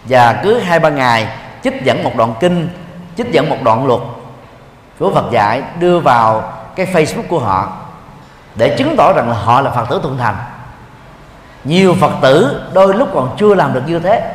và 0.06 0.34
cứ 0.44 0.60
hai 0.60 0.80
ba 0.80 0.90
ngày 0.90 1.28
trích 1.64 1.84
dẫn 1.84 2.04
một 2.04 2.12
đoạn 2.16 2.34
kinh, 2.40 2.70
trích 3.18 3.32
dẫn 3.32 3.50
một 3.50 3.58
đoạn 3.64 3.88
luật 3.88 4.02
của 5.00 5.12
Phật 5.14 5.32
dạy 5.32 5.62
đưa 5.80 6.00
vào 6.00 6.54
cái 6.76 6.86
Facebook 6.86 7.28
của 7.30 7.40
họ 7.40 7.74
để 8.56 8.76
chứng 8.78 8.96
tỏ 8.98 9.14
rằng 9.14 9.30
là 9.30 9.36
họ 9.36 9.62
là 9.62 9.72
Phật 9.72 9.90
tử 9.90 10.00
thuận 10.04 10.18
thành. 10.18 10.36
Nhiều 11.64 11.96
Phật 12.02 12.12
tử 12.22 12.62
đôi 12.74 12.94
lúc 12.94 13.10
còn 13.14 13.36
chưa 13.38 13.56
làm 13.56 13.74
được 13.74 13.84
như 13.88 14.00
thế. 14.00 14.32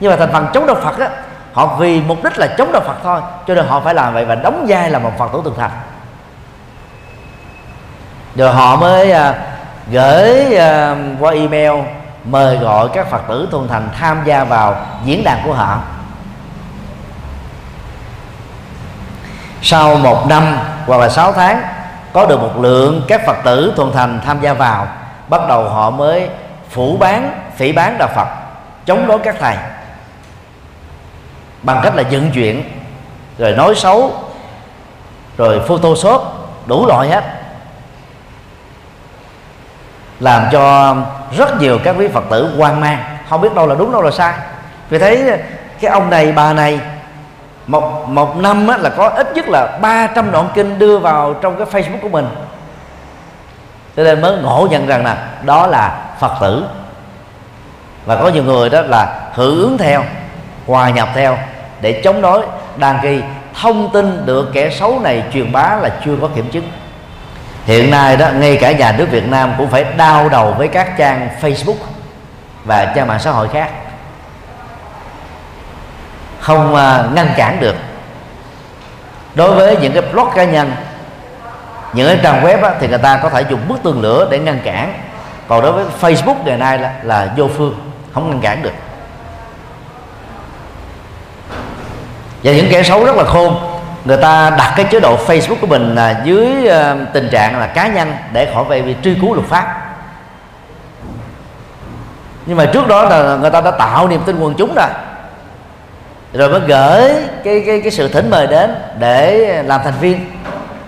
Nhưng 0.00 0.10
mà 0.10 0.16
thành 0.16 0.32
phần 0.32 0.46
chống 0.54 0.66
đạo 0.66 0.76
Phật 0.82 0.98
á 0.98 1.08
họ 1.54 1.66
vì 1.66 2.00
mục 2.00 2.24
đích 2.24 2.38
là 2.38 2.46
chống 2.58 2.72
đạo 2.72 2.82
Phật 2.86 2.96
thôi 3.02 3.20
cho 3.46 3.54
nên 3.54 3.66
họ 3.66 3.80
phải 3.80 3.94
làm 3.94 4.14
vậy 4.14 4.24
và 4.24 4.34
đóng 4.34 4.64
vai 4.68 4.90
là 4.90 4.98
một 4.98 5.12
Phật 5.18 5.32
tử 5.32 5.40
thực 5.44 5.56
thành. 5.58 5.70
Rồi 8.34 8.52
họ 8.52 8.76
mới 8.76 9.12
à, 9.12 9.34
gửi 9.90 10.56
à, 10.56 10.96
qua 11.20 11.32
email 11.32 11.72
mời 12.24 12.56
gọi 12.56 12.88
các 12.92 13.10
phật 13.10 13.22
tử 13.28 13.48
thuần 13.50 13.68
thành 13.68 13.88
tham 13.98 14.22
gia 14.24 14.44
vào 14.44 14.76
diễn 15.04 15.24
đàn 15.24 15.42
của 15.44 15.52
họ. 15.52 15.78
Sau 19.62 19.96
một 19.96 20.26
năm 20.28 20.58
hoặc 20.86 21.00
là 21.00 21.08
sáu 21.08 21.32
tháng 21.32 21.62
có 22.12 22.26
được 22.26 22.40
một 22.40 22.60
lượng 22.60 23.02
các 23.08 23.26
phật 23.26 23.36
tử 23.44 23.72
thuần 23.76 23.92
thành 23.92 24.20
tham 24.26 24.40
gia 24.40 24.52
vào 24.52 24.86
bắt 25.28 25.40
đầu 25.48 25.68
họ 25.68 25.90
mới 25.90 26.28
phủ 26.70 26.96
bán 26.96 27.40
phỉ 27.56 27.72
bán 27.72 27.98
đạo 27.98 28.08
phật 28.14 28.28
chống 28.86 29.06
đối 29.06 29.18
các 29.18 29.36
thầy 29.40 29.56
bằng 31.64 31.80
cách 31.82 31.96
là 31.96 32.02
dựng 32.02 32.30
chuyện 32.34 32.62
rồi 33.38 33.52
nói 33.52 33.74
xấu 33.74 34.12
rồi 35.36 35.60
photoshop 35.68 36.22
đủ 36.66 36.86
loại 36.86 37.08
hết. 37.08 37.24
Làm 40.20 40.44
cho 40.52 40.96
rất 41.36 41.60
nhiều 41.60 41.78
các 41.84 41.96
quý 41.98 42.08
phật 42.08 42.24
tử 42.30 42.54
hoang 42.56 42.80
mang 42.80 43.04
không 43.28 43.40
biết 43.40 43.54
đâu 43.54 43.66
là 43.66 43.74
đúng 43.74 43.92
đâu 43.92 44.02
là 44.02 44.10
sai. 44.10 44.34
Vì 44.88 44.98
thấy 44.98 45.38
cái 45.80 45.90
ông 45.90 46.10
này 46.10 46.32
bà 46.32 46.52
này 46.52 46.80
một 47.66 48.08
một 48.08 48.36
năm 48.36 48.68
á, 48.68 48.76
là 48.76 48.90
có 48.90 49.08
ít 49.08 49.32
nhất 49.34 49.48
là 49.48 49.78
300 49.82 50.30
đoạn 50.30 50.48
kinh 50.54 50.78
đưa 50.78 50.98
vào 50.98 51.34
trong 51.34 51.56
cái 51.56 51.66
facebook 51.66 52.00
của 52.02 52.08
mình. 52.08 52.28
Cho 53.96 54.02
nên 54.04 54.20
mới 54.20 54.36
ngộ 54.36 54.68
nhận 54.70 54.86
rằng 54.86 55.04
là 55.04 55.28
đó 55.42 55.66
là 55.66 55.98
phật 56.20 56.32
tử. 56.40 56.64
Và 58.06 58.16
có 58.16 58.28
nhiều 58.28 58.42
người 58.42 58.70
đó 58.70 58.80
là 58.80 59.30
hưởng 59.34 59.58
ứng 59.58 59.78
theo 59.78 60.04
hòa 60.66 60.90
nhập 60.90 61.08
theo 61.14 61.38
để 61.80 62.00
chống 62.04 62.22
đối. 62.22 62.42
Đang 62.76 62.98
khi 63.02 63.20
thông 63.60 63.90
tin 63.92 64.26
được 64.26 64.50
kẻ 64.52 64.70
xấu 64.70 65.00
này 65.00 65.22
truyền 65.32 65.52
bá 65.52 65.76
là 65.82 65.90
chưa 66.04 66.16
có 66.20 66.28
kiểm 66.34 66.50
chứng. 66.50 66.70
Hiện 67.64 67.90
nay 67.90 68.16
đó 68.16 68.28
ngay 68.30 68.56
cả 68.56 68.72
nhà 68.72 68.92
nước 68.92 69.10
Việt 69.10 69.28
Nam 69.28 69.52
cũng 69.58 69.70
phải 69.70 69.84
đau 69.96 70.28
đầu 70.28 70.54
với 70.58 70.68
các 70.68 70.96
trang 70.98 71.28
Facebook 71.40 71.76
và 72.64 72.84
trang 72.84 73.06
mạng 73.06 73.20
xã 73.20 73.30
hội 73.30 73.48
khác. 73.48 73.70
Không 76.40 76.74
uh, 76.74 77.14
ngăn 77.14 77.28
cản 77.36 77.60
được. 77.60 77.76
Đối 79.34 79.54
với 79.54 79.76
những 79.76 79.92
cái 79.92 80.02
blog 80.12 80.28
cá 80.34 80.44
nhân 80.44 80.72
những 81.92 82.08
cái 82.08 82.18
trang 82.22 82.44
web 82.44 82.62
á, 82.62 82.74
thì 82.80 82.88
người 82.88 82.98
ta 82.98 83.20
có 83.22 83.30
thể 83.30 83.44
dùng 83.50 83.60
bức 83.68 83.82
tường 83.82 84.02
lửa 84.02 84.28
để 84.30 84.38
ngăn 84.38 84.60
cản. 84.64 84.92
Còn 85.48 85.62
đối 85.62 85.72
với 85.72 85.84
Facebook 86.00 86.36
ngày 86.44 86.56
nay 86.56 86.78
là, 86.78 86.94
là 87.02 87.32
vô 87.36 87.48
phương 87.56 87.74
không 88.14 88.30
ngăn 88.30 88.40
cản 88.40 88.62
được. 88.62 88.72
Và 92.44 92.52
những 92.52 92.66
kẻ 92.70 92.82
xấu 92.82 93.04
rất 93.04 93.16
là 93.16 93.24
khôn. 93.24 93.56
Người 94.04 94.16
ta 94.16 94.50
đặt 94.50 94.72
cái 94.76 94.86
chế 94.90 95.00
độ 95.00 95.18
Facebook 95.26 95.56
của 95.60 95.66
mình 95.66 95.94
là 95.94 96.20
dưới 96.24 96.66
ờ, 96.66 96.96
tình 97.12 97.28
trạng 97.30 97.58
là 97.60 97.66
cá 97.66 97.88
nhân 97.88 98.14
để 98.32 98.50
khỏi 98.54 98.64
về 98.64 98.94
truy 99.02 99.14
cứu 99.20 99.34
luật 99.34 99.46
pháp. 99.46 99.80
Nhưng 102.46 102.56
mà 102.56 102.66
trước 102.66 102.88
đó 102.88 103.04
là 103.04 103.36
người 103.36 103.50
ta 103.50 103.60
đã 103.60 103.70
tạo 103.70 104.08
niềm 104.08 104.22
tin 104.26 104.40
quần 104.40 104.54
chúng 104.54 104.74
rồi. 104.74 104.86
Rồi 106.32 106.48
mới 106.48 106.60
gửi 106.60 107.12
cái 107.44 107.62
cái 107.66 107.80
cái 107.80 107.90
sự 107.90 108.08
thỉnh 108.08 108.30
mời 108.30 108.46
đến 108.46 108.74
để 108.98 109.62
làm 109.62 109.80
thành 109.84 109.94
viên. 110.00 110.30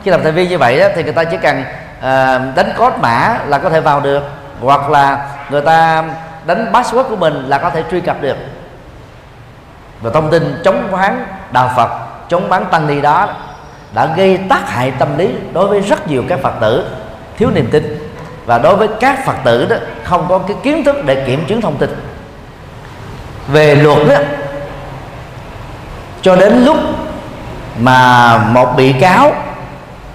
Khi 0.05 0.11
làm 0.11 0.23
thành 0.23 0.35
viên 0.35 0.49
như 0.49 0.59
vậy 0.59 0.81
đó, 0.81 0.87
thì 0.95 1.03
người 1.03 1.13
ta 1.13 1.25
chỉ 1.25 1.37
cần 1.37 1.61
uh, 1.99 2.57
đánh 2.57 2.73
code 2.79 2.97
mã 3.01 3.39
là 3.47 3.59
có 3.59 3.71
thể 3.71 3.81
vào 3.81 4.01
được 4.01 4.23
hoặc 4.61 4.91
là 4.91 5.29
người 5.51 5.63
ta 5.63 6.05
đánh 6.47 6.73
password 6.73 7.03
của 7.03 7.17
mình 7.17 7.45
là 7.49 7.59
có 7.59 7.71
thể 7.71 7.83
truy 7.91 8.01
cập 8.01 8.23
được. 8.23 8.37
Và 10.01 10.11
thông 10.11 10.31
tin 10.31 10.61
chống 10.65 10.89
khoán 10.91 11.25
đạo 11.57 11.71
Phật 11.77 11.91
chống 12.29 12.49
bán 12.49 12.65
tăng 12.65 12.87
ni 12.87 13.01
đó, 13.01 13.29
đã 13.95 14.07
gây 14.17 14.39
tác 14.49 14.71
hại 14.71 14.91
tâm 14.91 15.19
lý 15.19 15.29
đối 15.53 15.67
với 15.67 15.81
rất 15.81 16.09
nhiều 16.09 16.25
các 16.29 16.39
Phật 16.43 16.55
tử, 16.61 16.87
thiếu 17.39 17.51
niềm 17.55 17.69
tin. 17.73 18.13
Và 18.47 18.59
đối 18.59 18.77
với 18.77 18.89
các 19.01 19.27
Phật 19.27 19.37
tử 19.45 19.67
đó, 19.67 19.77
không 20.05 20.27
có 20.29 20.39
cái 20.39 20.57
kiến 20.63 20.85
thức 20.85 20.97
để 21.05 21.25
kiểm 21.27 21.45
chứng 21.47 21.61
thông 21.61 21.77
tin. 21.77 21.91
Về 23.49 23.75
luật 23.75 23.99
đó, 24.09 24.17
cho 26.23 26.37
đến 26.37 26.65
lúc 26.65 26.77
mà 27.79 28.37
một 28.39 28.75
bị 28.77 28.93
cáo 28.93 29.33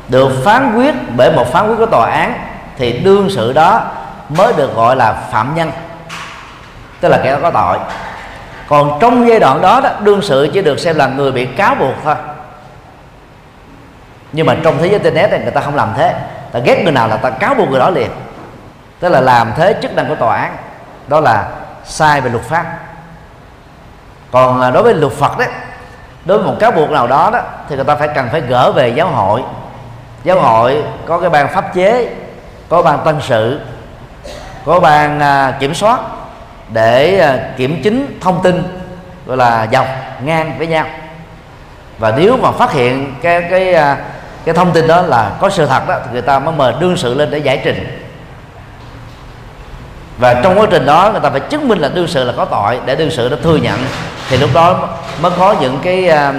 được 0.08 0.30
phán 0.46 0.74
quyết 0.76 0.96
bởi 1.16 1.32
một 1.32 1.52
phán 1.54 1.70
quyết 1.70 1.76
của 1.78 1.86
tòa 1.86 2.12
án, 2.12 2.34
thì 2.78 3.00
đương 3.00 3.30
sự 3.30 3.54
đó 3.54 3.82
mới 4.30 4.54
được 4.54 4.76
gọi 4.76 4.96
là 4.96 5.14
phạm 5.32 5.56
nhân, 5.56 5.72
tức 7.00 7.10
là 7.10 7.20
kẻ 7.24 7.38
có 7.42 7.52
tội 7.52 7.78
còn 8.72 8.98
trong 9.00 9.28
giai 9.28 9.40
đoạn 9.40 9.62
đó, 9.62 9.82
đó 9.82 9.90
đương 10.00 10.22
sự 10.22 10.50
chỉ 10.54 10.62
được 10.62 10.80
xem 10.80 10.96
là 10.96 11.08
người 11.08 11.32
bị 11.32 11.46
cáo 11.46 11.76
buộc 11.76 11.94
thôi. 12.04 12.16
Nhưng 14.32 14.46
mà 14.46 14.56
trong 14.64 14.78
thế 14.78 14.86
giới 14.86 14.90
internet 14.90 15.32
này 15.32 15.40
người 15.40 15.52
ta 15.52 15.62
không 15.62 15.76
làm 15.76 15.94
thế. 15.98 16.16
Ta 16.52 16.60
ghét 16.60 16.82
người 16.84 16.92
nào 16.92 17.08
là 17.08 17.18
ta 17.18 17.30
cáo 17.30 17.54
buộc 17.54 17.70
người 17.70 17.80
đó 17.80 17.90
liền. 17.90 18.10
Tức 19.00 19.10
là 19.10 19.22
làm 19.22 19.54
thế 19.58 19.76
chức 19.82 19.96
năng 19.96 20.08
của 20.08 20.16
tòa 20.16 20.38
án. 20.38 20.56
Đó 21.08 21.20
là 21.20 21.48
sai 21.84 22.22
về 22.22 22.30
luật 22.30 22.44
pháp. 22.44 22.66
Còn 24.32 24.62
à, 24.62 24.72
đối 24.72 24.84
với 24.84 24.94
luật 24.94 25.14
phật 25.14 25.38
đấy 25.38 25.50
đối 26.26 26.38
với 26.38 26.48
một 26.48 26.56
cáo 26.60 26.72
buộc 26.72 26.90
nào 26.90 27.08
đó 27.08 27.30
đó 27.34 27.40
thì 27.70 27.76
người 27.76 27.86
ta 27.86 27.96
phải 27.96 28.08
cần 28.08 28.30
phải 28.32 28.42
gỡ 28.42 28.72
về 28.72 28.90
giáo 28.90 29.08
hội. 29.08 29.44
Giáo 30.24 30.42
hội 30.42 30.84
có 31.08 31.20
cái 31.20 31.30
ban 31.30 31.48
pháp 31.54 31.74
chế 31.74 32.16
có 32.70 32.82
ban 32.82 33.00
tân 33.06 33.16
sự 33.22 33.60
có 34.66 34.80
ban 34.80 35.20
à, 35.20 35.54
kiểm 35.60 35.74
soát 35.74 36.00
để 36.74 37.20
ờ, 37.20 37.40
kiểm 37.58 37.84
chứng 37.84 38.08
thông 38.22 38.44
tin, 38.44 38.64
gọi 39.26 39.38
là 39.38 39.68
dọc, 39.72 39.88
ngang 40.24 40.58
với 40.58 40.68
nhau. 40.68 40.86
Và 42.00 42.14
nếu 42.18 42.38
mà 42.38 42.52
phát 42.52 42.72
hiện 42.72 43.16
cái 43.22 43.42
cái 43.50 43.74
ờ, 43.74 43.96
cái 44.46 44.56
thông 44.56 44.72
tin 44.72 44.88
đó 44.88 45.02
là 45.02 45.32
có 45.40 45.50
sự 45.50 45.66
thật 45.66 45.88
đó, 45.88 46.00
thì 46.04 46.10
người 46.12 46.22
ta 46.22 46.40
mới 46.40 46.54
mời 46.56 46.74
đương 46.80 46.98
sự 46.98 47.14
lên 47.14 47.32
để 47.32 47.38
giải 47.38 47.62
trình. 47.64 48.08
Và 50.18 50.34
trong 50.34 50.60
quá 50.60 50.68
trình 50.72 50.86
đó, 50.86 51.10
người 51.12 51.22
ta 51.22 51.30
phải 51.30 51.40
chứng 51.40 51.68
minh 51.68 51.80
là 51.80 51.90
đương 51.90 52.08
sự 52.08 52.24
là 52.24 52.34
có 52.38 52.46
tội 52.46 52.80
để 52.86 52.96
đương 52.96 53.12
sự 53.12 53.28
nó 53.32 53.38
thừa 53.44 53.56
nhận. 53.56 53.80
Thì 54.30 54.38
lúc 54.38 54.50
đó 54.54 54.90
mới 55.22 55.32
có 55.38 55.56
những 55.62 55.80
cái 55.84 56.08
ờ, 56.08 56.34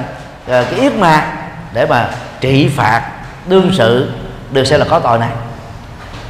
cái 0.47 0.81
yết 0.81 0.95
ma 0.95 1.27
để 1.73 1.87
mà 1.87 2.09
trị 2.41 2.71
phạt 2.77 3.03
đương 3.47 3.71
sự 3.73 4.11
được 4.51 4.65
xem 4.65 4.81
là 4.81 4.87
có 4.91 4.99
tội 4.99 5.19
này. 5.19 5.31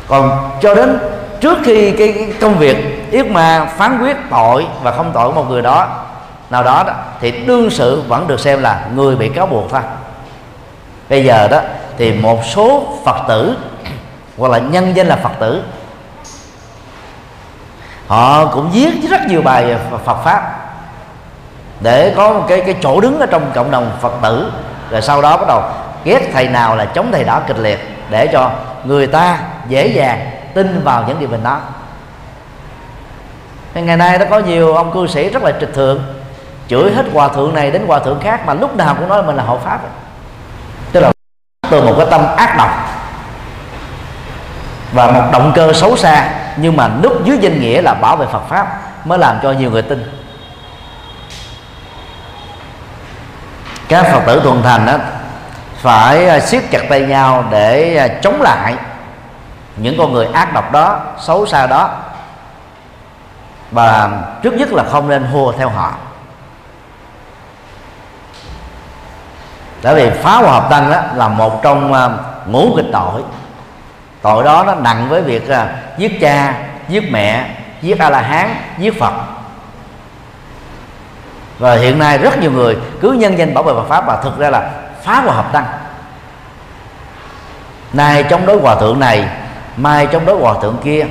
Còn 0.08 0.50
cho 0.62 0.74
đến 0.74 0.98
trước 1.42 1.58
khi 1.64 1.92
cái, 1.92 2.32
công 2.40 2.58
việc 2.58 2.76
yết 3.10 3.26
ma 3.26 3.64
phán 3.76 3.98
quyết 4.02 4.16
tội 4.30 4.66
và 4.82 4.90
không 4.90 5.10
tội 5.14 5.28
của 5.28 5.34
một 5.34 5.50
người 5.50 5.62
đó 5.62 6.04
nào 6.50 6.62
đó, 6.62 6.84
đó 6.86 6.92
thì 7.20 7.30
đương 7.30 7.70
sự 7.70 8.02
vẫn 8.08 8.28
được 8.28 8.40
xem 8.40 8.62
là 8.62 8.84
người 8.94 9.16
bị 9.16 9.28
cáo 9.28 9.46
buộc 9.46 9.70
thôi 9.70 9.80
bây 11.08 11.24
giờ 11.24 11.48
đó 11.48 11.60
thì 11.98 12.12
một 12.12 12.44
số 12.44 12.98
phật 13.04 13.16
tử 13.28 13.56
hoặc 14.38 14.52
là 14.52 14.58
nhân 14.58 14.96
danh 14.96 15.06
là 15.06 15.16
phật 15.16 15.32
tử 15.40 15.62
họ 18.06 18.46
cũng 18.46 18.70
viết 18.70 19.10
rất 19.10 19.20
nhiều 19.28 19.42
bài 19.42 19.76
Phật 20.04 20.22
pháp 20.24 20.58
để 21.80 22.12
có 22.16 22.32
một 22.32 22.44
cái 22.48 22.60
cái 22.66 22.74
chỗ 22.82 23.00
đứng 23.00 23.20
ở 23.20 23.26
trong 23.26 23.50
cộng 23.54 23.70
đồng 23.70 23.90
Phật 24.00 24.12
tử 24.22 24.52
rồi 24.90 25.02
sau 25.02 25.22
đó 25.22 25.36
bắt 25.36 25.48
đầu 25.48 25.62
ghét 26.04 26.30
thầy 26.32 26.48
nào 26.48 26.76
là 26.76 26.84
chống 26.84 27.12
thầy 27.12 27.24
đó 27.24 27.40
kịch 27.46 27.58
liệt 27.58 27.78
để 28.10 28.26
cho 28.26 28.50
người 28.84 29.06
ta 29.06 29.38
dễ 29.68 29.86
dàng 29.86 30.30
tin 30.54 30.84
vào 30.84 31.04
những 31.08 31.20
điều 31.20 31.28
mình 31.28 31.42
nói. 31.42 31.58
Ngày 33.74 33.96
nay 33.96 34.18
nó 34.18 34.24
có 34.30 34.38
nhiều 34.38 34.74
ông 34.74 34.92
cư 34.92 35.06
sĩ 35.06 35.30
rất 35.30 35.42
là 35.42 35.52
trịch 35.60 35.74
thượng, 35.74 36.02
chửi 36.68 36.92
hết 36.94 37.04
hòa 37.12 37.28
thượng 37.28 37.54
này 37.54 37.70
đến 37.70 37.86
hòa 37.86 37.98
thượng 37.98 38.20
khác 38.20 38.46
mà 38.46 38.54
lúc 38.54 38.76
nào 38.76 38.94
cũng 38.94 39.08
nói 39.08 39.22
mình 39.22 39.36
là 39.36 39.42
hộ 39.42 39.58
pháp. 39.58 39.80
Tức 40.92 41.00
là 41.00 41.12
từ 41.70 41.82
một 41.82 41.94
cái 41.98 42.06
tâm 42.10 42.20
ác 42.36 42.54
độc 42.58 42.70
và 44.92 45.10
một 45.10 45.22
động 45.32 45.52
cơ 45.54 45.72
xấu 45.72 45.96
xa, 45.96 46.30
nhưng 46.56 46.76
mà 46.76 46.88
núp 47.02 47.24
dưới 47.24 47.38
danh 47.40 47.60
nghĩa 47.60 47.82
là 47.82 47.94
bảo 47.94 48.16
vệ 48.16 48.26
Phật 48.26 48.48
pháp 48.48 48.66
mới 49.04 49.18
làm 49.18 49.36
cho 49.42 49.52
nhiều 49.52 49.70
người 49.70 49.82
tin. 49.82 50.22
Các 53.88 54.06
Phật 54.12 54.20
tử 54.26 54.40
thuần 54.44 54.62
thành 54.62 54.86
đó 54.86 54.96
phải 55.76 56.28
à, 56.28 56.40
siết 56.40 56.62
chặt 56.70 56.82
tay 56.88 57.00
nhau 57.00 57.44
để 57.50 57.96
à, 57.96 58.08
chống 58.22 58.42
lại 58.42 58.74
những 59.76 59.94
con 59.98 60.12
người 60.12 60.26
ác 60.26 60.52
độc 60.52 60.72
đó, 60.72 61.00
xấu 61.20 61.46
xa 61.46 61.66
đó, 61.66 61.90
và 63.70 64.10
trước 64.42 64.54
nhất 64.54 64.72
là 64.72 64.84
không 64.90 65.08
nên 65.08 65.24
hùa 65.24 65.52
theo 65.52 65.68
họ. 65.68 65.92
Tại 69.82 69.94
vì 69.94 70.10
phá 70.10 70.36
hòa 70.36 70.52
hợp 70.52 70.70
tăng 70.70 70.90
đó 70.90 71.00
là 71.14 71.28
một 71.28 71.62
trong 71.62 71.92
à, 71.92 72.08
ngũ 72.46 72.74
kịch 72.76 72.86
tội. 72.92 73.22
Tội 74.22 74.44
đó 74.44 74.64
nó 74.66 74.74
nặng 74.74 75.06
với 75.08 75.22
việc 75.22 75.48
à, 75.48 75.76
giết 75.98 76.20
cha, 76.20 76.54
giết 76.88 77.12
mẹ, 77.12 77.56
giết 77.82 77.98
a 77.98 78.10
la 78.10 78.20
hán 78.20 78.54
giết 78.78 79.00
phật. 79.00 79.12
Và 81.58 81.74
hiện 81.74 81.98
nay 81.98 82.18
rất 82.18 82.38
nhiều 82.38 82.52
người 82.52 82.78
cứ 83.00 83.12
nhân 83.12 83.38
danh 83.38 83.54
bảo 83.54 83.64
vệ 83.64 83.72
Phật 83.74 83.88
pháp 83.88 84.06
và 84.06 84.20
thực 84.22 84.38
ra 84.38 84.50
là 84.50 84.70
phá 85.02 85.20
hòa 85.20 85.34
hợp 85.34 85.52
tăng. 85.52 85.64
Nay 87.92 88.22
chống 88.22 88.46
đối 88.46 88.60
hòa 88.60 88.74
thượng 88.74 89.00
này 89.00 89.28
mai 89.76 90.06
chống 90.06 90.26
đối 90.26 90.36
hòa 90.36 90.54
thượng 90.62 90.76
kia. 90.84 91.06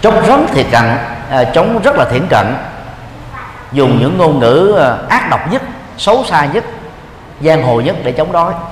Chống 0.00 0.26
rắn 0.26 0.46
thì 0.52 0.64
cận 0.64 0.84
à, 1.30 1.44
chống 1.54 1.80
rất 1.82 1.96
là 1.96 2.04
thiển 2.04 2.26
cận. 2.30 2.56
Dùng 3.72 3.98
những 3.98 4.18
ngôn 4.18 4.38
ngữ 4.38 4.76
à, 4.80 4.96
ác 5.08 5.28
độc 5.30 5.52
nhất 5.52 5.62
xấu 5.98 6.24
xa 6.24 6.44
nhất 6.44 6.64
giang 7.40 7.62
hồ 7.62 7.80
nhất 7.80 7.96
để 8.04 8.12
chống 8.12 8.32
đối. 8.32 8.52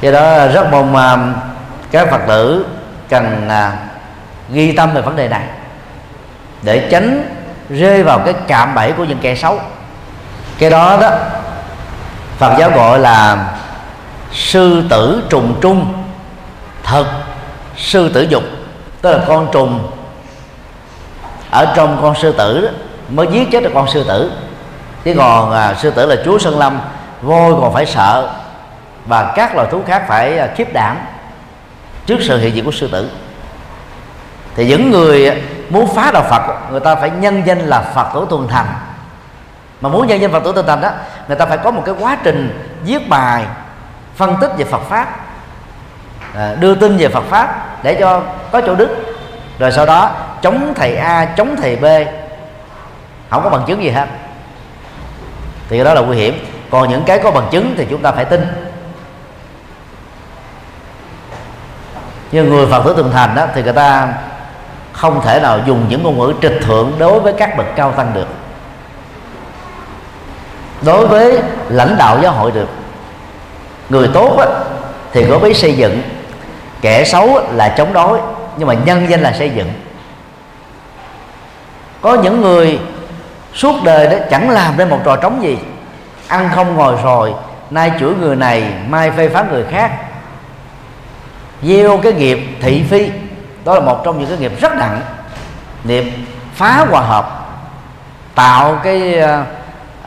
Do 0.00 0.10
đó 0.10 0.46
rất 0.46 0.68
mong 0.70 0.96
à, 0.96 1.16
các 1.90 2.10
phật 2.10 2.20
tử 2.28 2.66
cần 3.08 3.48
à, 3.48 3.76
ghi 4.50 4.72
tâm 4.72 4.94
về 4.94 5.00
vấn 5.00 5.16
đề 5.16 5.28
này 5.28 5.42
để 6.62 6.88
tránh 6.90 7.36
rơi 7.70 8.02
vào 8.02 8.18
cái 8.18 8.34
cạm 8.46 8.74
bẫy 8.74 8.92
của 8.92 9.04
những 9.04 9.18
kẻ 9.18 9.34
xấu. 9.34 9.60
Cái 10.58 10.70
đó 10.70 10.98
đó 11.00 11.10
phật 12.38 12.54
giáo 12.58 12.70
gọi 12.70 12.98
là 12.98 13.48
sư 14.32 14.84
tử 14.90 15.22
trùng 15.30 15.54
trung. 15.60 15.92
Thật 16.82 17.06
sư 17.76 18.08
tử 18.14 18.22
dục 18.22 18.42
tức 19.02 19.12
là 19.12 19.24
con 19.28 19.48
trùng 19.52 19.90
ở 21.50 21.72
trong 21.76 21.98
con 22.02 22.14
sư 22.14 22.32
tử 22.32 22.60
đó, 22.60 22.68
mới 23.08 23.26
giết 23.32 23.48
chết 23.52 23.62
được 23.62 23.70
con 23.74 23.88
sư 23.88 24.04
tử. 24.08 24.32
Chứ 25.04 25.14
còn 25.18 25.52
à, 25.52 25.74
sư 25.74 25.90
tử 25.90 26.06
là 26.06 26.16
chúa 26.24 26.38
sơn 26.38 26.58
lâm 26.58 26.80
voi 27.22 27.52
còn 27.60 27.74
phải 27.74 27.86
sợ 27.86 28.30
và 29.06 29.32
các 29.36 29.54
loài 29.54 29.68
thú 29.70 29.82
khác 29.86 30.04
phải 30.08 30.38
à, 30.38 30.48
khiếp 30.56 30.72
đảm 30.72 30.98
trước 32.06 32.18
sự 32.20 32.38
hiện 32.38 32.54
diện 32.54 32.64
của 32.64 32.72
sư 32.72 32.88
tử. 32.92 33.10
Thì 34.56 34.66
những 34.66 34.90
người 34.90 35.42
muốn 35.68 35.94
phá 35.94 36.10
đạo 36.10 36.24
Phật 36.30 36.70
người 36.70 36.80
ta 36.80 36.94
phải 36.94 37.10
nhân 37.10 37.42
danh 37.46 37.58
là 37.58 37.80
Phật 37.94 38.06
tử 38.14 38.26
tuần 38.30 38.48
thành 38.48 38.66
mà 39.80 39.88
muốn 39.88 40.06
nhân 40.06 40.20
danh 40.20 40.32
Phật 40.32 40.44
tử 40.44 40.52
tinh 40.52 40.66
thành 40.66 40.80
đó 40.80 40.90
người 41.28 41.36
ta 41.36 41.46
phải 41.46 41.58
có 41.58 41.70
một 41.70 41.82
cái 41.86 41.94
quá 41.98 42.16
trình 42.24 42.68
viết 42.84 43.08
bài, 43.08 43.44
phân 44.16 44.36
tích 44.40 44.50
về 44.56 44.64
Phật 44.64 44.82
pháp 44.88 45.16
à, 46.34 46.54
đưa 46.60 46.74
tin 46.74 46.96
về 46.96 47.08
Phật 47.08 47.24
pháp 47.24 47.76
để 47.82 47.94
cho 47.94 48.22
có 48.52 48.60
chỗ 48.60 48.74
đức 48.74 49.08
rồi 49.58 49.72
sau 49.72 49.86
đó, 49.86 50.10
chống 50.42 50.72
thầy 50.76 50.96
A, 50.96 51.24
chống 51.24 51.56
thầy 51.56 51.76
B, 51.76 51.84
không 53.30 53.44
có 53.44 53.50
bằng 53.50 53.64
chứng 53.66 53.82
gì 53.82 53.90
hết. 53.90 54.06
Thì 55.68 55.84
đó 55.84 55.94
là 55.94 56.00
nguy 56.00 56.16
hiểm. 56.16 56.46
Còn 56.70 56.88
những 56.88 57.04
cái 57.04 57.18
có 57.18 57.30
bằng 57.30 57.48
chứng 57.50 57.74
thì 57.78 57.86
chúng 57.90 58.02
ta 58.02 58.12
phải 58.12 58.24
tin. 58.24 58.46
Như 62.32 62.44
người 62.44 62.66
phật 62.66 62.82
tử 62.84 62.94
từng 62.96 63.10
thành 63.12 63.34
đó 63.34 63.46
thì 63.54 63.62
người 63.62 63.72
ta 63.72 64.08
không 64.92 65.20
thể 65.24 65.40
nào 65.40 65.60
dùng 65.66 65.86
những 65.88 66.02
ngôn 66.02 66.18
ngữ 66.18 66.32
trịch 66.42 66.60
thượng 66.62 66.92
đối 66.98 67.20
với 67.20 67.32
các 67.32 67.56
bậc 67.56 67.66
cao 67.76 67.92
tăng 67.92 68.14
được 68.14 68.26
đối 70.82 71.06
với 71.06 71.42
lãnh 71.68 71.96
đạo 71.98 72.18
giáo 72.22 72.32
hội 72.32 72.50
được 72.50 72.68
người 73.88 74.08
tốt 74.14 74.38
á, 74.38 74.46
thì 75.12 75.26
có 75.30 75.38
biết 75.38 75.56
xây 75.56 75.76
dựng. 75.76 76.02
Kẻ 76.80 77.04
xấu 77.04 77.40
là 77.52 77.68
chống 77.68 77.92
đối 77.92 78.18
nhưng 78.56 78.68
mà 78.68 78.74
nhân 78.74 79.06
danh 79.08 79.20
là 79.20 79.32
xây 79.32 79.50
dựng. 79.50 79.72
Có 82.00 82.14
những 82.14 82.40
người 82.40 82.78
suốt 83.54 83.84
đời 83.84 84.06
đó 84.06 84.16
chẳng 84.30 84.50
làm 84.50 84.76
nên 84.76 84.88
một 84.88 84.98
trò 85.04 85.16
trống 85.16 85.42
gì. 85.42 85.58
Ăn 86.28 86.50
không 86.54 86.74
ngồi 86.74 86.94
rồi 87.02 87.34
nay 87.70 87.92
chửi 88.00 88.14
người 88.20 88.36
này 88.36 88.72
mai 88.88 89.10
phê 89.10 89.28
phán 89.28 89.48
người 89.50 89.64
khác. 89.70 89.92
Gieo 91.62 91.98
cái 91.98 92.12
nghiệp 92.12 92.38
thị 92.60 92.84
phi 92.90 93.10
đó 93.64 93.74
là 93.74 93.80
một 93.80 94.04
trong 94.04 94.18
những 94.18 94.28
cái 94.28 94.38
nghiệp 94.38 94.60
rất 94.60 94.74
nặng. 94.76 95.00
Nghiệp 95.84 96.04
phá 96.54 96.86
hòa 96.90 97.00
hợp 97.00 97.48
tạo 98.34 98.80
cái 98.84 99.20
uh, 99.22 99.57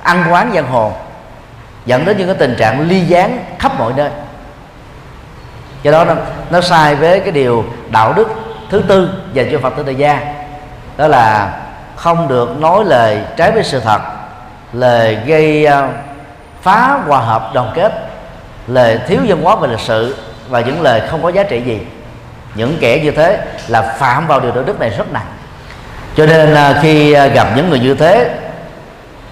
ăn 0.03 0.23
quán 0.29 0.51
giang 0.55 0.67
hồ 0.67 0.91
dẫn 1.85 2.05
đến 2.05 2.17
những 2.17 2.27
cái 2.27 2.35
tình 2.39 2.55
trạng 2.57 2.81
ly 2.89 2.99
gián 2.99 3.45
khắp 3.59 3.71
mọi 3.79 3.93
nơi. 3.95 4.09
Do 5.83 5.91
đó 5.91 6.05
nó, 6.05 6.13
nó 6.49 6.61
sai 6.61 6.95
với 6.95 7.19
cái 7.19 7.31
điều 7.31 7.65
đạo 7.89 8.13
đức 8.13 8.27
thứ 8.69 8.83
tư 8.87 9.09
dành 9.33 9.49
cho 9.51 9.59
phật 9.59 9.73
tử 9.77 9.83
Đại 9.83 9.95
gia. 9.95 10.19
Đó 10.97 11.07
là 11.07 11.53
không 11.95 12.27
được 12.27 12.59
nói 12.59 12.85
lời 12.85 13.21
trái 13.37 13.51
với 13.51 13.63
sự 13.63 13.79
thật 13.79 14.01
lời 14.73 15.17
gây 15.25 15.65
ờ, 15.65 15.89
phá 16.61 16.99
hòa 17.07 17.19
hợp 17.19 17.51
đoàn 17.53 17.71
kết 17.75 17.93
lời 18.67 18.99
thiếu 19.07 19.19
văn 19.27 19.43
hóa 19.43 19.55
về 19.55 19.67
lịch 19.67 19.79
sử 19.79 20.15
và 20.49 20.61
những 20.61 20.81
lời 20.81 21.01
không 21.09 21.23
có 21.23 21.29
giá 21.29 21.43
trị 21.43 21.61
gì. 21.61 21.79
Những 22.55 22.77
kẻ 22.81 22.99
như 23.03 23.11
thế 23.11 23.39
là 23.67 23.81
phạm 23.81 24.27
vào 24.27 24.39
điều 24.39 24.51
đạo 24.51 24.63
đức 24.63 24.79
này 24.79 24.89
rất 24.89 25.11
nặng. 25.13 25.25
Cho 26.15 26.25
nên 26.25 26.55
ờ, 26.55 26.79
khi 26.81 27.13
ờ, 27.13 27.27
gặp 27.27 27.47
những 27.55 27.69
người 27.69 27.79
như 27.79 27.95
thế 27.95 28.29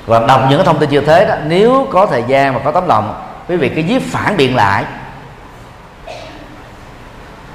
và 0.09 0.19
đọc 0.27 0.41
những 0.49 0.63
thông 0.63 0.79
tin 0.79 0.89
như 0.89 1.01
thế 1.01 1.25
đó, 1.25 1.35
nếu 1.45 1.87
có 1.91 2.05
thời 2.05 2.23
gian 2.27 2.53
và 2.53 2.59
có 2.63 2.71
tấm 2.71 2.87
lòng, 2.87 3.23
quý 3.47 3.55
vị 3.55 3.69
cứ 3.69 3.81
viết 3.87 4.11
phản 4.11 4.37
biện 4.37 4.55
lại. 4.55 4.83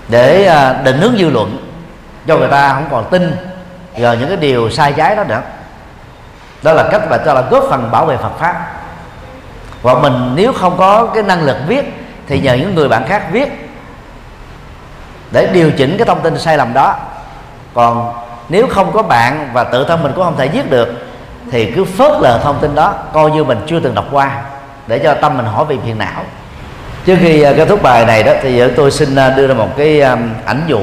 Để 0.09 0.47
à, 0.47 0.73
định 0.73 0.99
hướng 0.99 1.17
dư 1.19 1.31
luận 1.31 1.73
cho 2.27 2.37
người 2.37 2.49
ta 2.49 2.75
không 2.75 2.87
còn 2.91 3.11
tin 3.11 3.37
vào 3.99 4.15
những 4.15 4.29
cái 4.29 4.37
điều 4.37 4.71
sai 4.71 4.93
trái 4.93 5.17
đó 5.17 5.25
nữa. 5.25 5.41
Đó 6.63 6.73
là 6.73 6.89
cách 6.93 7.03
mà 7.11 7.19
cho 7.25 7.35
là 7.35 7.41
góp 7.41 7.65
phần 7.71 7.91
bảo 7.91 8.07
vệ 8.07 8.17
Phật 8.17 8.39
pháp. 8.39 8.73
Và 9.83 9.95
mình 9.95 10.33
nếu 10.35 10.53
không 10.53 10.77
có 10.79 11.07
cái 11.15 11.23
năng 11.23 11.43
lực 11.43 11.57
viết, 11.67 11.93
thì 12.27 12.41
nhờ 12.41 12.55
những 12.55 12.75
người 12.75 12.89
bạn 12.89 13.07
khác 13.09 13.23
viết 13.33 13.71
để 15.31 15.49
điều 15.53 15.71
chỉnh 15.71 15.97
cái 15.99 16.07
thông 16.07 16.21
tin 16.21 16.39
sai 16.39 16.57
lầm 16.57 16.75
đó. 16.75 16.97
Còn 17.75 18.13
nếu 18.49 18.67
không 18.67 18.93
có 18.93 19.03
bạn 19.03 19.51
và 19.53 19.65
tự 19.65 19.85
thân 19.85 20.03
mình 20.03 20.13
cũng 20.15 20.25
không 20.25 20.37
thể 20.37 20.49
viết 20.49 20.71
được 20.71 21.04
thì 21.51 21.73
cứ 21.73 21.85
phớt 21.85 22.13
lờ 22.21 22.41
thông 22.43 22.59
tin 22.61 22.75
đó, 22.75 22.95
coi 23.13 23.31
như 23.31 23.45
mình 23.45 23.59
chưa 23.67 23.81
từng 23.81 23.95
đọc 23.95 24.05
qua, 24.11 24.43
để 24.87 24.99
cho 24.99 25.15
tâm 25.15 25.37
mình 25.37 25.47
hỏi 25.47 25.65
về 25.65 25.77
phiền 25.85 25.99
não. 25.99 26.25
Trước 27.07 27.17
khi 27.21 27.43
ờ, 27.43 27.55
kết 27.57 27.69
thúc 27.69 27.83
bài 27.83 28.07
này 28.07 28.23
đó, 28.23 28.33
thì 28.43 28.63
tôi 28.77 28.91
xin 28.91 29.15
ờ, 29.15 29.31
đưa 29.37 29.47
ra 29.47 29.55
một 29.55 29.69
cái 29.77 30.01
ảnh 30.45 30.63
dụ. 30.67 30.81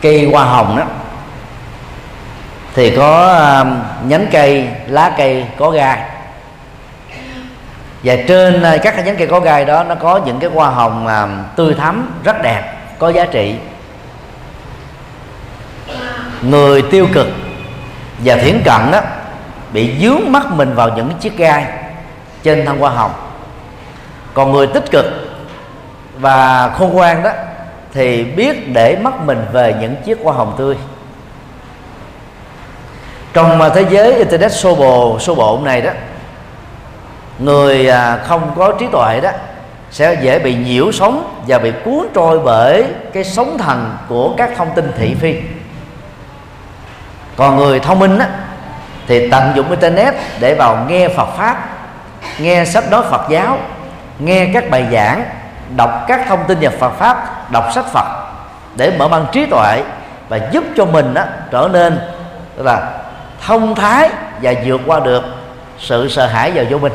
Cây 0.00 0.28
hoa 0.32 0.44
hồng 0.44 0.76
đó, 0.76 0.84
thì 2.74 2.96
có 2.96 3.36
nhánh 4.04 4.26
cây, 4.32 4.68
lá 4.86 5.12
cây, 5.16 5.44
có 5.58 5.70
gai. 5.70 6.00
Và 8.04 8.14
trên 8.28 8.62
ờ, 8.62 8.78
các 8.82 9.06
nhánh 9.06 9.16
cây 9.16 9.26
có 9.26 9.40
gai 9.40 9.64
đó, 9.64 9.84
nó 9.84 9.94
có 9.94 10.20
những 10.26 10.38
cái 10.38 10.50
hoa 10.50 10.70
hồng 10.70 11.08
tươi 11.56 11.74
thắm, 11.74 12.10
rất 12.24 12.42
đẹp, 12.42 12.62
có 12.98 13.08
giá 13.08 13.24
trị. 13.24 13.54
Người 16.42 16.82
tiêu 16.82 17.06
cực 17.12 17.26
và 18.24 18.36
thiển 18.36 18.62
cận 18.64 18.90
đó 18.92 19.00
bị 19.72 19.98
dướng 20.00 20.32
mắt 20.32 20.50
mình 20.50 20.74
vào 20.74 20.88
những 20.96 21.10
chiếc 21.20 21.36
gai 21.36 21.66
trên 22.42 22.66
thân 22.66 22.78
hoa 22.78 22.90
hồng. 22.90 23.12
Còn 24.34 24.52
người 24.52 24.66
tích 24.66 24.90
cực 24.90 25.04
và 26.18 26.70
khôn 26.78 26.92
ngoan 26.92 27.22
đó 27.22 27.30
thì 27.92 28.24
biết 28.24 28.72
để 28.72 28.98
mắt 29.02 29.20
mình 29.20 29.44
về 29.52 29.74
những 29.80 29.96
chiếc 30.04 30.18
hoa 30.22 30.34
hồng 30.34 30.54
tươi. 30.58 30.76
Trong 33.32 33.60
à, 33.60 33.68
thế 33.68 33.84
giới 33.90 34.14
internet 34.14 34.52
xô 34.52 34.74
bồ 34.74 35.18
xô 35.18 35.34
bộ 35.34 35.60
này 35.64 35.80
đó, 35.82 35.90
người 37.38 37.88
à, 37.88 38.16
không 38.16 38.52
có 38.56 38.72
trí 38.72 38.86
tuệ 38.92 39.20
đó 39.20 39.30
sẽ 39.90 40.14
dễ 40.22 40.38
bị 40.38 40.54
nhiễu 40.54 40.92
sống 40.92 41.40
và 41.46 41.58
bị 41.58 41.72
cuốn 41.84 42.06
trôi 42.14 42.38
bởi 42.38 42.84
cái 43.12 43.24
sóng 43.24 43.58
thần 43.58 43.96
của 44.08 44.34
các 44.36 44.50
thông 44.56 44.70
tin 44.74 44.92
thị 44.98 45.14
phi 45.14 45.34
còn 47.40 47.56
người 47.56 47.80
thông 47.80 47.98
minh 47.98 48.18
á, 48.18 48.28
thì 49.06 49.30
tận 49.30 49.52
dụng 49.56 49.70
internet 49.70 50.14
để 50.40 50.54
vào 50.54 50.84
nghe 50.88 51.08
Phật 51.08 51.28
pháp 51.36 51.68
nghe 52.38 52.64
sách 52.64 52.90
nói 52.90 53.02
Phật 53.10 53.28
giáo 53.30 53.58
nghe 54.18 54.50
các 54.54 54.70
bài 54.70 54.86
giảng 54.92 55.24
đọc 55.76 56.04
các 56.08 56.20
thông 56.28 56.44
tin 56.48 56.58
về 56.58 56.68
Phật 56.68 56.90
pháp 56.90 57.50
đọc 57.52 57.64
sách 57.74 57.84
Phật 57.92 58.06
để 58.76 58.92
mở 58.98 59.08
mang 59.08 59.26
trí 59.32 59.46
tuệ 59.46 59.82
và 60.28 60.38
giúp 60.52 60.64
cho 60.76 60.84
mình 60.84 61.14
á, 61.14 61.26
trở 61.50 61.68
nên 61.72 62.00
là 62.56 62.90
thông 63.46 63.74
thái 63.74 64.10
và 64.42 64.54
vượt 64.64 64.80
qua 64.86 65.00
được 65.00 65.24
sự 65.78 66.08
sợ 66.08 66.26
hãi 66.26 66.52
và 66.54 66.64
vô 66.70 66.78
minh. 66.78 66.92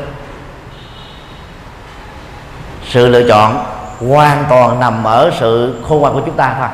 Sự 2.88 3.08
lựa 3.08 3.28
chọn 3.28 3.64
hoàn 4.10 4.44
toàn 4.48 4.80
nằm 4.80 5.04
ở 5.04 5.30
sự 5.40 5.82
khôn 5.88 6.00
ngoan 6.00 6.14
của 6.14 6.22
chúng 6.26 6.36
ta 6.36 6.54
thôi 6.58 6.68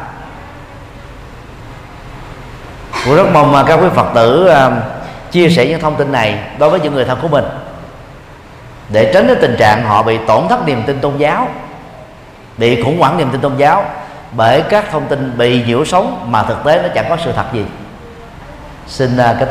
cũng 3.05 3.17
rất 3.17 3.27
mong 3.33 3.55
à, 3.55 3.65
các 3.67 3.77
quý 3.83 3.89
Phật 3.95 4.07
tử 4.15 4.47
à, 4.47 4.71
chia 5.31 5.49
sẻ 5.49 5.67
những 5.67 5.81
thông 5.81 5.97
tin 5.97 6.13
này 6.13 6.39
đối 6.59 6.71
với 6.71 6.81
những 6.81 6.95
người 6.95 7.05
thân 7.05 7.19
của 7.23 7.29
mình, 7.29 7.45
để 8.89 9.11
tránh 9.15 9.27
cái 9.27 9.37
tình 9.41 9.57
trạng 9.59 9.83
họ 9.85 10.03
bị 10.03 10.19
tổn 10.27 10.49
thất 10.49 10.67
niềm 10.67 10.83
tin 10.87 11.01
tôn 11.01 11.17
giáo, 11.19 11.49
bị 12.57 12.83
khủng 12.83 12.99
hoảng 12.99 13.19
niềm 13.19 13.31
tin 13.31 13.41
tôn 13.41 13.57
giáo 13.57 13.85
bởi 14.33 14.63
các 14.63 14.85
thông 14.91 15.07
tin, 15.07 15.39
bị 15.39 15.63
nhiễu 15.67 15.85
sống 15.85 16.27
mà 16.31 16.43
thực 16.43 16.65
tế 16.65 16.83
nó 16.83 16.89
chẳng 16.95 17.07
có 17.09 17.17
sự 17.25 17.33
thật 17.33 17.45
gì. 17.53 17.65
Xin 18.87 19.17
à, 19.17 19.37
kết 19.41 19.47